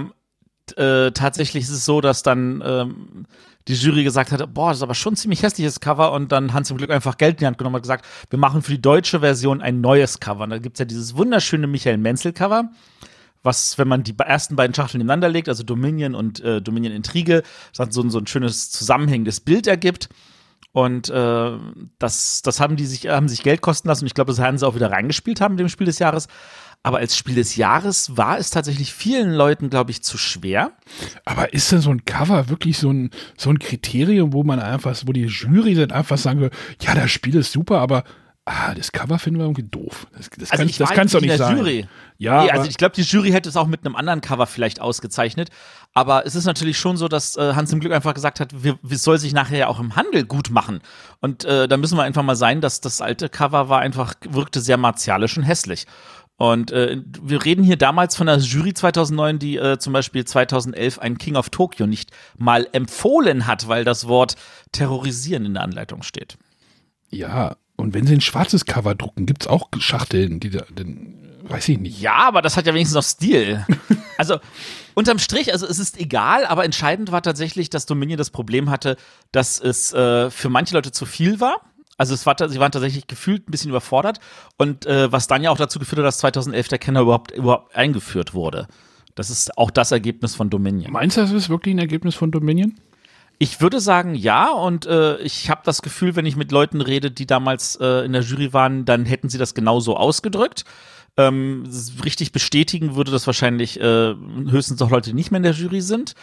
[0.67, 3.27] t- äh, tatsächlich ist es so, dass dann ähm,
[3.69, 6.53] die Jury gesagt hat, boah, das ist aber schon ein ziemlich hässliches Cover und dann
[6.53, 8.83] Hans im Glück einfach Geld in die Hand genommen und gesagt, wir machen für die
[8.83, 10.45] deutsche Version ein neues Cover.
[10.45, 12.71] Und da gibt's ja dieses wunderschöne Michael Menzel-Cover
[13.43, 17.43] was, wenn man die ersten beiden Schachteln nebeneinander legt, also Dominion und äh, Dominion Intrige,
[17.77, 20.09] dann so, so ein schönes zusammenhängendes Bild ergibt.
[20.73, 21.53] Und äh,
[21.99, 24.57] das, das haben die sich, haben sich Geld kosten lassen und ich glaube, das haben
[24.57, 26.29] sie auch wieder reingespielt haben mit dem Spiel des Jahres.
[26.83, 30.73] Aber als Spiel des Jahres war es tatsächlich vielen Leuten, glaube ich, zu schwer.
[31.25, 34.97] Aber ist denn so ein Cover wirklich so ein, so ein Kriterium, wo man einfach,
[35.07, 38.03] wo die Jury dann einfach sagen will, ja, das Spiel ist super, aber
[38.45, 40.07] ah, das Cover finden wir irgendwie doof.
[40.17, 41.59] Das, das, Also kann, ich das kannst du nicht sagen.
[41.59, 41.87] Jury.
[42.19, 44.81] Ja, nee, also ich glaube, die Jury hätte es auch mit einem anderen Cover vielleicht
[44.81, 45.51] ausgezeichnet.
[45.95, 48.79] Aber es ist natürlich schon so, dass äh, Hans im Glück einfach gesagt hat, wir,
[48.83, 50.81] wir soll sich nachher ja auch im Handel gut machen.
[51.21, 54.61] Und äh, da müssen wir einfach mal sein, dass das alte Cover war einfach, wirkte
[54.61, 55.87] sehr martialisch und hässlich.
[56.37, 60.99] Und äh, wir reden hier damals von der Jury 2009, die äh, zum Beispiel 2011
[60.99, 64.37] einen King of Tokyo nicht mal empfohlen hat, weil das Wort
[64.73, 66.37] terrorisieren in der Anleitung steht.
[67.11, 71.33] Ja, und wenn sie ein schwarzes Cover drucken, gibt es auch Schachteln, die da, den,
[71.43, 72.01] weiß ich nicht.
[72.01, 73.65] Ja, aber das hat ja wenigstens noch Stil.
[74.19, 74.39] Also
[74.95, 78.97] unterm Strich, also es ist egal, aber entscheidend war tatsächlich, dass Dominion das Problem hatte,
[79.33, 81.57] dass es äh, für manche Leute zu viel war.
[81.99, 84.19] Also es war, sie waren tatsächlich gefühlt ein bisschen überfordert
[84.57, 87.75] und äh, was dann ja auch dazu geführt hat, dass 2011 der Kenner überhaupt, überhaupt
[87.77, 88.67] eingeführt wurde.
[89.15, 90.93] Das ist auch das Ergebnis von Dominion.
[90.93, 92.75] Meinst du, das ist wirklich ein Ergebnis von Dominion?
[93.39, 94.53] Ich würde sagen, ja.
[94.53, 98.13] Und äh, ich habe das Gefühl, wenn ich mit Leuten rede, die damals äh, in
[98.13, 100.65] der Jury waren, dann hätten sie das genauso ausgedrückt.
[101.17, 101.65] Ähm,
[102.05, 104.15] richtig bestätigen würde das wahrscheinlich äh,
[104.49, 106.15] höchstens auch Leute, die nicht mehr in der Jury sind.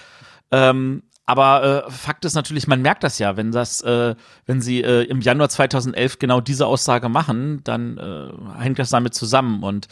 [0.52, 4.16] Ähm, aber äh, Fakt ist natürlich, man merkt das ja, wenn das, äh,
[4.48, 9.14] wenn sie äh, im Januar 2011 genau diese Aussage machen, dann äh, hängt das damit
[9.14, 9.88] zusammen und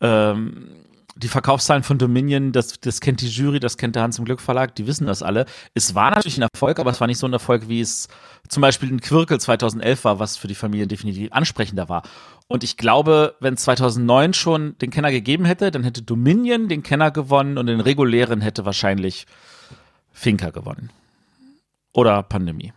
[0.00, 0.68] ähm,
[1.16, 4.40] die Verkaufszahlen von Dominion, das, das kennt die Jury, das kennt der Hans im Glück
[4.40, 5.46] Verlag, die wissen das alle.
[5.74, 8.06] Es war natürlich ein Erfolg, aber es war nicht so ein Erfolg, wie es
[8.48, 12.04] zum Beispiel in Quirkel 2011 war, was für die Familie definitiv ansprechender war.
[12.46, 17.10] Und ich glaube, wenn 2009 schon den Kenner gegeben hätte, dann hätte Dominion den Kenner
[17.10, 19.26] gewonnen und den regulären hätte wahrscheinlich
[20.18, 20.90] Finca gewonnen.
[21.92, 22.72] Oder Pandemie.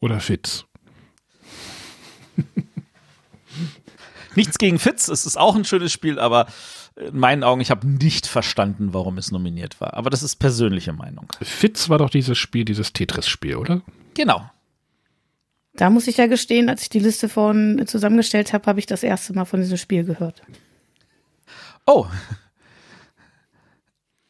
[0.00, 0.66] Oder Fitz.
[4.34, 6.46] Nichts gegen Fitz, es ist auch ein schönes Spiel, aber
[6.96, 9.94] in meinen Augen, ich habe nicht verstanden, warum es nominiert war.
[9.94, 11.26] Aber das ist persönliche Meinung.
[11.40, 13.82] Fitz war doch dieses Spiel, dieses Tetris-Spiel, oder?
[14.14, 14.48] Genau.
[15.72, 19.02] Da muss ich ja gestehen, als ich die Liste von zusammengestellt habe, habe ich das
[19.02, 20.42] erste Mal von diesem Spiel gehört.
[21.86, 22.06] Oh.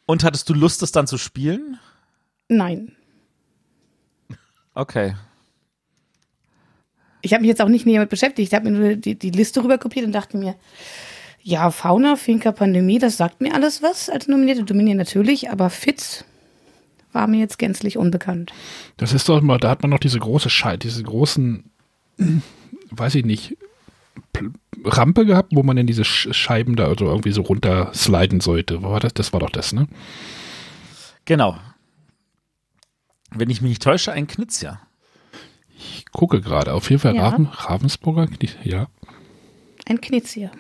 [0.09, 1.78] Und hattest du Lust, es dann zu spielen?
[2.48, 2.92] Nein.
[4.72, 5.14] Okay.
[7.20, 8.48] Ich habe mich jetzt auch nicht näher damit beschäftigt.
[8.48, 10.54] Ich habe mir nur die, die Liste rüberkopiert und dachte mir,
[11.42, 16.24] ja, Fauna, Finca, Pandemie, das sagt mir alles was als nominierte Dominion natürlich, aber Fitz
[17.12, 18.54] war mir jetzt gänzlich unbekannt.
[18.96, 21.64] Das ist doch mal, da hat man noch diese große Schei diese großen,
[22.92, 23.59] weiß ich nicht,
[24.84, 28.82] Rampe gehabt, wo man denn diese Scheiben da also irgendwie so runter sliden sollte.
[28.82, 29.14] War das?
[29.14, 29.89] Das war doch das, ne?
[31.24, 31.59] Genau.
[33.30, 34.80] Wenn ich mich nicht täusche, ein Knizia.
[35.76, 36.74] Ich gucke gerade.
[36.74, 37.28] Auf jeden Fall ja.
[37.28, 38.28] Raven, Ravensburger,
[38.64, 38.89] ja.
[39.86, 40.51] Ein Knizia.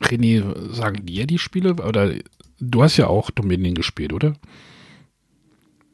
[0.00, 1.74] René, sagen dir die Spiele?
[1.74, 2.14] Oder
[2.60, 4.34] du hast ja auch Dominion gespielt, oder?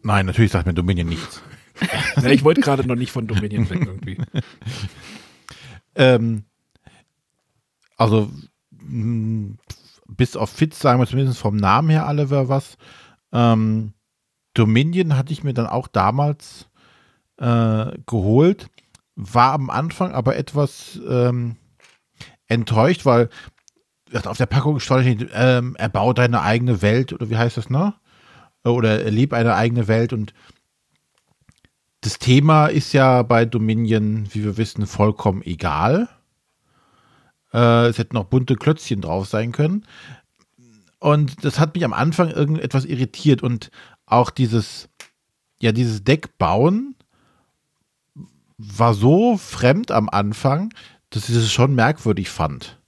[0.02, 1.42] Nein, natürlich sagt mir Dominion nichts.
[2.16, 4.18] ja, ich wollte gerade noch nicht von Dominion weg irgendwie.
[5.94, 6.44] ähm,
[7.96, 8.30] also
[8.70, 9.56] mh,
[10.06, 12.76] bis auf Fitz sagen wir zumindest vom Namen her alle wer was.
[13.32, 13.92] Ähm,
[14.54, 16.68] Dominion hatte ich mir dann auch damals
[17.38, 18.68] äh, geholt,
[19.16, 21.56] war am Anfang aber etwas ähm,
[22.46, 23.28] enttäuscht, weil
[24.24, 27.94] auf der Packung stand, ähm, er baut eine eigene Welt oder wie heißt das, ne?
[28.62, 30.32] Oder er lebt eine eigene Welt und
[32.04, 36.10] das Thema ist ja bei Dominion, wie wir wissen, vollkommen egal.
[37.54, 39.86] Äh, es hätten noch bunte Klötzchen drauf sein können.
[40.98, 43.70] Und das hat mich am Anfang irgendetwas irritiert und
[44.04, 44.90] auch dieses,
[45.62, 46.94] ja, dieses Deck bauen
[48.58, 50.74] war so fremd am Anfang,
[51.08, 52.78] dass ich es schon merkwürdig fand.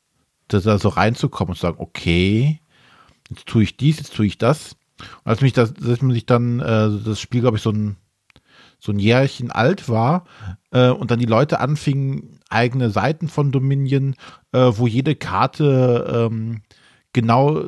[0.48, 2.60] Da so reinzukommen und zu sagen, okay,
[3.30, 4.76] jetzt tue ich dies, jetzt tue ich das.
[5.24, 7.96] Und als mich das, dass man sich dann äh, das Spiel, glaube ich, so ein,
[8.78, 10.24] so ein Jährchen alt war
[10.70, 14.14] äh, und dann die Leute anfingen, eigene Seiten von Dominion,
[14.52, 16.62] äh, wo jede Karte ähm,
[17.12, 17.62] genau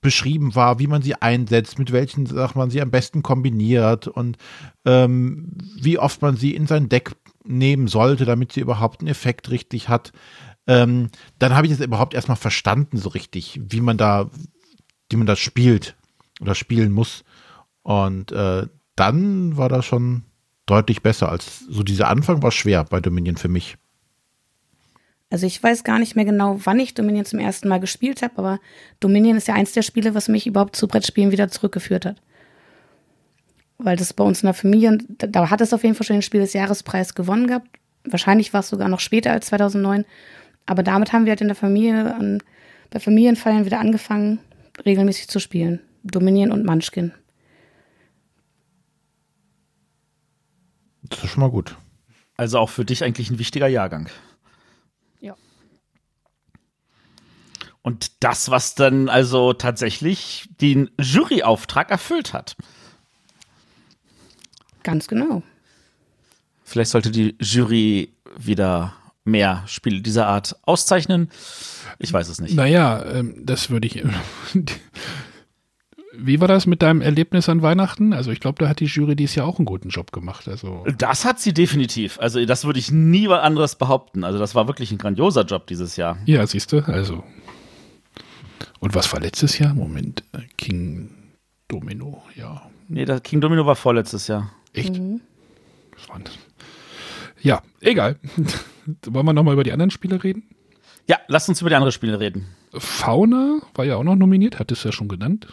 [0.00, 4.36] beschrieben war, wie man sie einsetzt, mit welchen Sachen man sie am besten kombiniert und
[4.84, 7.12] ähm, wie oft man sie in sein Deck
[7.44, 10.12] nehmen sollte, damit sie überhaupt einen Effekt richtig hat.
[10.66, 14.30] Ähm, dann habe ich es überhaupt erstmal verstanden, so richtig, wie man da,
[15.10, 15.96] wie man das spielt
[16.40, 17.24] oder spielen muss.
[17.82, 18.66] Und äh,
[18.96, 20.24] dann war das schon
[20.66, 23.76] deutlich besser als so dieser Anfang war schwer bei Dominion für mich.
[25.30, 28.38] Also ich weiß gar nicht mehr genau, wann ich Dominion zum ersten Mal gespielt habe,
[28.38, 28.60] aber
[29.00, 32.22] Dominion ist ja eins der Spiele, was mich überhaupt zu Brettspielen wieder zurückgeführt hat.
[33.78, 36.22] Weil das bei uns in der Familie, da, hat es auf jeden Fall schon den
[36.22, 37.66] Spiel des Jahrespreis gewonnen gehabt.
[38.04, 40.04] Wahrscheinlich war es sogar noch später als 2009.
[40.66, 42.40] Aber damit haben wir halt in der Familie, an,
[42.90, 44.38] bei Familienfeiern wieder angefangen,
[44.86, 45.80] regelmäßig zu spielen.
[46.04, 47.12] Dominion und Munchkin.
[51.04, 51.76] Das ist schon mal gut.
[52.36, 54.08] Also auch für dich eigentlich ein wichtiger Jahrgang.
[57.84, 62.56] Und das, was dann also tatsächlich den Juryauftrag erfüllt hat.
[64.82, 65.42] Ganz genau.
[66.64, 68.94] Vielleicht sollte die Jury wieder
[69.24, 71.28] mehr Spiele dieser Art auszeichnen.
[71.98, 72.54] Ich weiß es nicht.
[72.54, 74.02] Naja, ähm, das würde ich.
[76.16, 78.12] Wie war das mit deinem Erlebnis an Weihnachten?
[78.12, 80.48] Also ich glaube, da hat die Jury dieses Jahr auch einen guten Job gemacht.
[80.48, 82.18] Also Das hat sie definitiv.
[82.20, 84.24] Also das würde ich nie was anderes behaupten.
[84.24, 86.18] Also das war wirklich ein grandioser Job dieses Jahr.
[86.26, 87.24] ja, siehst du, also.
[88.80, 89.74] Und was war letztes Jahr?
[89.74, 90.22] Moment,
[90.58, 91.10] King
[91.68, 92.62] Domino, ja.
[92.88, 94.52] Nee, das King Domino war vorletztes Jahr.
[94.72, 94.98] Echt?
[94.98, 96.38] War denn das?
[97.40, 98.16] Ja, egal.
[99.06, 100.44] Wollen wir nochmal über die anderen Spiele reden?
[101.08, 102.46] Ja, lasst uns über die anderen Spiele reden.
[102.72, 105.48] Fauna war ja auch noch nominiert, hat es ja schon genannt.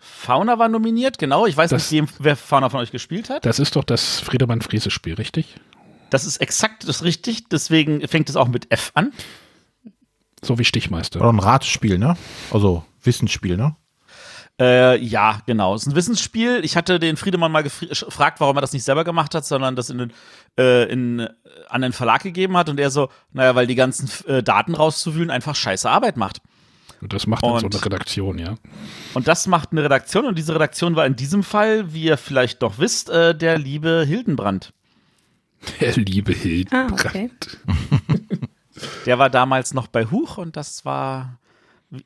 [0.00, 1.46] Fauna war nominiert, genau.
[1.46, 3.44] Ich weiß Das- nicht, wer Fauna von euch gespielt hat.
[3.44, 5.56] Das ist doch das Friedemann-Friese-Spiel, richtig?
[6.08, 7.48] Das ist exakt das richtig.
[7.50, 9.12] Deswegen fängt es auch mit F an.
[10.42, 11.20] So wie Stichmeister.
[11.20, 12.16] Oder ein Ratespiel, ne?
[12.50, 13.76] Also Wissensspiel, ne?
[14.58, 15.74] Äh, ja, genau.
[15.74, 16.60] Es ist ein Wissensspiel.
[16.64, 19.88] Ich hatte den Friedemann mal gefragt, warum er das nicht selber gemacht hat, sondern das
[19.90, 20.12] in, den,
[20.58, 21.28] äh, in,
[21.68, 22.68] an den Verlag gegeben hat.
[22.68, 26.40] Und er so, naja, weil die ganzen äh, Daten rauszuwühlen einfach scheiße Arbeit macht.
[27.00, 28.54] Und das macht dann so Und- eine Redaktion, ja.
[29.14, 30.26] Und das macht eine Redaktion.
[30.26, 34.04] Und diese Redaktion war in diesem Fall, wie ihr vielleicht noch wisst, äh, der liebe
[34.06, 34.72] Hildenbrand.
[35.80, 37.06] Der liebe Hildenbrand.
[37.06, 37.30] Ah, okay.
[39.06, 41.38] Der war damals noch bei Huch und das war,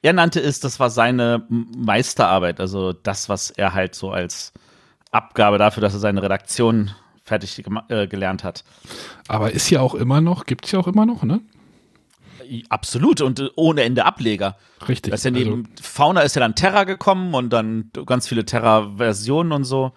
[0.02, 2.58] er nannte es, das war seine Meisterarbeit.
[2.58, 4.52] Also das, was er halt so als
[5.12, 6.90] Abgabe dafür, dass er seine Redaktion
[7.22, 8.64] fertig äh, gelernt hat.
[9.28, 11.40] Aber ist ja auch immer noch, gibt es ja auch immer noch, ne?
[12.68, 14.56] Absolut und äh, ohne Ende Ableger.
[14.88, 15.10] Richtig.
[15.10, 18.44] Das ist ja also, neben Fauna ist ja dann Terra gekommen und dann ganz viele
[18.44, 19.92] Terra-Versionen und so.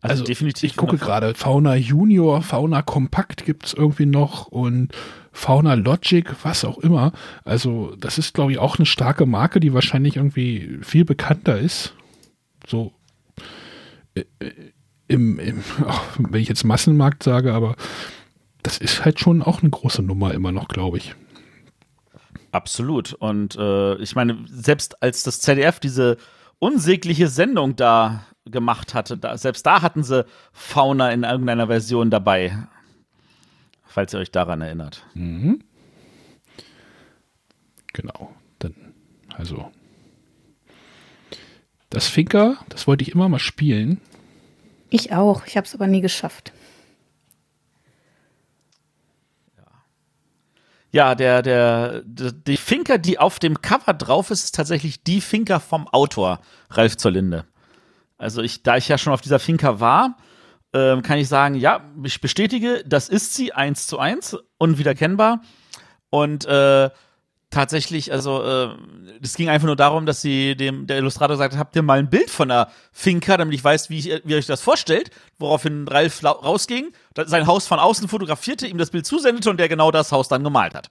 [0.00, 0.70] also definitiv.
[0.70, 4.92] Ich gucke gerade, Fauna Junior, Fauna Kompakt gibt es irgendwie noch und
[5.32, 7.12] Fauna Logic, was auch immer.
[7.44, 11.94] Also das ist, glaube ich, auch eine starke Marke, die wahrscheinlich irgendwie viel bekannter ist.
[12.66, 12.92] So
[14.14, 14.52] äh, äh,
[15.08, 17.76] im, im ach, wenn ich jetzt Massenmarkt sage, aber
[18.66, 21.14] das ist halt schon auch eine große Nummer immer noch, glaube ich.
[22.50, 23.12] Absolut.
[23.12, 26.16] Und äh, ich meine, selbst als das ZDF diese
[26.58, 32.66] unsägliche Sendung da gemacht hatte, da, selbst da hatten sie Fauna in irgendeiner Version dabei.
[33.84, 35.06] Falls ihr euch daran erinnert.
[35.14, 35.60] Mhm.
[37.92, 38.34] Genau.
[38.58, 38.74] Dann,
[39.36, 39.70] also.
[41.88, 44.00] Das Finker, das wollte ich immer mal spielen.
[44.90, 45.46] Ich auch.
[45.46, 46.52] Ich habe es aber nie geschafft.
[50.96, 55.20] Ja, der, der, der, die Finker, die auf dem Cover drauf ist, ist tatsächlich die
[55.20, 56.40] Finker vom Autor,
[56.70, 57.44] Ralf zur Linde.
[58.16, 60.16] Also ich, da ich ja schon auf dieser Finker war,
[60.72, 65.42] ähm, kann ich sagen, ja, ich bestätige, das ist sie, eins zu eins, unwiederkennbar.
[66.08, 66.88] Und äh,
[67.50, 68.68] tatsächlich, also äh,
[69.22, 72.10] es ging einfach nur darum, dass sie dem der Illustrator sagt, habt ihr mal ein
[72.10, 75.88] Bild von der Finca, damit ich weiß, wie, ich, wie ihr euch das vorstellt, woraufhin
[75.88, 76.92] Ralf rausging,
[77.24, 80.44] sein Haus von außen fotografierte, ihm das Bild zusendete und der genau das Haus dann
[80.44, 80.90] gemalt hat.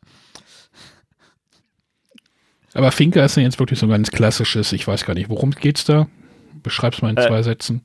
[2.74, 5.52] Aber Finker ist ja jetzt wirklich so ein ganz klassisches, ich weiß gar nicht, worum
[5.52, 6.08] geht's da?
[6.62, 7.82] Beschreib's mal in Äh, zwei Sätzen.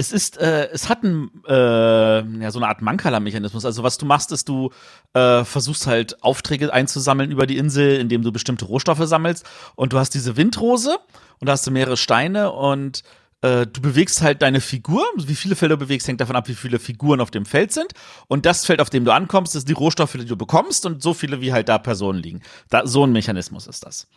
[0.00, 3.66] Es ist, äh, es hat ein, äh, ja, so eine Art Mankala-Mechanismus.
[3.66, 4.70] Also was du machst, ist, du
[5.12, 9.44] äh, versuchst halt Aufträge einzusammeln über die Insel, indem du bestimmte Rohstoffe sammelst.
[9.74, 10.96] Und du hast diese Windrose
[11.38, 13.02] und da hast du mehrere Steine und
[13.42, 15.04] äh, du bewegst halt deine Figur.
[15.16, 17.92] Wie viele Felder du bewegst, hängt davon ab, wie viele Figuren auf dem Feld sind.
[18.26, 21.12] Und das Feld, auf dem du ankommst, ist die Rohstoffe, die du bekommst und so
[21.12, 22.40] viele, wie halt da Personen liegen.
[22.70, 24.08] Da, so ein Mechanismus ist das.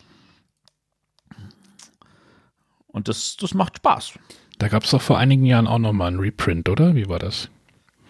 [2.86, 4.14] Und das, das macht Spaß.
[4.58, 6.94] Da gab's doch vor einigen Jahren auch noch mal einen Reprint, oder?
[6.94, 7.48] Wie war das?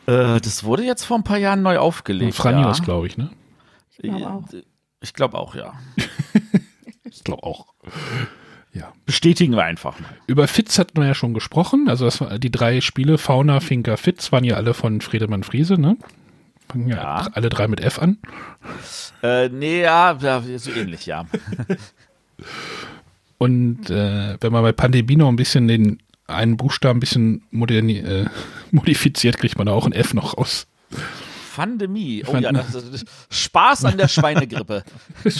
[0.06, 2.34] Äh, das wurde jetzt vor ein paar Jahren neu aufgelegt.
[2.34, 2.84] Franios, ja.
[2.84, 3.30] glaube ich, ne?
[3.90, 4.42] Ich glaube auch.
[5.00, 5.72] Ich glaube auch, ja.
[7.10, 7.66] Ich glaube auch.
[8.72, 8.92] Ja.
[9.06, 10.08] Bestätigen wir einfach mal.
[10.26, 11.88] Über Fitz hatten wir ja schon gesprochen.
[11.88, 15.80] Also das war, die drei Spiele, Fauna, Finker, Fitz, waren ja alle von Friedemann Friese,
[15.80, 15.96] ne?
[16.68, 17.28] Fangen ja, Ja.
[17.32, 18.18] alle drei mit F an.
[19.22, 21.24] Äh, nee, ja, ja, so ähnlich, ja.
[23.38, 27.98] Und äh, wenn man bei Pandemie noch ein bisschen den einen Buchstaben ein bisschen moderni
[27.98, 28.26] äh,
[28.70, 30.66] modifiziert, kriegt man da auch ein F noch raus.
[31.54, 32.24] Pandemie.
[32.26, 34.84] Oh ja, das ist Spaß an der Schweinegrippe.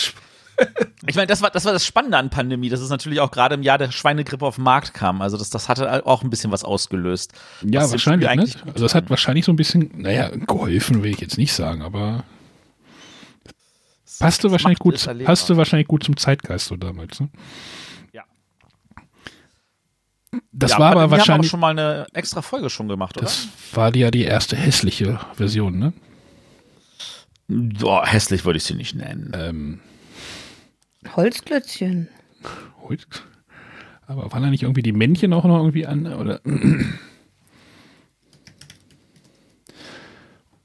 [1.07, 3.57] Ich meine, das war, das war das Spannende an Pandemie, dass es natürlich auch gerade
[3.57, 5.21] im Jahr der Schweinegrippe auf den Markt kam.
[5.21, 7.33] Also das, das hatte auch ein bisschen was ausgelöst.
[7.63, 8.55] Ja, Was wahrscheinlich.
[8.55, 8.63] Ne?
[8.67, 12.23] Also das hat wahrscheinlich so ein bisschen, naja, geholfen will ich jetzt nicht sagen, aber
[14.19, 17.21] passte wahrscheinlich gut, passte wahrscheinlich gut zum Zeitgeist so damals.
[17.21, 17.29] Ne?
[20.53, 23.17] Das ja, war aber haben wir auch wahrscheinlich, schon mal eine extra Folge schon gemacht,
[23.17, 23.27] oder?
[23.27, 25.93] das war ja die erste hässliche Version, ne?
[27.49, 29.33] Boah, hässlich würde ich sie nicht nennen.
[29.35, 29.81] Ähm,
[31.15, 32.09] Holzklötzchen.
[32.83, 33.07] Heute.
[34.07, 36.07] Aber waren da nicht irgendwie die Männchen auch noch irgendwie an?
[36.13, 36.41] Oder?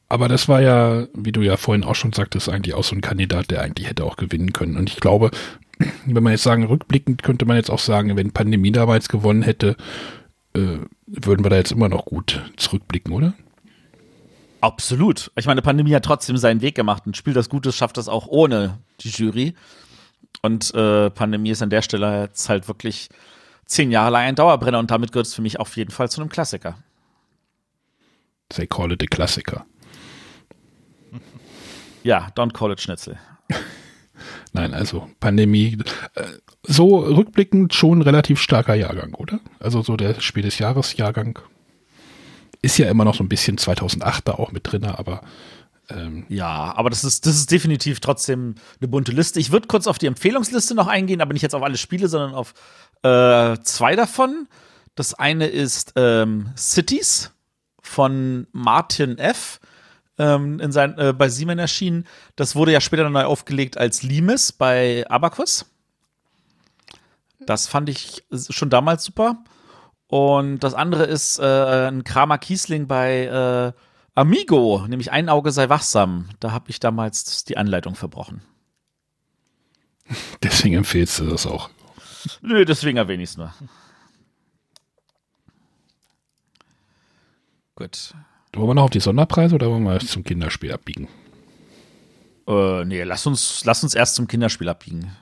[0.09, 3.01] Aber das war ja, wie du ja vorhin auch schon sagtest, eigentlich auch so ein
[3.01, 4.75] Kandidat, der eigentlich hätte auch gewinnen können.
[4.75, 5.31] Und ich glaube,
[6.05, 9.77] wenn man jetzt sagen, rückblickend könnte man jetzt auch sagen, wenn Pandemie damals gewonnen hätte,
[10.53, 10.77] äh,
[11.07, 13.33] würden wir da jetzt immer noch gut zurückblicken, oder?
[14.61, 15.31] Absolut.
[15.37, 17.05] Ich meine, Pandemie hat trotzdem seinen Weg gemacht.
[17.05, 19.53] Ein Spiel, das gut ist, schafft das auch ohne die Jury.
[20.41, 23.09] Und äh, Pandemie ist an der Stelle jetzt halt wirklich
[23.65, 26.21] zehn Jahre lang ein Dauerbrenner und damit gehört es für mich auf jeden Fall zu
[26.21, 26.77] einem Klassiker.
[28.49, 29.65] They call it a Klassiker.
[32.03, 33.17] Ja, don't call it Schnitzel.
[34.53, 35.77] Nein, also Pandemie.
[36.15, 36.23] Äh,
[36.63, 39.39] so rückblickend schon relativ starker Jahrgang, oder?
[39.59, 41.39] Also so der Spiel des Jahres Jahrgang.
[42.61, 45.21] Ist ja immer noch so ein bisschen 2008 da auch mit drin, aber
[45.89, 49.39] ähm, ja, aber das ist, das ist definitiv trotzdem eine bunte Liste.
[49.39, 52.33] Ich würde kurz auf die Empfehlungsliste noch eingehen, aber nicht jetzt auf alle Spiele, sondern
[52.33, 52.53] auf
[53.03, 54.47] äh, zwei davon.
[54.95, 57.31] Das eine ist ähm, Cities
[57.81, 59.58] von Martin F.
[60.19, 62.05] Ähm, in sein, äh, bei Siemens erschienen.
[62.35, 65.65] Das wurde ja später neu aufgelegt als Limes bei Abacus.
[67.45, 69.43] Das fand ich schon damals super.
[70.07, 73.71] Und das andere ist äh, ein Kramer Kiesling bei äh,
[74.13, 76.29] Amigo, nämlich ein Auge sei wachsam.
[76.39, 78.41] Da habe ich damals die Anleitung verbrochen.
[80.43, 81.69] Deswegen empfehlst du das auch.
[82.41, 83.53] Nö, deswegen erwähne ich es nur.
[87.75, 88.13] Gut.
[88.53, 91.07] Wollen wir noch auf die Sonderpreise oder wollen wir erst zum Kinderspiel abbiegen?
[92.47, 95.15] Äh, nee, lass uns, lass uns erst zum Kinderspiel abbiegen.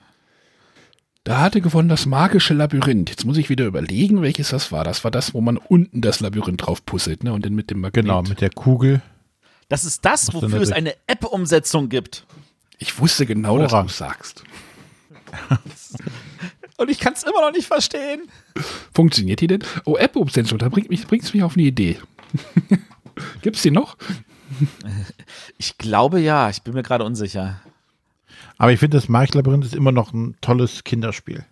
[1.25, 3.09] Da hatte gewonnen das magische Labyrinth.
[3.09, 4.85] Jetzt muss ich wieder überlegen, welches das war.
[4.85, 7.33] Das war das, wo man unten das Labyrinth drauf puzzelt, ne?
[7.33, 8.05] Und dann mit dem Magnet.
[8.05, 9.01] Genau, mit der Kugel.
[9.67, 12.25] Das ist das, wofür es eine App-Umsetzung gibt.
[12.77, 14.43] Ich wusste genau, dass du sagst.
[16.77, 18.21] Und ich kann es immer noch nicht verstehen.
[18.93, 19.63] Funktioniert die denn?
[19.83, 21.99] Oh, App-Umsetzung, da bringt es mich, mich auf eine Idee.
[23.47, 23.95] Gibt es die noch?
[25.57, 27.61] Ich glaube ja, ich bin mir gerade unsicher.
[28.57, 31.45] Aber ich finde, das Marktlabyrinth ist immer noch ein tolles Kinderspiel.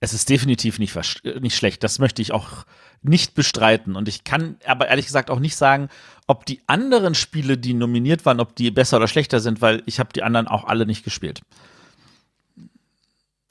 [0.00, 0.94] Es ist definitiv nicht,
[1.40, 1.82] nicht schlecht.
[1.82, 2.66] Das möchte ich auch
[3.02, 3.96] nicht bestreiten.
[3.96, 5.88] Und ich kann aber ehrlich gesagt auch nicht sagen,
[6.26, 9.98] ob die anderen Spiele, die nominiert waren, ob die besser oder schlechter sind, weil ich
[9.98, 11.40] habe die anderen auch alle nicht gespielt.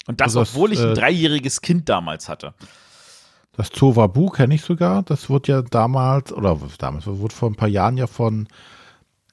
[0.05, 2.53] Und das, also das obwohl ich ein äh, dreijähriges Kind damals hatte.
[3.57, 5.03] Das Zowabu kenne ich sogar.
[5.03, 8.47] Das wurde ja damals, oder damals, wurde vor ein paar Jahren ja von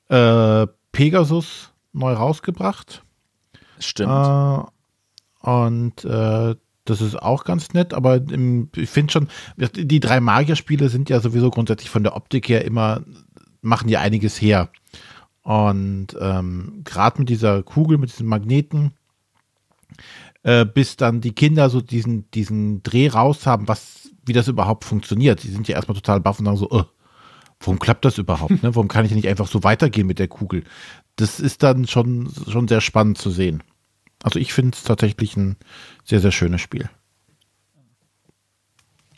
[0.09, 3.03] äh, Pegasus neu rausgebracht.
[3.79, 4.13] Stimmt.
[4.13, 6.55] Äh, und äh,
[6.85, 11.21] das ist auch ganz nett, aber im, ich finde schon, die drei Magierspiele sind ja
[11.21, 13.03] sowieso grundsätzlich von der Optik her immer,
[13.61, 14.69] machen ja einiges her.
[15.43, 18.93] Und ähm, gerade mit dieser Kugel, mit diesen Magneten,
[20.43, 24.85] äh, bis dann die Kinder so diesen, diesen Dreh raus haben, was, wie das überhaupt
[24.85, 25.43] funktioniert.
[25.43, 26.85] Die sind ja erstmal total baff und sagen so, oh,
[27.61, 28.63] warum klappt das überhaupt?
[28.63, 28.75] Ne?
[28.75, 30.65] Warum kann ich nicht einfach so weitergehen mit der Kugel?
[31.17, 33.63] Das ist dann schon, schon sehr spannend zu sehen.
[34.23, 35.57] Also ich finde es tatsächlich ein
[36.05, 36.89] sehr, sehr schönes Spiel.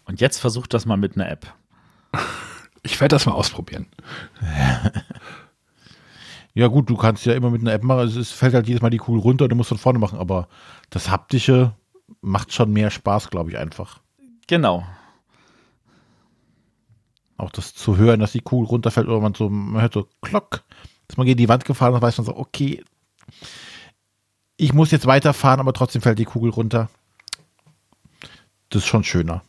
[0.04, 1.52] Und jetzt versucht das mal mit einer App.
[2.82, 3.86] Ich werde das mal ausprobieren.
[6.54, 8.06] Ja, gut, du kannst ja immer mit einer App machen.
[8.06, 10.48] Es fällt halt jedes Mal die Kugel runter und du musst von vorne machen, aber
[10.90, 11.74] das Haptische
[12.20, 14.00] macht schon mehr Spaß, glaube ich, einfach.
[14.46, 14.86] Genau.
[17.36, 20.62] Auch das zu hören, dass die Kugel runterfällt oder man so, man hört so Klock,
[21.08, 22.84] dass man gegen die Wand gefahren und weiß man so, okay,
[24.56, 26.88] ich muss jetzt weiterfahren, aber trotzdem fällt die Kugel runter.
[28.68, 29.42] Das ist schon schöner.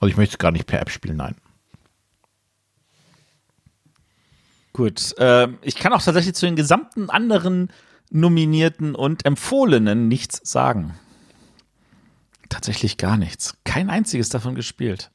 [0.00, 1.34] Also ich möchte es gar nicht per App spielen, nein.
[4.76, 7.72] Gut, äh, ich kann auch tatsächlich zu den gesamten anderen
[8.10, 10.92] Nominierten und Empfohlenen nichts sagen.
[12.50, 13.56] Tatsächlich gar nichts.
[13.64, 15.10] Kein einziges davon gespielt.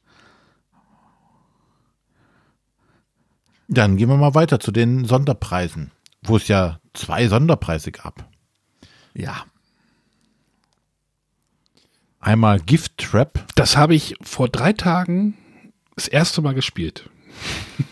[3.68, 5.92] Dann gehen wir mal weiter zu den Sonderpreisen,
[6.22, 8.28] wo es ja zwei Sonderpreise gab.
[9.14, 9.44] Ja.
[12.18, 13.46] Einmal Gift Trap.
[13.54, 15.38] Das habe ich vor drei Tagen
[15.94, 17.08] das erste Mal gespielt.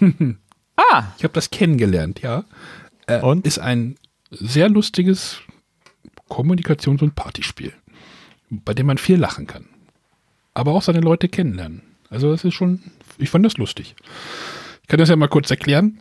[0.91, 1.05] Ah.
[1.19, 2.45] Ich habe das kennengelernt, ja.
[3.07, 3.47] Äh, und?
[3.47, 3.97] Ist ein
[4.31, 5.41] sehr lustiges
[6.29, 7.73] Kommunikations- und Partyspiel,
[8.49, 9.67] bei dem man viel lachen kann.
[10.55, 11.83] Aber auch seine Leute kennenlernen.
[12.09, 12.81] Also das ist schon,
[13.19, 13.95] ich fand das lustig.
[14.83, 16.01] Ich kann das ja mal kurz erklären.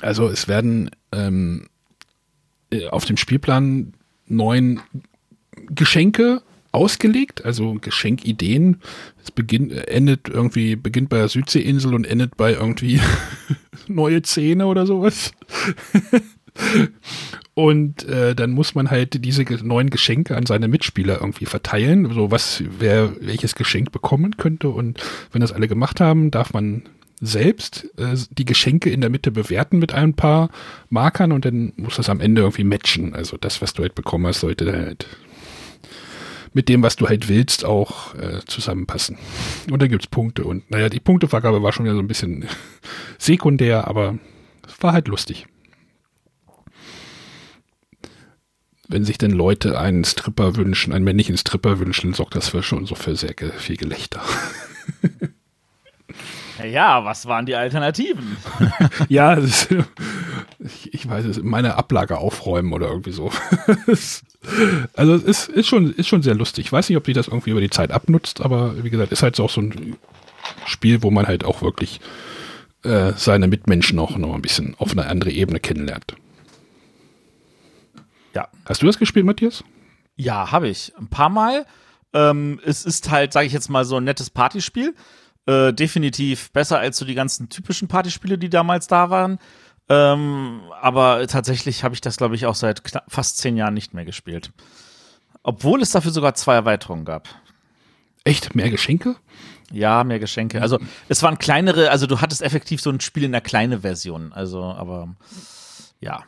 [0.00, 1.68] Also es werden ähm,
[2.70, 3.94] äh, auf dem Spielplan
[4.26, 4.80] neun
[5.70, 6.42] Geschenke
[6.72, 8.78] ausgelegt, also Geschenkideen.
[9.22, 13.00] Es beginnt, endet irgendwie, beginnt bei der Südseeinsel und endet bei irgendwie
[13.88, 15.32] neue Zähne oder sowas.
[17.54, 22.30] und äh, dann muss man halt diese neuen Geschenke an seine Mitspieler irgendwie verteilen, so
[22.30, 24.68] was wer welches Geschenk bekommen könnte.
[24.68, 25.02] Und
[25.32, 26.82] wenn das alle gemacht haben, darf man
[27.20, 30.50] selbst äh, die Geschenke in der Mitte bewerten mit ein paar
[30.88, 33.14] Markern und dann muss das am Ende irgendwie matchen.
[33.14, 35.06] Also das, was du halt bekommen hast, sollte halt
[36.52, 39.18] mit dem, was du halt willst, auch äh, zusammenpassen.
[39.70, 40.44] Und da gibt's Punkte.
[40.44, 42.46] Und naja, die Punktevergabe war schon wieder so ein bisschen
[43.18, 44.18] sekundär, aber
[44.80, 45.46] war halt lustig.
[48.88, 52.86] Wenn sich denn Leute einen Stripper wünschen, einen männlichen Stripper wünschen, sorgt das für schon
[52.86, 54.22] so für sehr viel Gelächter.
[56.64, 58.36] Ja, was waren die Alternativen?
[59.08, 59.68] ja, ist,
[60.58, 63.30] ich, ich, weiß es, meine Ablage aufräumen oder irgendwie so.
[64.94, 66.66] also es ist, ist, schon, ist schon sehr lustig.
[66.66, 69.22] Ich weiß nicht, ob sich das irgendwie über die Zeit abnutzt, aber wie gesagt, ist
[69.22, 69.96] halt auch so ein
[70.66, 72.00] Spiel, wo man halt auch wirklich
[72.82, 76.16] äh, seine Mitmenschen auch noch ein bisschen auf eine andere Ebene kennenlernt.
[78.34, 78.48] Ja.
[78.66, 79.64] Hast du das gespielt, Matthias?
[80.16, 80.92] Ja, habe ich.
[80.98, 81.66] Ein paar Mal.
[82.12, 84.94] Ähm, es ist halt, sage ich jetzt mal, so ein nettes Partyspiel.
[85.48, 89.38] Äh, definitiv besser als so die ganzen typischen Partyspiele, die damals da waren.
[89.88, 94.04] Ähm, aber tatsächlich habe ich das, glaube ich, auch seit fast zehn Jahren nicht mehr
[94.04, 94.52] gespielt.
[95.42, 97.30] Obwohl es dafür sogar zwei Erweiterungen gab.
[98.24, 98.54] Echt?
[98.54, 99.16] Mehr Geschenke?
[99.72, 100.60] Ja, mehr Geschenke.
[100.60, 104.34] Also es waren kleinere, also du hattest effektiv so ein Spiel in der kleinen Version.
[104.34, 105.16] Also, aber
[105.98, 106.24] ja.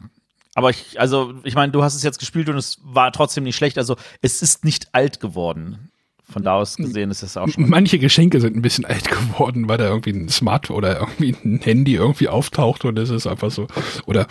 [0.54, 3.56] Aber ich, also, ich meine, du hast es jetzt gespielt und es war trotzdem nicht
[3.56, 3.76] schlecht.
[3.76, 5.89] Also es ist nicht alt geworden.
[6.30, 7.68] Von da aus gesehen ist es auch schon.
[7.68, 11.60] Manche Geschenke sind ein bisschen alt geworden, weil da irgendwie ein Smart oder irgendwie ein
[11.60, 13.66] Handy irgendwie auftaucht und es ist einfach so.
[14.06, 14.26] Oder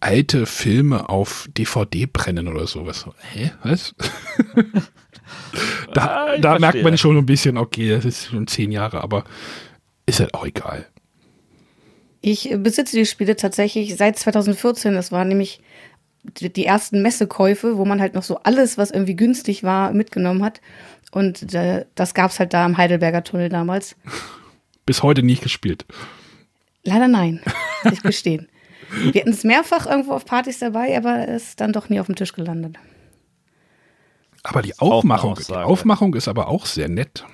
[0.00, 3.06] alte Filme auf DVD brennen oder sowas.
[3.32, 3.52] Hä?
[3.62, 3.94] Was?
[5.94, 9.24] da ah, da merkt man schon ein bisschen, okay, das ist schon zehn Jahre, aber
[10.06, 10.86] ist halt auch egal.
[12.22, 14.94] Ich besitze die Spiele tatsächlich seit 2014.
[14.94, 15.60] Das war nämlich
[16.24, 20.60] die ersten Messekäufe, wo man halt noch so alles, was irgendwie günstig war, mitgenommen hat.
[21.10, 23.96] Und äh, das gab es halt da am Heidelberger Tunnel damals.
[24.86, 25.84] Bis heute nicht gespielt.
[26.84, 27.40] Leider nein,
[27.84, 28.48] muss ich gestehen.
[28.90, 32.06] Wir hatten es mehrfach irgendwo auf Partys dabei, aber es ist dann doch nie auf
[32.06, 32.76] dem Tisch gelandet.
[34.42, 37.24] Aber die Aufmachung, die Aufmachung ist aber auch sehr nett.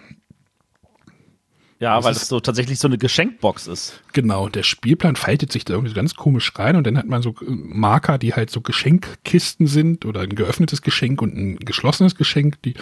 [1.79, 4.01] Ja, das weil es so tatsächlich so eine Geschenkbox ist.
[4.14, 7.20] Genau, der Spielplan faltet sich da irgendwie so ganz komisch rein und dann hat man
[7.20, 12.14] so äh, Marker, die halt so Geschenkkisten sind oder ein geöffnetes Geschenk und ein geschlossenes
[12.14, 12.74] Geschenk, die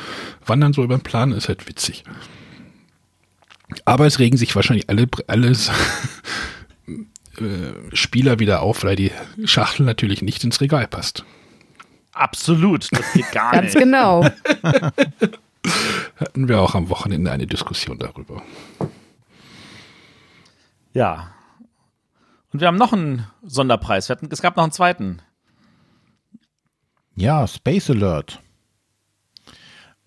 [0.47, 2.05] wandern so über den Plan, ist halt witzig.
[3.85, 5.71] Aber es regen sich wahrscheinlich alle, alles
[7.39, 9.11] äh, Spieler wieder auf, weil die
[9.45, 11.25] Schachtel natürlich nicht ins Regal passt.
[12.13, 13.75] Absolut, das geht gar Ganz nicht.
[13.75, 14.29] Ganz genau.
[16.17, 18.43] Hatten wir auch am Wochenende eine Diskussion darüber.
[20.93, 21.31] Ja.
[22.53, 24.11] Und wir haben noch einen Sonderpreis.
[24.11, 25.23] Hatten, es gab noch einen zweiten.
[27.17, 28.43] Ja, Space Alert.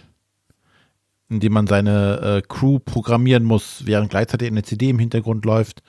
[1.29, 5.81] in dem man seine äh, Crew programmieren muss, während gleichzeitig eine CD im Hintergrund läuft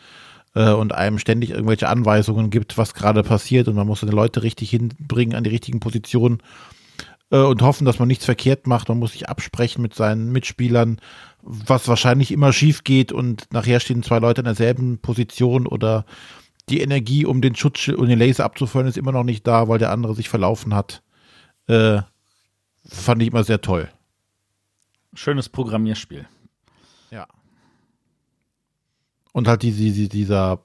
[0.59, 4.43] äh, und einem ständig irgendwelche Anweisungen gibt, was gerade passiert und man muss seine Leute
[4.43, 6.43] richtig hinbringen an die richtigen Positionen
[7.31, 8.89] äh, und hoffen, dass man nichts verkehrt macht.
[8.89, 11.01] Man muss sich absprechen mit seinen Mitspielern,
[11.43, 16.05] was wahrscheinlich immer schief geht und nachher stehen zwei Leute in derselben Position oder
[16.69, 19.79] die Energie, um den Schutz und den Laser abzufeuern, ist immer noch nicht da, weil
[19.79, 21.03] der andere sich verlaufen hat.
[21.69, 22.03] Äh,
[22.85, 23.89] fand ich immer sehr toll.
[25.15, 26.27] Schönes Programmierspiel.
[27.11, 27.27] Ja.
[29.39, 30.65] Und halt diese, dieser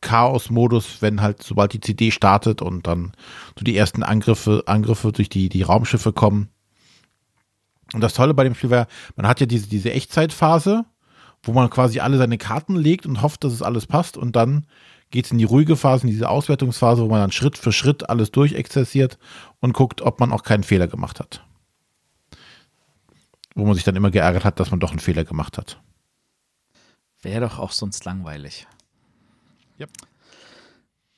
[0.00, 3.10] Chaos-Modus, wenn halt, sobald die CD startet und dann
[3.58, 6.48] so die ersten Angriffe, Angriffe durch die, die Raumschiffe kommen.
[7.92, 8.86] Und das Tolle bei dem Spiel wäre,
[9.16, 10.84] man hat ja diese, diese Echtzeitphase,
[11.42, 14.16] wo man quasi alle seine Karten legt und hofft, dass es alles passt.
[14.16, 14.68] Und dann
[15.10, 18.08] geht es in die ruhige Phase, in diese Auswertungsphase, wo man dann Schritt für Schritt
[18.08, 19.18] alles durchexerziert
[19.58, 21.44] und guckt, ob man auch keinen Fehler gemacht hat.
[23.56, 25.80] Wo man sich dann immer geärgert hat, dass man doch einen Fehler gemacht hat.
[27.24, 28.66] Wäre doch auch sonst langweilig.
[29.80, 29.90] Yep.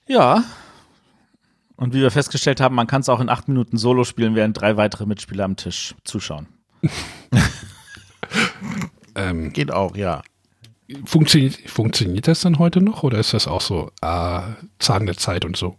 [0.06, 0.44] Ja.
[1.74, 4.58] Und wie wir festgestellt haben, man kann es auch in acht Minuten Solo spielen, während
[4.58, 6.46] drei weitere Mitspieler am Tisch zuschauen.
[9.16, 10.22] ähm, Geht auch, ja.
[11.04, 14.40] Funktioniert, funktioniert das dann heute noch oder ist das auch so äh,
[14.78, 15.76] Zahn der Zeit und so?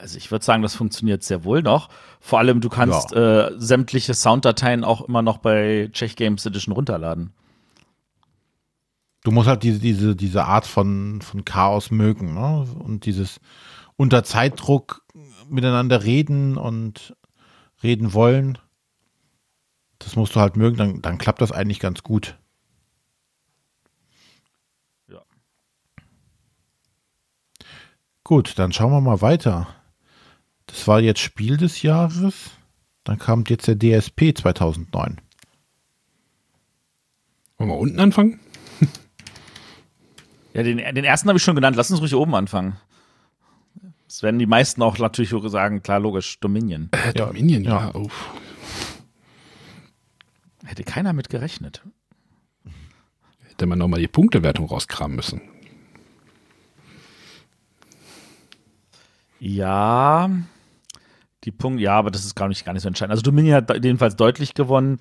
[0.00, 1.88] Also ich würde sagen, das funktioniert sehr wohl noch.
[2.20, 3.48] Vor allem, du kannst ja.
[3.48, 7.32] äh, sämtliche Sounddateien auch immer noch bei Czech Games Edition runterladen.
[9.22, 12.66] Du musst halt diese, diese, diese Art von, von Chaos mögen, ne?
[12.78, 13.40] Und dieses
[13.96, 15.04] unter Zeitdruck
[15.50, 17.14] miteinander reden und
[17.82, 18.56] reden wollen.
[19.98, 22.38] Das musst du halt mögen, dann, dann klappt das eigentlich ganz gut.
[25.08, 25.20] Ja.
[28.24, 29.68] Gut, dann schauen wir mal weiter.
[30.70, 32.50] Das war jetzt Spiel des Jahres.
[33.04, 35.20] Dann kam jetzt der DSP 2009.
[37.58, 38.40] Wollen wir unten anfangen?
[40.52, 41.76] Ja, den, den ersten habe ich schon genannt.
[41.76, 42.76] Lass uns ruhig oben anfangen.
[44.08, 46.88] Das werden die meisten auch natürlich sagen, klar, logisch, Dominion.
[46.90, 47.92] Äh, Dominion, ja.
[47.92, 47.94] ja.
[47.94, 48.30] Uff.
[50.64, 51.84] Hätte keiner mit gerechnet.
[53.48, 55.40] Hätte man nochmal die Punktewertung rauskramen müssen.
[59.38, 60.28] Ja,
[61.44, 63.12] die Punkte, ja, aber das ist gar nicht, gar nicht so entscheidend.
[63.12, 64.98] Also Dominion hat jedenfalls deutlich gewonnen.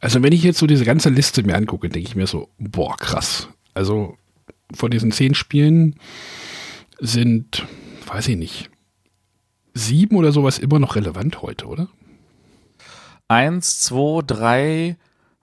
[0.00, 2.96] Also wenn ich jetzt so diese ganze Liste mir angucke, denke ich mir so, boah,
[2.96, 3.48] krass.
[3.74, 4.16] Also
[4.74, 5.96] von diesen zehn Spielen
[6.98, 7.66] sind,
[8.06, 8.70] weiß ich nicht,
[9.74, 11.88] sieben oder sowas immer noch relevant heute, oder?
[13.28, 14.96] Eins, zwei, drei,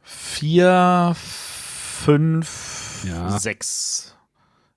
[0.04, 3.40] vier, fünf, ja.
[3.40, 4.16] sechs.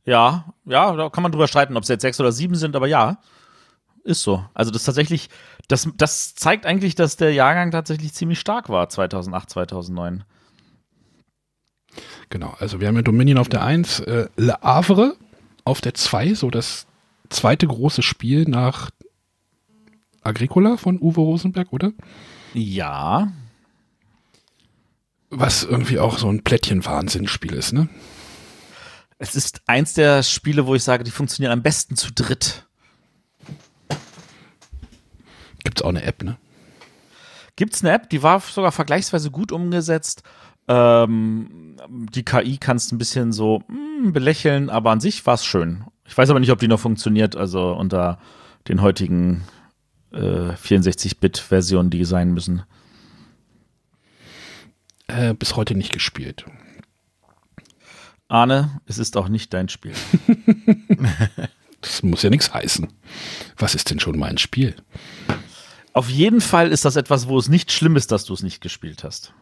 [0.04, 2.86] Ja, ja, da kann man drüber streiten, ob es jetzt sechs oder sieben sind, aber
[2.86, 3.18] ja,
[4.04, 4.44] ist so.
[4.54, 5.28] Also das tatsächlich,
[5.68, 10.24] das, das zeigt eigentlich, dass der Jahrgang tatsächlich ziemlich stark war, 2008, 2009.
[12.28, 15.16] Genau, also wir haben ja Dominion auf der 1, äh, Le Havre
[15.64, 16.86] auf der 2, so das
[17.28, 18.90] zweite große Spiel nach
[20.22, 21.92] Agricola von Uwe Rosenberg, oder?
[22.54, 23.32] Ja.
[25.30, 27.88] Was irgendwie auch so ein Plättchen-Wahnsinnsspiel ist, ne?
[29.18, 32.66] Es ist eins der Spiele, wo ich sage, die funktionieren am besten zu dritt.
[35.64, 36.36] Gibt es auch eine App, ne?
[37.56, 40.22] Gibt es eine App, die war sogar vergleichsweise gut umgesetzt.
[40.68, 45.44] Ähm, die KI kannst ein bisschen so mh, hm, belächeln, aber an sich war es
[45.44, 45.84] schön.
[46.06, 48.18] Ich weiß aber nicht, ob die noch funktioniert, also unter
[48.68, 49.44] den heutigen
[50.12, 52.62] äh, 64-Bit-Versionen, die sein müssen.
[55.08, 56.44] Äh, bis heute nicht gespielt.
[58.28, 59.92] Arne, es ist auch nicht dein Spiel.
[61.80, 62.88] das muss ja nichts heißen.
[63.56, 64.76] Was ist denn schon mein Spiel?
[65.92, 68.60] Auf jeden Fall ist das etwas, wo es nicht schlimm ist, dass du es nicht
[68.60, 69.32] gespielt hast.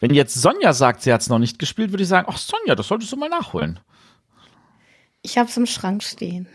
[0.00, 2.74] Wenn jetzt Sonja sagt, sie hat es noch nicht gespielt, würde ich sagen, ach Sonja,
[2.74, 3.80] das solltest du mal nachholen.
[5.22, 6.46] Ich habe es im Schrank stehen.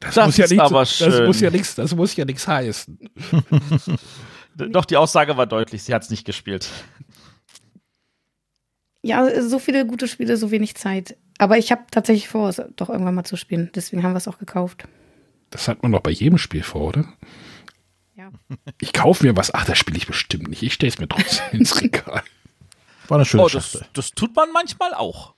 [0.00, 1.10] Das, das muss ja nichts, aber schön.
[1.10, 2.98] Das muss ja nichts, das muss ja nichts heißen.
[4.54, 6.68] Doch, die Aussage war deutlich, sie hat es nicht gespielt.
[9.02, 11.16] Ja, so viele gute Spiele, so wenig Zeit.
[11.38, 13.70] Aber ich habe tatsächlich vor, es doch irgendwann mal zu spielen.
[13.74, 14.84] Deswegen haben wir es auch gekauft.
[15.50, 17.04] Das hat man doch bei jedem Spiel vor, oder?
[18.16, 18.30] Ja.
[18.80, 19.54] Ich kaufe mir was.
[19.54, 20.62] Ach, das spiele ich bestimmt nicht.
[20.62, 22.22] Ich stelle es mir trotzdem ins Regal.
[23.08, 25.34] War eine schöne oh, das, das tut man manchmal auch.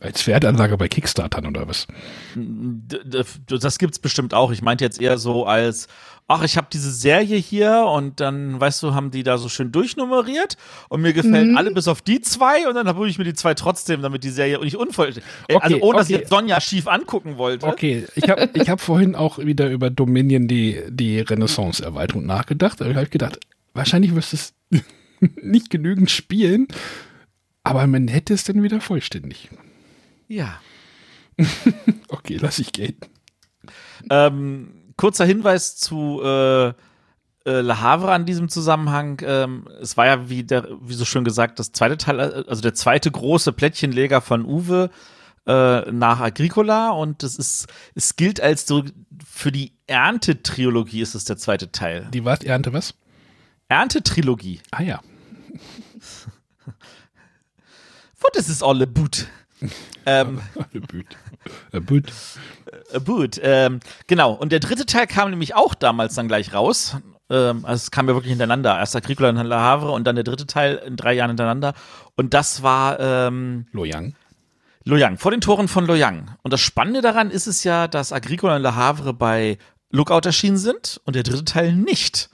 [0.00, 1.86] Als Wertanlage bei Kickstartern oder was?
[2.34, 4.50] Das gibt's bestimmt auch.
[4.50, 5.86] Ich meinte jetzt eher so als,
[6.28, 9.72] ach, ich habe diese Serie hier und dann, weißt du, haben die da so schön
[9.72, 10.56] durchnummeriert
[10.88, 11.56] und mir gefällt mhm.
[11.56, 14.30] alle bis auf die zwei und dann habe ich mir die zwei trotzdem, damit die
[14.30, 15.30] Serie nicht unvollständig.
[15.48, 15.96] Äh, okay, also ohne, okay.
[15.98, 17.66] dass ich jetzt Sonja schief angucken wollte.
[17.66, 22.80] Okay, ich habe ich hab vorhin auch wieder über Dominion die, die Renaissance-Erweiterung nachgedacht.
[22.80, 23.38] Da habe ich halt gedacht,
[23.74, 24.54] wahrscheinlich wirst du es
[25.42, 26.68] nicht genügend spielen,
[27.62, 29.50] aber man hätte es dann wieder vollständig.
[30.28, 30.60] Ja.
[32.08, 32.96] okay, lass ich gehen.
[34.10, 36.68] Ähm, kurzer Hinweis zu äh,
[37.44, 39.20] äh, Le Havre an diesem Zusammenhang.
[39.24, 42.74] Ähm, es war ja, wie, der, wie so schön gesagt, das zweite Teil, also der
[42.74, 44.90] zweite große Plättchenleger von Uwe
[45.46, 48.84] äh, nach Agricola und das ist, es gilt als so
[49.26, 52.08] für die Ernte-Trilogie ist es der zweite Teil.
[52.12, 52.42] Die was?
[52.42, 52.94] Ernte was?
[53.68, 54.60] Ernte-Trilogie.
[54.70, 55.00] Ah ja.
[58.20, 59.26] What is this all about?
[60.06, 60.40] Ähm,
[61.86, 62.12] Boot.
[63.04, 63.40] Boot.
[63.42, 64.32] Ähm, genau.
[64.32, 66.96] Und der dritte Teil kam nämlich auch damals dann gleich raus.
[67.30, 68.78] Ähm, also es kam ja wirklich hintereinander.
[68.78, 71.74] Erst Agricola und La Havre und dann der dritte Teil in drei Jahren hintereinander.
[72.16, 74.14] Und das war ähm, Loyang.
[74.84, 76.36] Loyang, vor den Toren von Loyang.
[76.42, 79.58] Und das Spannende daran ist es ja, dass Agricola und La Havre bei
[79.90, 82.30] Lookout erschienen sind und der dritte Teil nicht.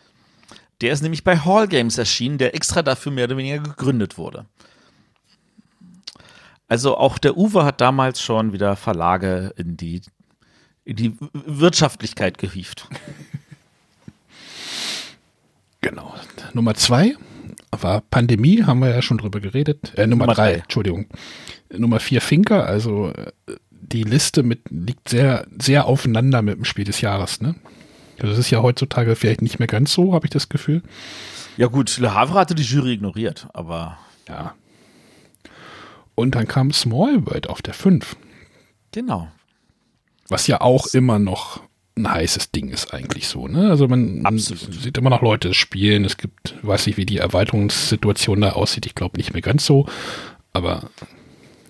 [0.81, 4.47] Der ist nämlich bei Hall Games erschienen, der extra dafür mehr oder weniger gegründet wurde.
[6.69, 10.03] Also auch der Uwe hat damals schon wieder Verlage in die,
[10.85, 12.89] in die Wirtschaftlichkeit gehieft.
[15.81, 16.12] Genau.
[16.55, 17.15] Nummer zwei
[17.70, 19.93] war Pandemie, haben wir ja schon drüber geredet.
[19.97, 21.07] Äh, Nummer, Nummer drei, drei, Entschuldigung.
[21.73, 23.31] Nummer vier Finker, also äh,
[23.70, 27.55] die Liste mit, liegt sehr, sehr aufeinander mit dem Spiel des Jahres, ne?
[28.19, 30.82] Also das ist ja heutzutage vielleicht nicht mehr ganz so, habe ich das Gefühl.
[31.57, 34.55] Ja gut, Le Havre hatte die Jury ignoriert, aber ja,
[36.19, 38.16] und dann kam Small World auf der 5.
[38.93, 39.28] Genau.
[40.28, 41.61] Was ja auch immer noch
[41.97, 43.49] ein heißes Ding ist eigentlich so.
[43.49, 43.70] Ne?
[43.70, 44.73] Also man Absolut.
[44.74, 46.05] sieht immer noch Leute spielen.
[46.05, 48.86] Es gibt, weiß nicht, wie die Erweiterungssituation da aussieht.
[48.86, 49.86] Ich glaube nicht mehr ganz so.
[50.53, 50.90] Aber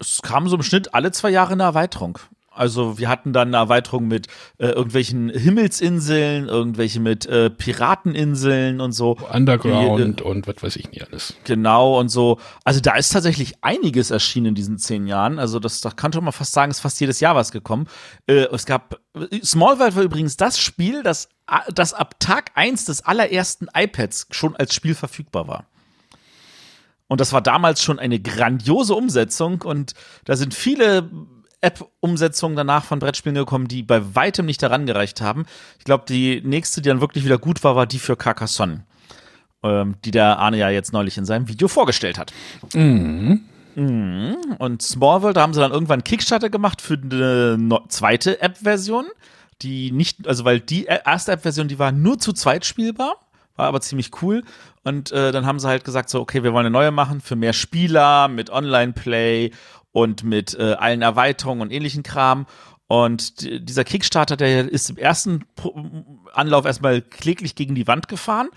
[0.01, 2.19] es kam so im Schnitt alle zwei Jahre eine Erweiterung.
[2.59, 4.27] Also wir hatten dann eine Erweiterung mit
[4.59, 9.17] äh, irgendwelchen Himmelsinseln, irgendwelche mit äh, Pirateninseln und so.
[9.33, 11.35] Underground die, äh, und was weiß ich nicht alles.
[11.45, 12.39] Genau und so.
[12.65, 15.39] Also da ist tatsächlich einiges erschienen in diesen zehn Jahren.
[15.39, 17.87] Also das, das kann schon mal fast sagen, ist fast jedes Jahr was gekommen.
[18.27, 19.01] Äh, es gab
[19.43, 21.29] Small World war übrigens das Spiel, das,
[21.73, 25.67] das ab Tag eins des allerersten iPads schon als Spiel verfügbar war.
[27.09, 29.95] Und das war damals schon eine grandiose Umsetzung und
[30.25, 31.11] da sind viele
[31.61, 35.47] App-Umsetzungen danach von Brettspielen gekommen, die bei weitem nicht daran gereicht haben.
[35.79, 38.85] Ich glaube, die nächste, die dann wirklich wieder gut war, war die für Carcassonne,
[39.63, 42.33] ähm, die der Arne ja jetzt neulich in seinem Video vorgestellt hat.
[42.75, 43.45] Mhm.
[43.75, 44.37] Mhm.
[44.59, 49.07] Und Small World, da haben sie dann irgendwann Kickstarter gemacht für eine zweite App-Version,
[49.63, 53.17] die nicht, also weil die erste App-Version, die war nur zu zweit spielbar
[53.59, 54.45] war aber ziemlich cool.
[54.85, 57.37] Und äh, dann haben sie halt gesagt, so, okay, wir wollen eine neue machen für
[57.37, 59.51] mehr Spieler, mit Online-Play
[59.99, 62.47] und mit äh, allen Erweiterungen und ähnlichen Kram.
[62.87, 65.45] Und dieser Kickstarter, der ist im ersten
[66.33, 68.49] Anlauf erstmal kläglich gegen die Wand gefahren,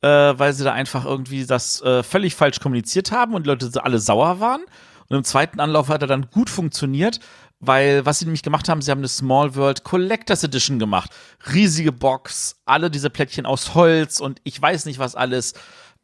[0.00, 3.84] äh, weil sie da einfach irgendwie das äh, völlig falsch kommuniziert haben und die Leute
[3.84, 4.62] alle sauer waren.
[5.08, 7.20] Und im zweiten Anlauf hat er dann gut funktioniert,
[7.60, 11.10] weil was sie nämlich gemacht haben, sie haben eine Small World Collectors Edition gemacht.
[11.52, 15.52] Riesige Box, alle diese Plättchen aus Holz und ich weiß nicht was alles.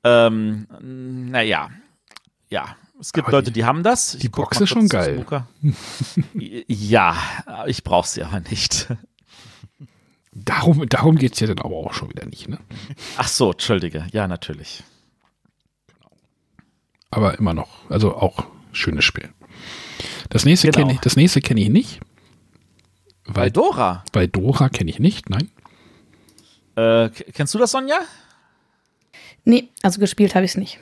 [0.05, 1.71] Ähm, naja,
[2.49, 2.77] ja.
[3.03, 4.15] Es gibt aber Leute, die haben das.
[4.15, 5.27] Ich die Box ist schon geil.
[6.69, 7.17] ja,
[7.67, 8.87] ich brauche sie aber nicht.
[10.31, 12.59] Darum, darum geht es ja dann aber auch schon wieder nicht, ne?
[13.17, 14.07] Ach so, entschuldige.
[14.13, 14.85] Ja, natürlich.
[17.11, 17.91] Aber immer noch.
[17.91, 19.31] Also auch schönes Spiel.
[20.31, 20.79] Das nächste genau.
[20.79, 22.01] kenne ich, das nächste kenne ich nicht.
[23.25, 24.05] Weil, Dora.
[24.13, 25.51] Bei Dora kenne ich nicht, nein.
[26.77, 27.99] Äh, kennst du das, Sonja?
[29.45, 30.79] Nee, also gespielt habe ich es nicht.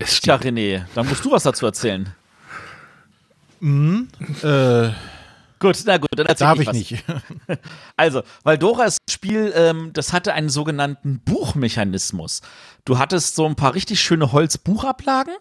[0.00, 2.14] Tja, René, dann musst du was dazu erzählen.
[3.60, 4.08] Mhm.
[4.42, 4.90] Äh,
[5.58, 7.04] gut, na gut, dann erzähl Darf ich, ich nicht.
[7.96, 12.40] also, weil Dora ist ein Spiel, ähm, das hatte einen sogenannten Buchmechanismus.
[12.84, 15.34] Du hattest so ein paar richtig schöne Holzbuchablagen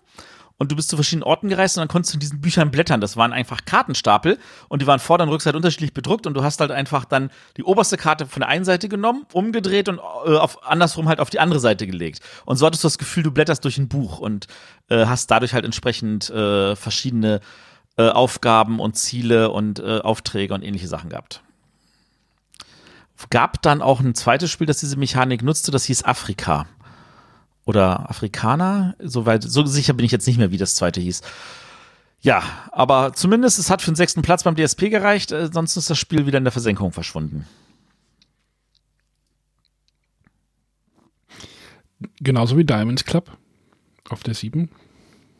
[0.60, 3.02] und du bist zu verschiedenen Orten gereist und dann konntest du in diesen Büchern blättern.
[3.02, 4.38] Das waren einfach Kartenstapel
[4.68, 7.64] und die waren Vorder- und Rückseite unterschiedlich bedruckt und du hast halt einfach dann die
[7.64, 11.40] oberste Karte von der einen Seite genommen, umgedreht und äh, auf, andersrum halt auf die
[11.40, 12.20] andere Seite gelegt.
[12.46, 14.48] Und so hattest du das Gefühl, du blätterst durch ein Buch und
[14.90, 17.40] äh, hast dadurch halt entsprechend äh, verschiedene
[17.98, 21.42] äh, Aufgaben und Ziele und äh, Aufträge und ähnliche Sachen gehabt.
[23.30, 26.66] Gab dann auch ein zweites Spiel, das diese Mechanik nutzte, das hieß Afrika
[27.70, 28.96] oder Afrikaner.
[29.00, 31.22] Soweit, so sicher bin ich jetzt nicht mehr, wie das zweite hieß.
[32.20, 35.90] Ja, aber zumindest es hat für den sechsten Platz beim DSP gereicht, äh, sonst ist
[35.90, 37.46] das Spiel wieder in der Versenkung verschwunden.
[42.20, 43.30] Genauso wie Diamonds Club
[44.10, 44.70] auf der 7.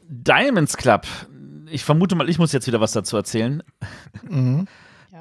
[0.08, 1.08] Diamonds Club.
[1.72, 3.64] Ich vermute mal, ich muss jetzt wieder was dazu erzählen.
[4.30, 4.68] Mhm.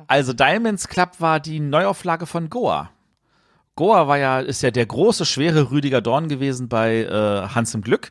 [0.06, 2.90] Also Diamonds Club war die Neuauflage von Goa.
[3.78, 7.82] Goa war ja, ist ja der große, schwere Rüdiger Dorn gewesen bei äh, Hans im
[7.82, 8.10] Glück,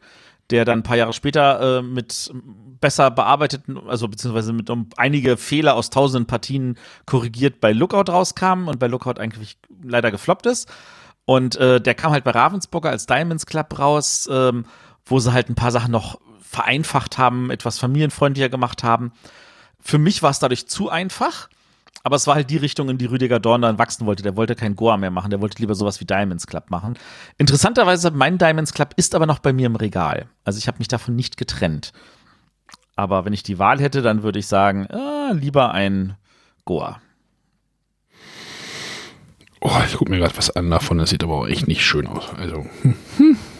[0.50, 2.32] der dann ein paar Jahre später äh, mit
[2.80, 8.70] besser bearbeiteten, also beziehungsweise mit um einige Fehler aus tausenden Partien korrigiert bei Lookout rauskam
[8.70, 10.72] und bei Lookout eigentlich leider gefloppt ist.
[11.26, 14.64] Und äh, der kam halt bei Ravensburger als Diamonds Club raus, ähm,
[15.06, 19.12] wo sie halt ein paar Sachen noch vereinfacht haben, etwas familienfreundlicher gemacht haben.
[19.82, 21.50] Für mich war es dadurch zu einfach.
[22.04, 24.24] Aber es war halt die Richtung, in die Rüdiger Dorn dann wachsen wollte.
[24.24, 26.98] Der wollte kein Goa mehr machen, der wollte lieber sowas wie Diamonds Club machen.
[27.38, 30.28] Interessanterweise, mein Diamonds Club ist aber noch bei mir im Regal.
[30.44, 31.92] Also ich habe mich davon nicht getrennt.
[32.96, 36.16] Aber wenn ich die Wahl hätte, dann würde ich sagen, äh, lieber ein
[36.66, 37.02] Goa.
[39.60, 42.08] Oh, ich gucke mir gerade was an davon, das sieht aber auch echt nicht schön
[42.08, 42.30] aus.
[42.36, 42.66] Also.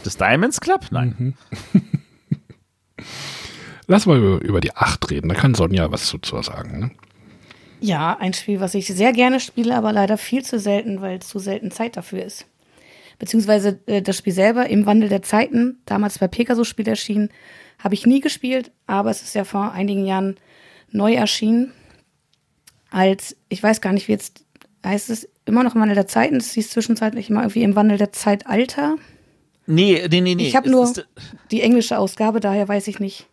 [0.04, 0.86] Das Diamonds Club?
[0.92, 1.36] Nein.
[1.74, 1.84] Mhm.
[3.88, 6.80] Lass mal über, über, die 8 reden, da kann Sonja was zu sagen.
[6.80, 6.92] Ne?
[7.80, 11.40] Ja, ein Spiel, was ich sehr gerne spiele, aber leider viel zu selten, weil zu
[11.40, 12.46] selten Zeit dafür ist.
[13.20, 17.30] Beziehungsweise äh, das Spiel selber im Wandel der Zeiten, damals bei Pegasus Spiel erschienen,
[17.80, 20.38] habe ich nie gespielt, aber es ist ja vor einigen Jahren
[20.92, 21.72] neu erschienen.
[22.90, 24.44] Als, ich weiß gar nicht, wie jetzt
[24.86, 27.98] heißt es immer noch im Wandel der Zeiten, es hieß zwischenzeitlich immer irgendwie im Wandel
[27.98, 28.96] der Zeitalter.
[29.66, 30.48] Nee, nee, nee, nee.
[30.48, 30.92] Ich habe nur
[31.52, 33.28] die englische Ausgabe, daher weiß ich nicht.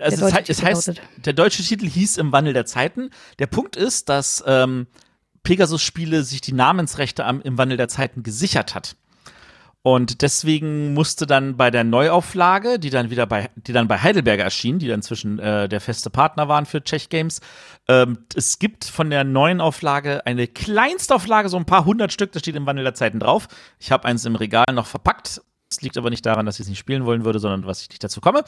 [0.00, 0.92] Also es, es heißt,
[1.24, 3.10] der deutsche Titel hieß Im Wandel der Zeiten.
[3.38, 4.86] Der Punkt ist, dass ähm,
[5.42, 8.96] Pegasus-Spiele sich die Namensrechte am, im Wandel der Zeiten gesichert hat.
[9.82, 14.44] Und deswegen musste dann bei der Neuauflage, die dann wieder bei, die dann bei Heidelberger
[14.44, 17.40] erschien, die dann inzwischen äh, der feste Partner waren für Czech Games,
[17.88, 22.40] ähm, es gibt von der neuen Auflage eine Kleinstauflage, so ein paar hundert Stück, das
[22.40, 23.48] steht im Wandel der Zeiten drauf.
[23.78, 25.40] Ich habe eins im Regal noch verpackt.
[25.70, 27.88] Das liegt aber nicht daran, dass ich es nicht spielen wollen würde, sondern was ich
[27.88, 28.44] nicht dazu komme.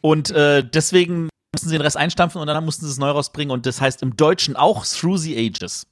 [0.00, 3.52] Und äh, deswegen mussten sie den Rest einstampfen und dann mussten sie es neu rausbringen
[3.52, 5.86] und das heißt im Deutschen auch Through the Ages.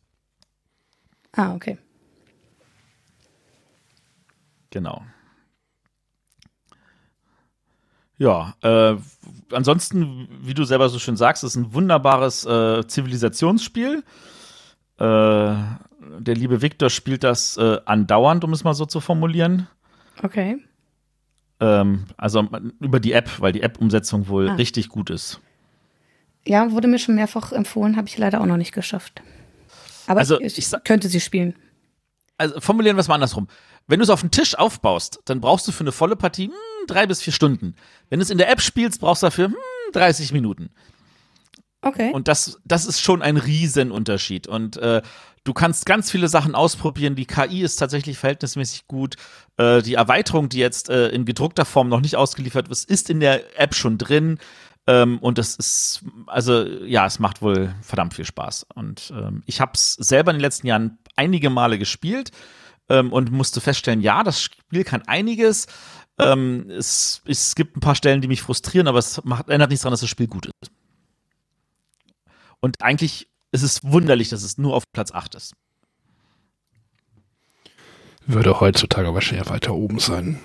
[1.33, 1.79] Ah, okay.
[4.71, 5.03] Genau.
[8.19, 8.97] Ja, äh,
[9.53, 14.03] ansonsten, wie du selber so schön sagst, ist ein wunderbares äh, Zivilisationsspiel.
[14.99, 19.69] Äh, der liebe Victor spielt das äh, andauernd, um es mal so zu formulieren.
[20.23, 20.59] Okay.
[21.61, 22.47] Ähm, also
[22.81, 24.55] über die App, weil die App-Umsetzung wohl Ah.
[24.55, 25.41] richtig gut ist.
[26.47, 29.23] Ja, wurde mir schon mehrfach empfohlen, habe ich leider auch noch nicht geschafft.
[30.07, 31.55] Aber Also, ich, ich könnte sie spielen.
[32.39, 33.49] Also formulieren wir es mal andersrum.
[33.89, 36.87] Wenn du es auf den Tisch aufbaust, dann brauchst du für eine volle Partie hm,
[36.87, 37.75] drei bis vier Stunden.
[38.09, 39.55] Wenn du es in der App spielst, brauchst du dafür hm,
[39.93, 40.71] 30 Minuten.
[41.83, 42.11] Okay.
[42.13, 44.47] Und das, das ist schon ein Riesenunterschied.
[44.47, 45.03] Und äh,
[45.49, 47.15] du kannst ganz viele Sachen ausprobieren.
[47.15, 49.17] Die KI ist tatsächlich verhältnismäßig gut.
[49.57, 53.21] Äh, die Erweiterung, die jetzt äh, in gedruckter Form noch nicht ausgeliefert ist, ist in
[53.21, 54.39] der App schon drin.
[54.87, 58.67] Ähm, und das ist, also ja, es macht wohl verdammt viel Spaß.
[58.75, 62.31] Und ähm, ich habe es selber in den letzten Jahren einige Male gespielt
[62.91, 65.67] ähm, und musste feststellen, ja, das Spiel kann einiges.
[66.19, 69.83] Ähm, es, es gibt ein paar Stellen, die mich frustrieren, aber es macht, ändert nichts
[69.83, 70.71] daran, dass das Spiel gut ist.
[72.61, 75.55] Und eigentlich ist es wunderlich, dass es nur auf Platz 8 ist.
[78.27, 80.39] Würde heutzutage wahrscheinlich weiter oben sein.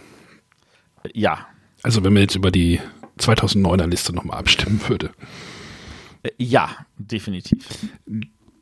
[1.14, 1.48] Ja.
[1.82, 2.80] Also wenn man jetzt über die
[3.20, 5.12] 2009er Liste nochmal abstimmen würde.
[6.24, 7.68] Äh, Ja, definitiv.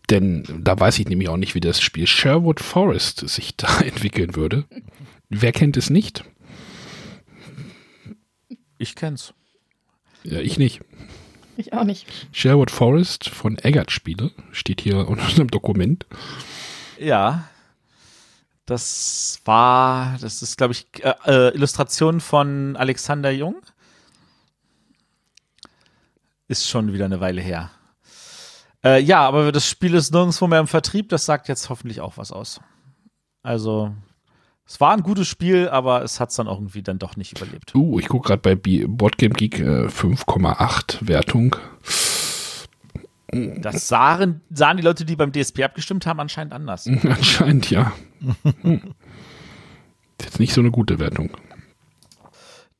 [0.09, 4.35] Denn da weiß ich nämlich auch nicht, wie das Spiel Sherwood Forest sich da entwickeln
[4.35, 4.65] würde.
[5.29, 6.25] Wer kennt es nicht?
[8.77, 9.33] Ich kenn's.
[10.23, 10.81] Ja, ich nicht.
[11.61, 12.07] Ich auch nicht.
[12.31, 16.07] Sherwood Forest von Eggert Spiele steht hier unter einem Dokument.
[16.99, 17.47] Ja.
[18.65, 23.57] Das war, das ist, glaube ich, äh, äh, Illustration von Alexander Jung.
[26.47, 27.69] Ist schon wieder eine Weile her.
[28.83, 31.09] Äh, ja, aber das Spiel ist nirgendwo mehr im Vertrieb.
[31.09, 32.59] Das sagt jetzt hoffentlich auch was aus.
[33.43, 33.93] Also,
[34.71, 37.75] es war ein gutes Spiel, aber es hat es dann irgendwie dann doch nicht überlebt.
[37.75, 41.57] Uh, ich gucke gerade bei Boardgame Geek äh, 5,8 Wertung.
[43.33, 46.87] Das sahen, sahen die Leute, die beim DSP abgestimmt haben, anscheinend anders.
[47.03, 47.91] Anscheinend ja.
[48.45, 48.63] Ist
[50.21, 51.31] Jetzt nicht so eine gute Wertung.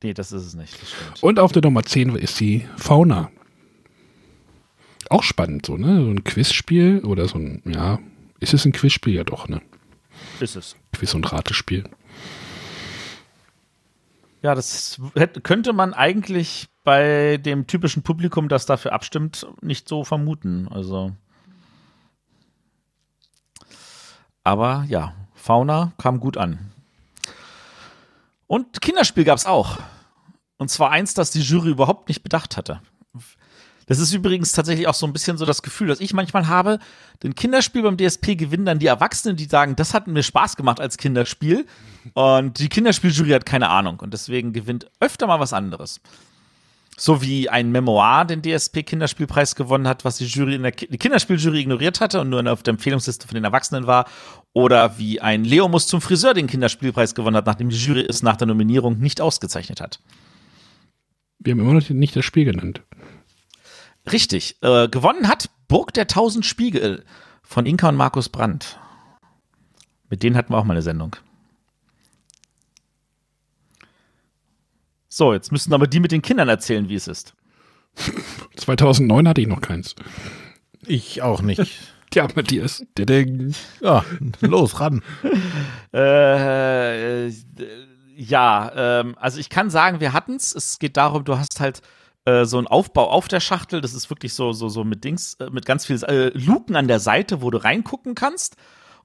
[0.01, 0.77] Nee, das ist es nicht.
[1.19, 3.31] Und auf der Nummer 10 ist die Fauna.
[5.09, 6.05] Auch spannend, so, ne?
[6.05, 7.99] So ein Quizspiel oder so ein, ja,
[8.39, 9.15] ist es ein Quizspiel?
[9.15, 9.61] Ja doch, ne?
[10.39, 10.75] Ist es.
[10.93, 11.89] Quiz- und Ratespiel.
[14.41, 20.03] Ja, das hätte, könnte man eigentlich bei dem typischen Publikum, das dafür abstimmt, nicht so
[20.03, 20.67] vermuten.
[20.67, 21.15] Also.
[24.43, 26.71] Aber ja, Fauna kam gut an.
[28.47, 29.77] Und Kinderspiel gab es auch.
[30.57, 32.81] Und zwar eins, das die Jury überhaupt nicht bedacht hatte.
[33.91, 36.79] Das ist übrigens tatsächlich auch so ein bisschen so das Gefühl, das ich manchmal habe.
[37.23, 40.79] Denn Kinderspiel beim DSP gewinnen dann die Erwachsenen, die sagen, das hat mir Spaß gemacht
[40.79, 41.65] als Kinderspiel.
[42.13, 43.99] Und die Kinderspieljury hat keine Ahnung.
[43.99, 45.99] Und deswegen gewinnt öfter mal was anderes.
[46.95, 50.97] So wie ein Memoir den DSP-Kinderspielpreis gewonnen hat, was die Jury in der Ki die
[50.97, 54.05] Kinderspieljury ignoriert hatte und nur auf der Empfehlungsliste von den Erwachsenen war.
[54.53, 58.23] Oder wie ein Leo muss zum Friseur den Kinderspielpreis gewonnen hat, nachdem die Jury es
[58.23, 59.99] nach der Nominierung nicht ausgezeichnet hat.
[61.39, 62.83] Wir haben immer noch nicht das Spiel genannt.
[64.09, 64.57] Richtig.
[64.61, 67.05] Äh, gewonnen hat Burg der Tausend Spiegel
[67.43, 68.79] von Inka und Markus Brandt.
[70.09, 71.15] Mit denen hatten wir auch mal eine Sendung.
[75.07, 77.33] So, jetzt müssen aber die mit den Kindern erzählen, wie es ist.
[78.55, 79.95] 2009 hatte ich noch keins.
[80.85, 81.79] Ich auch nicht.
[82.11, 82.85] Tja, Matthias.
[83.81, 84.05] Ja,
[84.41, 85.01] los, ran.
[85.93, 87.33] Äh, äh,
[88.15, 90.55] ja, ähm, also ich kann sagen, wir hatten's.
[90.55, 91.81] Es geht darum, du hast halt
[92.25, 93.81] äh, so einen Aufbau auf der Schachtel.
[93.81, 96.87] Das ist wirklich so, so, so mit Dings, äh, mit ganz viel äh, Luken an
[96.87, 98.57] der Seite, wo du reingucken kannst.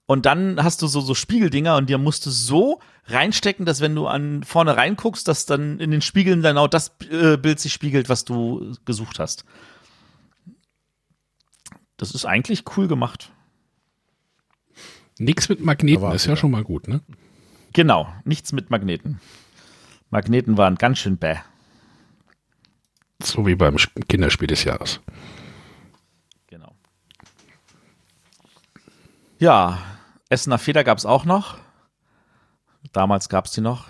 [0.06, 3.94] Und dann hast du so, so Spiegeldinger und dir musst du so reinstecken, dass wenn
[3.94, 7.72] du an vorne reinguckst, dass dann in den Spiegeln dann auch das äh, Bild sich
[7.72, 9.44] spiegelt, was du gesucht hast.
[11.96, 13.32] Das ist eigentlich cool gemacht.
[15.18, 17.00] nix mit Magneten ist ja schon mal gut, ne?
[17.72, 19.20] Genau, nichts mit Magneten.
[20.10, 21.36] Magneten waren ganz schön bäh.
[23.26, 25.00] So wie beim Sp- Kinderspiel des Jahres.
[26.46, 26.74] Genau.
[29.38, 29.78] Ja,
[30.28, 31.58] Essener Feder gab es auch noch.
[32.92, 33.86] Damals gab es die noch.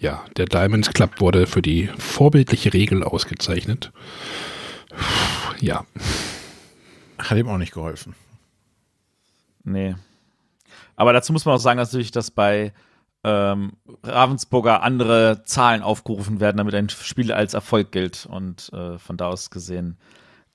[0.00, 3.92] Ja, der Diamonds Club wurde für die vorbildliche Regel ausgezeichnet.
[5.60, 5.84] Ja,
[7.18, 8.14] Hat ihm auch nicht geholfen.
[9.62, 9.94] Nee.
[10.96, 12.72] Aber dazu muss man auch sagen, natürlich, dass bei
[13.24, 13.72] ähm,
[14.02, 18.26] Ravensburger andere Zahlen aufgerufen werden, damit ein Spiel als Erfolg gilt.
[18.26, 19.98] Und äh, von da aus gesehen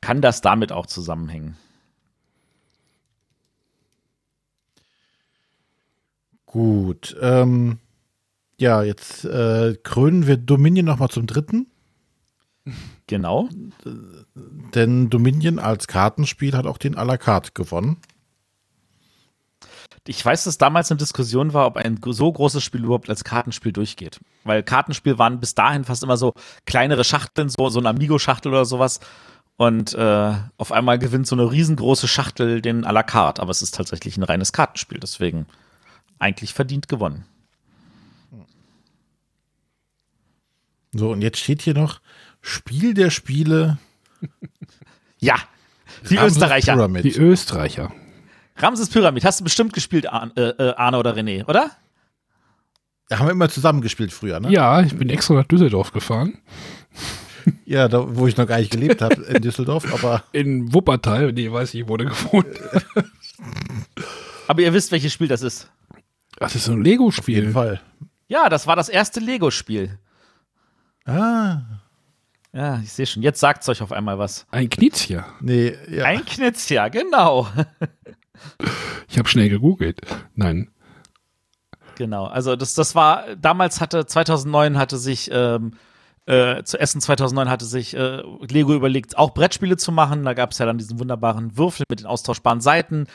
[0.01, 1.57] kann das damit auch zusammenhängen.
[6.45, 7.15] Gut.
[7.21, 7.79] Ähm,
[8.57, 11.67] ja, jetzt äh, krönen wir Dominion nochmal zum dritten.
[13.07, 13.49] Genau.
[14.73, 17.97] Denn Dominion als Kartenspiel hat auch den à la carte gewonnen.
[20.07, 23.71] Ich weiß, dass damals eine Diskussion war, ob ein so großes Spiel überhaupt als Kartenspiel
[23.71, 24.19] durchgeht.
[24.43, 26.33] Weil Kartenspiel waren bis dahin fast immer so
[26.65, 28.99] kleinere Schachteln, so, so eine Amigo-Schachtel oder sowas.
[29.57, 33.41] Und äh, auf einmal gewinnt so eine riesengroße Schachtel den à la carte.
[33.41, 34.99] Aber es ist tatsächlich ein reines Kartenspiel.
[34.99, 35.47] Deswegen
[36.19, 37.25] eigentlich verdient gewonnen.
[40.91, 41.99] So, und jetzt steht hier noch
[42.41, 43.79] Spiel der Spiele.
[45.19, 45.35] Ja,
[46.09, 46.75] die Ramses Österreicher.
[46.75, 47.03] Pyramid.
[47.03, 47.91] Die Österreicher.
[48.57, 51.71] Ramses Pyramid, hast du bestimmt gespielt, Arne, äh, Arne oder René, oder?
[53.09, 54.49] Da haben wir immer zusammengespielt früher, ne?
[54.51, 56.37] Ja, ich bin extra nach Düsseldorf gefahren.
[57.63, 61.51] Ja, da, wo ich noch gar nicht gelebt habe in Düsseldorf, aber In Wuppertal, nee,
[61.51, 62.47] weiß ich, wurde gewohnt.
[64.47, 65.69] Aber ihr wisst, welches Spiel das ist.
[66.39, 67.51] Das ist so ein auf jeden Lego-Spiel.
[67.51, 67.81] Fall.
[68.27, 69.99] Ja, das war das erste Lego-Spiel.
[71.05, 71.57] Ah,
[72.51, 73.21] Ja, ich sehe schon.
[73.21, 74.47] Jetzt sagt's euch auf einmal was.
[74.49, 75.27] Ein Knizia.
[75.39, 76.05] nee, ja.
[76.05, 77.47] Ein Knitz, ja, genau.
[79.07, 80.01] Ich habe schnell gegoogelt.
[80.35, 80.69] Nein.
[81.95, 82.25] Genau.
[82.25, 85.73] Also das, das war, damals hatte, 2009 hatte sich, ähm,
[86.25, 90.23] äh, zu Essen 2009 hatte sich äh, Lego überlegt, auch Brettspiele zu machen.
[90.23, 93.07] Da gab es ja dann diesen wunderbaren Würfel mit den austauschbaren Seiten.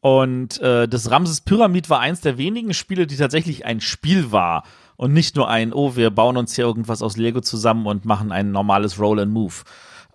[0.00, 4.64] Und äh, das Ramses Pyramid war eins der wenigen Spiele, die tatsächlich ein Spiel war.
[4.96, 8.32] Und nicht nur ein, oh, wir bauen uns hier irgendwas aus Lego zusammen und machen
[8.32, 9.54] ein normales Roll and Move.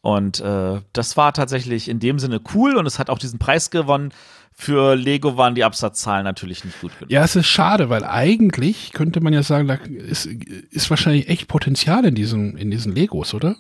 [0.02, 3.72] Und äh, das war tatsächlich in dem Sinne cool und es hat auch diesen Preis
[3.72, 4.12] gewonnen.
[4.56, 7.12] Für Lego waren die Absatzzahlen natürlich nicht gut genug.
[7.12, 11.48] Ja, es ist schade, weil eigentlich könnte man ja sagen, da ist, ist wahrscheinlich echt
[11.48, 13.56] Potenzial in diesen, in diesen Legos, oder?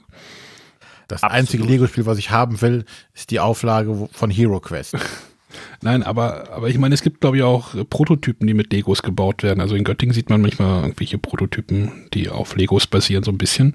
[1.07, 1.40] Das Absolut.
[1.40, 4.95] einzige Lego-Spiel, was ich haben will, ist die Auflage von Hero Quest.
[5.82, 9.44] Nein, aber, aber ich meine, es gibt, glaube ich, auch Prototypen, die mit Legos gebaut
[9.44, 9.60] werden.
[9.60, 13.74] Also in Göttingen sieht man manchmal irgendwelche Prototypen, die auf Legos basieren, so ein bisschen.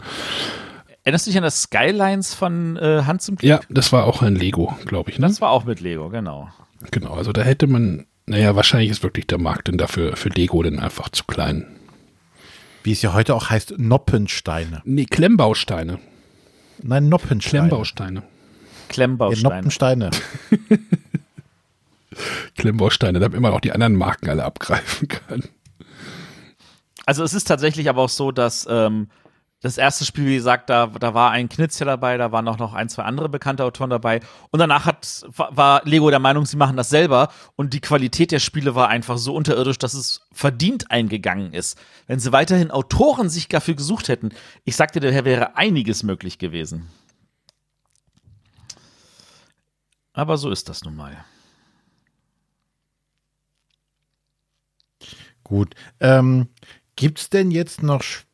[1.05, 3.49] Erinnerst du dich an das Skylines von äh, Hans im Glück?
[3.49, 5.19] Ja, das war auch ein Lego, glaube ich.
[5.19, 5.27] Ne?
[5.27, 6.49] Das war auch mit Lego, genau.
[6.91, 10.63] Genau, also da hätte man, naja, wahrscheinlich ist wirklich der Markt denn dafür für Lego
[10.63, 11.67] denn einfach zu klein.
[12.83, 14.83] Wie es ja heute auch heißt, Noppensteine.
[14.85, 15.99] Nee, Klemmbausteine.
[16.83, 17.69] Nein, Noppensteine.
[17.69, 18.21] Klemmbausteine.
[18.21, 18.27] Ja,
[18.89, 19.43] Klemmbausteine.
[19.43, 20.11] Noppensteine.
[22.57, 25.45] Klemmbausteine, damit man auch die anderen Marken alle abgreifen kann.
[27.05, 29.09] Also es ist tatsächlich aber auch so, dass ähm,
[29.61, 32.75] das erste Spiel, wie gesagt, da, da war ein Knizia dabei, da waren auch noch
[32.75, 34.21] ein, zwei andere bekannte Autoren dabei.
[34.51, 37.33] Und danach hat, war- war Lego der Meinung, sie machen das selber.
[37.57, 41.77] Und die Qualität der Spiele war einfach so unterirdisch, dass es verdient eingegangen ist.
[42.07, 44.31] Wenn sie weiterhin Autoren sich dafür gesucht hätten,
[44.65, 46.89] ich sagte, daher wäre einiges möglich gewesen.
[50.13, 51.25] Aber so ist das nun mal.
[55.43, 55.75] Gut.
[56.01, 56.49] Ähm,
[56.97, 58.28] Gibt es denn jetzt noch Spiele,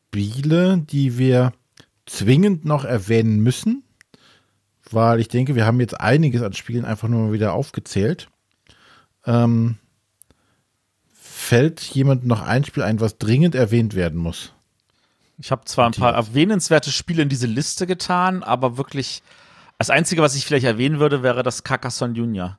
[0.87, 1.53] die wir
[2.07, 3.83] zwingend noch erwähnen müssen?
[4.91, 8.29] Weil ich denke, wir haben jetzt einiges an Spielen einfach nur mal wieder aufgezählt.
[9.27, 9.77] Ähm,
[11.15, 14.53] fällt jemand noch ein Spiel ein, was dringend erwähnt werden muss?
[15.39, 19.23] Ich habe zwar ein paar erwähnenswerte Spiele in diese Liste getan, aber wirklich
[19.79, 22.59] das Einzige, was ich vielleicht erwähnen würde, wäre das Carcassonne Junior.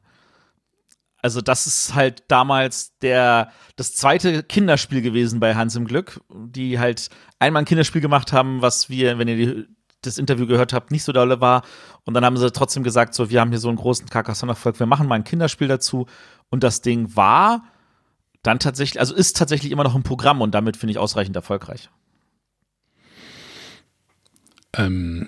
[1.26, 6.78] Also das ist halt damals der das zweite Kinderspiel gewesen bei Hans im Glück, die
[6.78, 9.66] halt einmal ein Kinderspiel gemacht haben, was wir, wenn ihr die,
[10.04, 11.64] das Interview gehört habt, nicht so dolle war.
[12.04, 14.86] Und dann haben sie trotzdem gesagt, so wir haben hier so einen großen Carcassonne-Erfolg, wir
[14.86, 16.06] machen mal ein Kinderspiel dazu.
[16.52, 17.64] Und das Ding war
[18.44, 21.90] dann tatsächlich, also ist tatsächlich immer noch im Programm und damit finde ich ausreichend erfolgreich.
[24.78, 25.28] Ähm,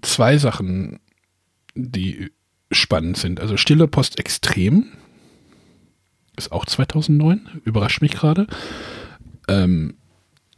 [0.00, 1.00] zwei Sachen,
[1.74, 2.32] die
[2.72, 3.40] spannend sind.
[3.40, 4.86] Also Stille Post Extrem
[6.36, 8.46] ist auch 2009, überrascht mich gerade.
[9.48, 9.96] Ähm,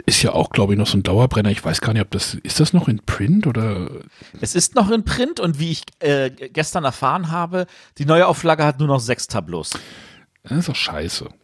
[0.04, 1.50] ist ja auch, glaube ich, noch so ein Dauerbrenner.
[1.50, 3.90] Ich weiß gar nicht, ob das, ist das noch in Print oder?
[4.40, 7.66] Es ist noch in Print und wie ich äh, gestern erfahren habe,
[7.98, 9.70] die neue Auflage hat nur noch sechs Tableaus.
[10.44, 11.28] Das ist doch scheiße.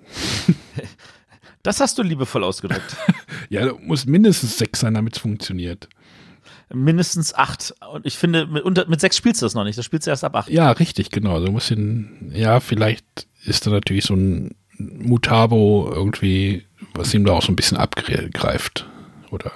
[1.65, 2.97] Das hast du liebevoll ausgedrückt.
[3.49, 5.89] Ja, da muss mindestens sechs sein, damit es funktioniert.
[6.75, 7.75] Mindestens acht.
[7.93, 9.77] Und ich finde, mit, unter, mit sechs spielst du das noch nicht.
[9.79, 10.49] Das spielst du erst ab acht.
[10.51, 11.45] Ja, richtig, genau.
[11.45, 13.05] Du musst ihn, ja, vielleicht
[13.45, 18.89] ist da natürlich so ein Mutabo irgendwie, was ihm da auch so ein bisschen abgreift.
[19.31, 19.53] Oder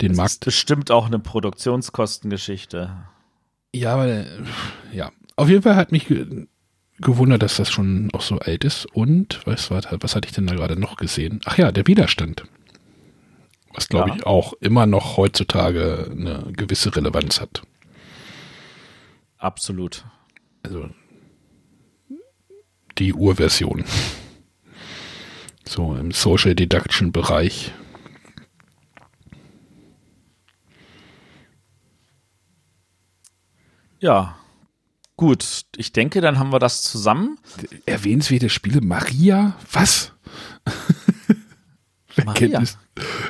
[0.00, 0.30] den Das Markt.
[0.32, 2.96] ist bestimmt auch eine Produktionskostengeschichte.
[3.74, 4.24] Ja, aber
[4.92, 5.10] ja.
[5.36, 6.46] Auf jeden Fall hat mich ge-
[6.98, 8.86] gewundert, dass das schon auch so alt ist.
[8.92, 11.40] Und, was, was, was hatte ich denn da gerade noch gesehen?
[11.44, 12.44] Ach ja, der Widerstand.
[13.72, 14.16] Was, glaube Ja.
[14.16, 17.62] ich, auch immer noch heutzutage eine gewisse Relevanz hat.
[19.38, 20.04] Absolut.
[20.62, 20.90] Also
[22.98, 23.84] die Urversion.
[25.64, 27.72] So im Social Deduction Bereich.
[34.00, 34.36] Ja.
[35.16, 37.38] Gut, ich denke, dann haben wir das zusammen.
[37.84, 39.54] Erwähnenswerte Spiele Maria?
[39.70, 40.12] Was?
[42.20, 42.48] wer, Maria?
[42.58, 42.78] Kennt es,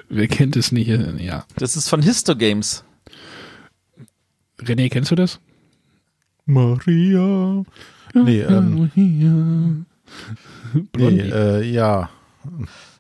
[0.08, 0.88] wer kennt es nicht?
[1.18, 1.44] Ja.
[1.56, 2.84] Das ist von Histogames.
[4.60, 5.40] René, kennst du das?
[6.46, 7.64] Maria.
[8.14, 9.84] Nee, ähm, Maria.
[10.96, 12.10] nee äh, ja.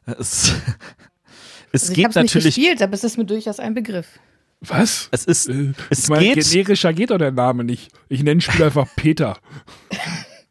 [0.06, 0.52] Es,
[1.72, 2.54] es Also ich geht habe es nicht natürlich.
[2.54, 4.18] gespielt, aber es ist mir durchaus ein Begriff.
[4.60, 5.08] Was?
[5.10, 6.48] Es ist, Äh, es ich meine, geht.
[6.50, 7.90] generischer geht doch der Name nicht.
[8.08, 9.38] Ich nenne Spiel einfach Peter.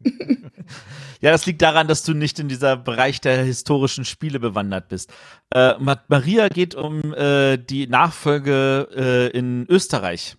[1.22, 5.12] Ja, das liegt daran, dass du nicht in dieser Bereich der historischen Spiele bewandert bist.
[5.52, 10.36] Äh, Ma- Maria geht um äh, die Nachfolge äh, in Österreich.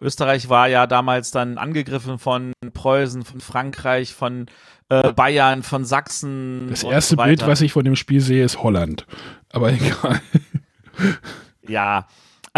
[0.00, 4.46] Österreich war ja damals dann angegriffen von Preußen, von Frankreich, von
[4.88, 6.68] äh, Bayern, von Sachsen.
[6.70, 9.06] Das erste so Bild, was ich von dem Spiel sehe, ist Holland.
[9.52, 10.22] Aber egal.
[11.68, 12.06] Ja,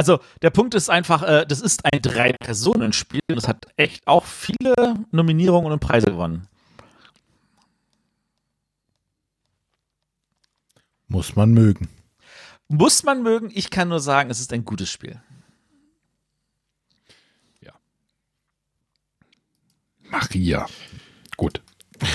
[0.03, 4.25] also der Punkt ist einfach, äh, das ist ein Drei-Personen-Spiel und es hat echt auch
[4.25, 4.75] viele
[5.13, 6.49] Nominierungen und Preise gewonnen.
[11.07, 11.89] Muss man mögen.
[12.67, 15.21] Muss man mögen, ich kann nur sagen, es ist ein gutes Spiel.
[20.13, 20.67] Maria.
[21.39, 21.63] Gut.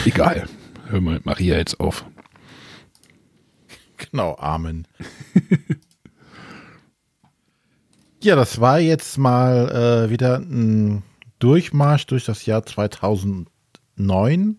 [0.05, 0.47] Egal.
[0.87, 2.05] Hör mal mit Maria jetzt auf.
[3.97, 4.87] Genau, Amen.
[8.21, 11.03] ja, das war jetzt mal äh, wieder ein
[11.39, 14.57] Durchmarsch durch das Jahr 2009.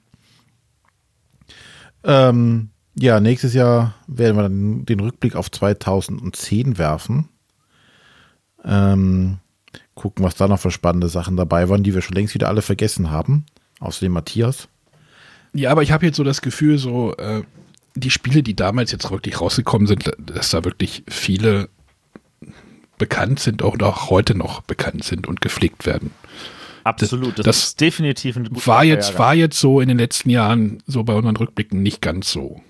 [2.04, 7.28] Ähm, ja, nächstes Jahr werden wir dann den Rückblick auf 2010 werfen.
[8.64, 9.38] Ähm,
[9.94, 12.62] gucken, was da noch für spannende Sachen dabei waren, die wir schon längst wieder alle
[12.62, 13.46] vergessen haben.
[13.80, 14.68] Außerdem Matthias.
[15.52, 17.42] Ja, aber ich habe jetzt so das Gefühl, so äh,
[17.94, 21.68] die Spiele, die damals jetzt wirklich rausgekommen sind, dass da wirklich viele
[22.98, 26.10] bekannt sind und auch heute noch bekannt sind und gepflegt werden.
[26.84, 27.38] Absolut.
[27.38, 29.18] Das, das ist definitiv ein guter War jetzt, Jahrgang.
[29.18, 32.62] war jetzt so in den letzten Jahren, so bei unseren Rückblicken, nicht ganz so.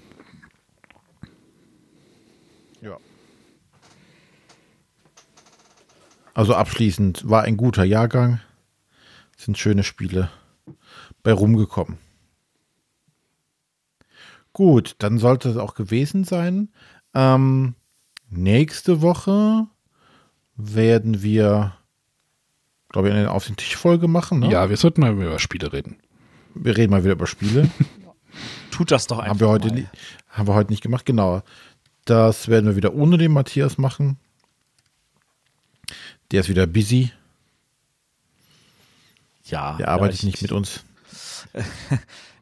[2.81, 2.97] Ja.
[6.35, 8.41] Also abschließend war ein guter Jahrgang.
[9.37, 10.31] Sind schöne Spiele
[11.23, 11.99] bei rumgekommen.
[14.53, 16.71] Gut, dann sollte es auch gewesen sein.
[17.15, 17.75] Ähm,
[18.29, 19.69] nächste Woche
[20.59, 21.77] werden wir,
[22.91, 24.41] glaube ich, eine Auf den Tisch Folge machen.
[24.41, 24.51] Ne?
[24.51, 25.97] Ja, wir sollten mal über Spiele reden.
[26.55, 27.71] Wir reden mal wieder über Spiele.
[28.71, 29.31] Tut das doch einfach.
[29.31, 29.91] haben wir heute, mal.
[30.29, 31.07] haben wir heute nicht gemacht.
[31.07, 31.43] Genau.
[32.05, 34.19] Das werden wir wieder ohne den Matthias machen.
[36.33, 37.13] Der ist wieder busy.
[39.45, 39.77] Ja.
[39.77, 40.85] Der ja, arbeitet ich, nicht mit uns.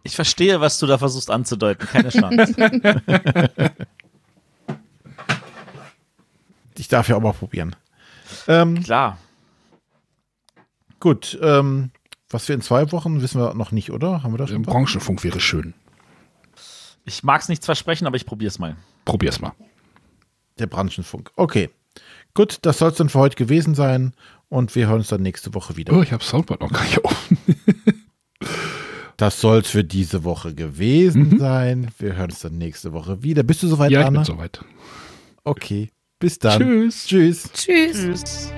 [0.02, 1.84] Ich verstehe, was du da versuchst anzudeuten.
[1.88, 2.54] Keine Chance.
[6.78, 7.74] Ich darf ja auch mal probieren.
[8.48, 9.18] Ähm, Klar.
[11.00, 11.90] gut, ähm,
[12.30, 14.22] was wir in zwei Wochen wissen wir noch nicht, oder?
[14.22, 14.72] Haben wir das Im schon?
[14.72, 15.74] Branchenfunk wäre schön.
[17.04, 18.76] Ich mag es nichts versprechen, aber ich probiere es mal.
[19.04, 19.52] Probier's mal.
[20.58, 21.30] Der Branchenfunk.
[21.36, 21.70] Okay.
[22.34, 24.12] Gut, das soll es dann für heute gewesen sein
[24.48, 25.92] und wir hören uns dann nächste Woche wieder.
[25.94, 27.38] Oh, ich habe Soundboard noch gar nicht offen.
[29.18, 31.90] Das soll es für diese Woche gewesen sein.
[31.98, 33.42] Wir hören uns dann nächste Woche wieder.
[33.44, 34.18] Bist du soweit, Ja, ich Anna?
[34.18, 34.62] bin soweit.
[35.42, 35.90] Okay.
[36.18, 36.60] Bis dann.
[36.60, 37.06] Tschüss.
[37.06, 37.50] Tschüss.
[37.52, 37.92] Tschüss.
[37.92, 38.52] Tschüss.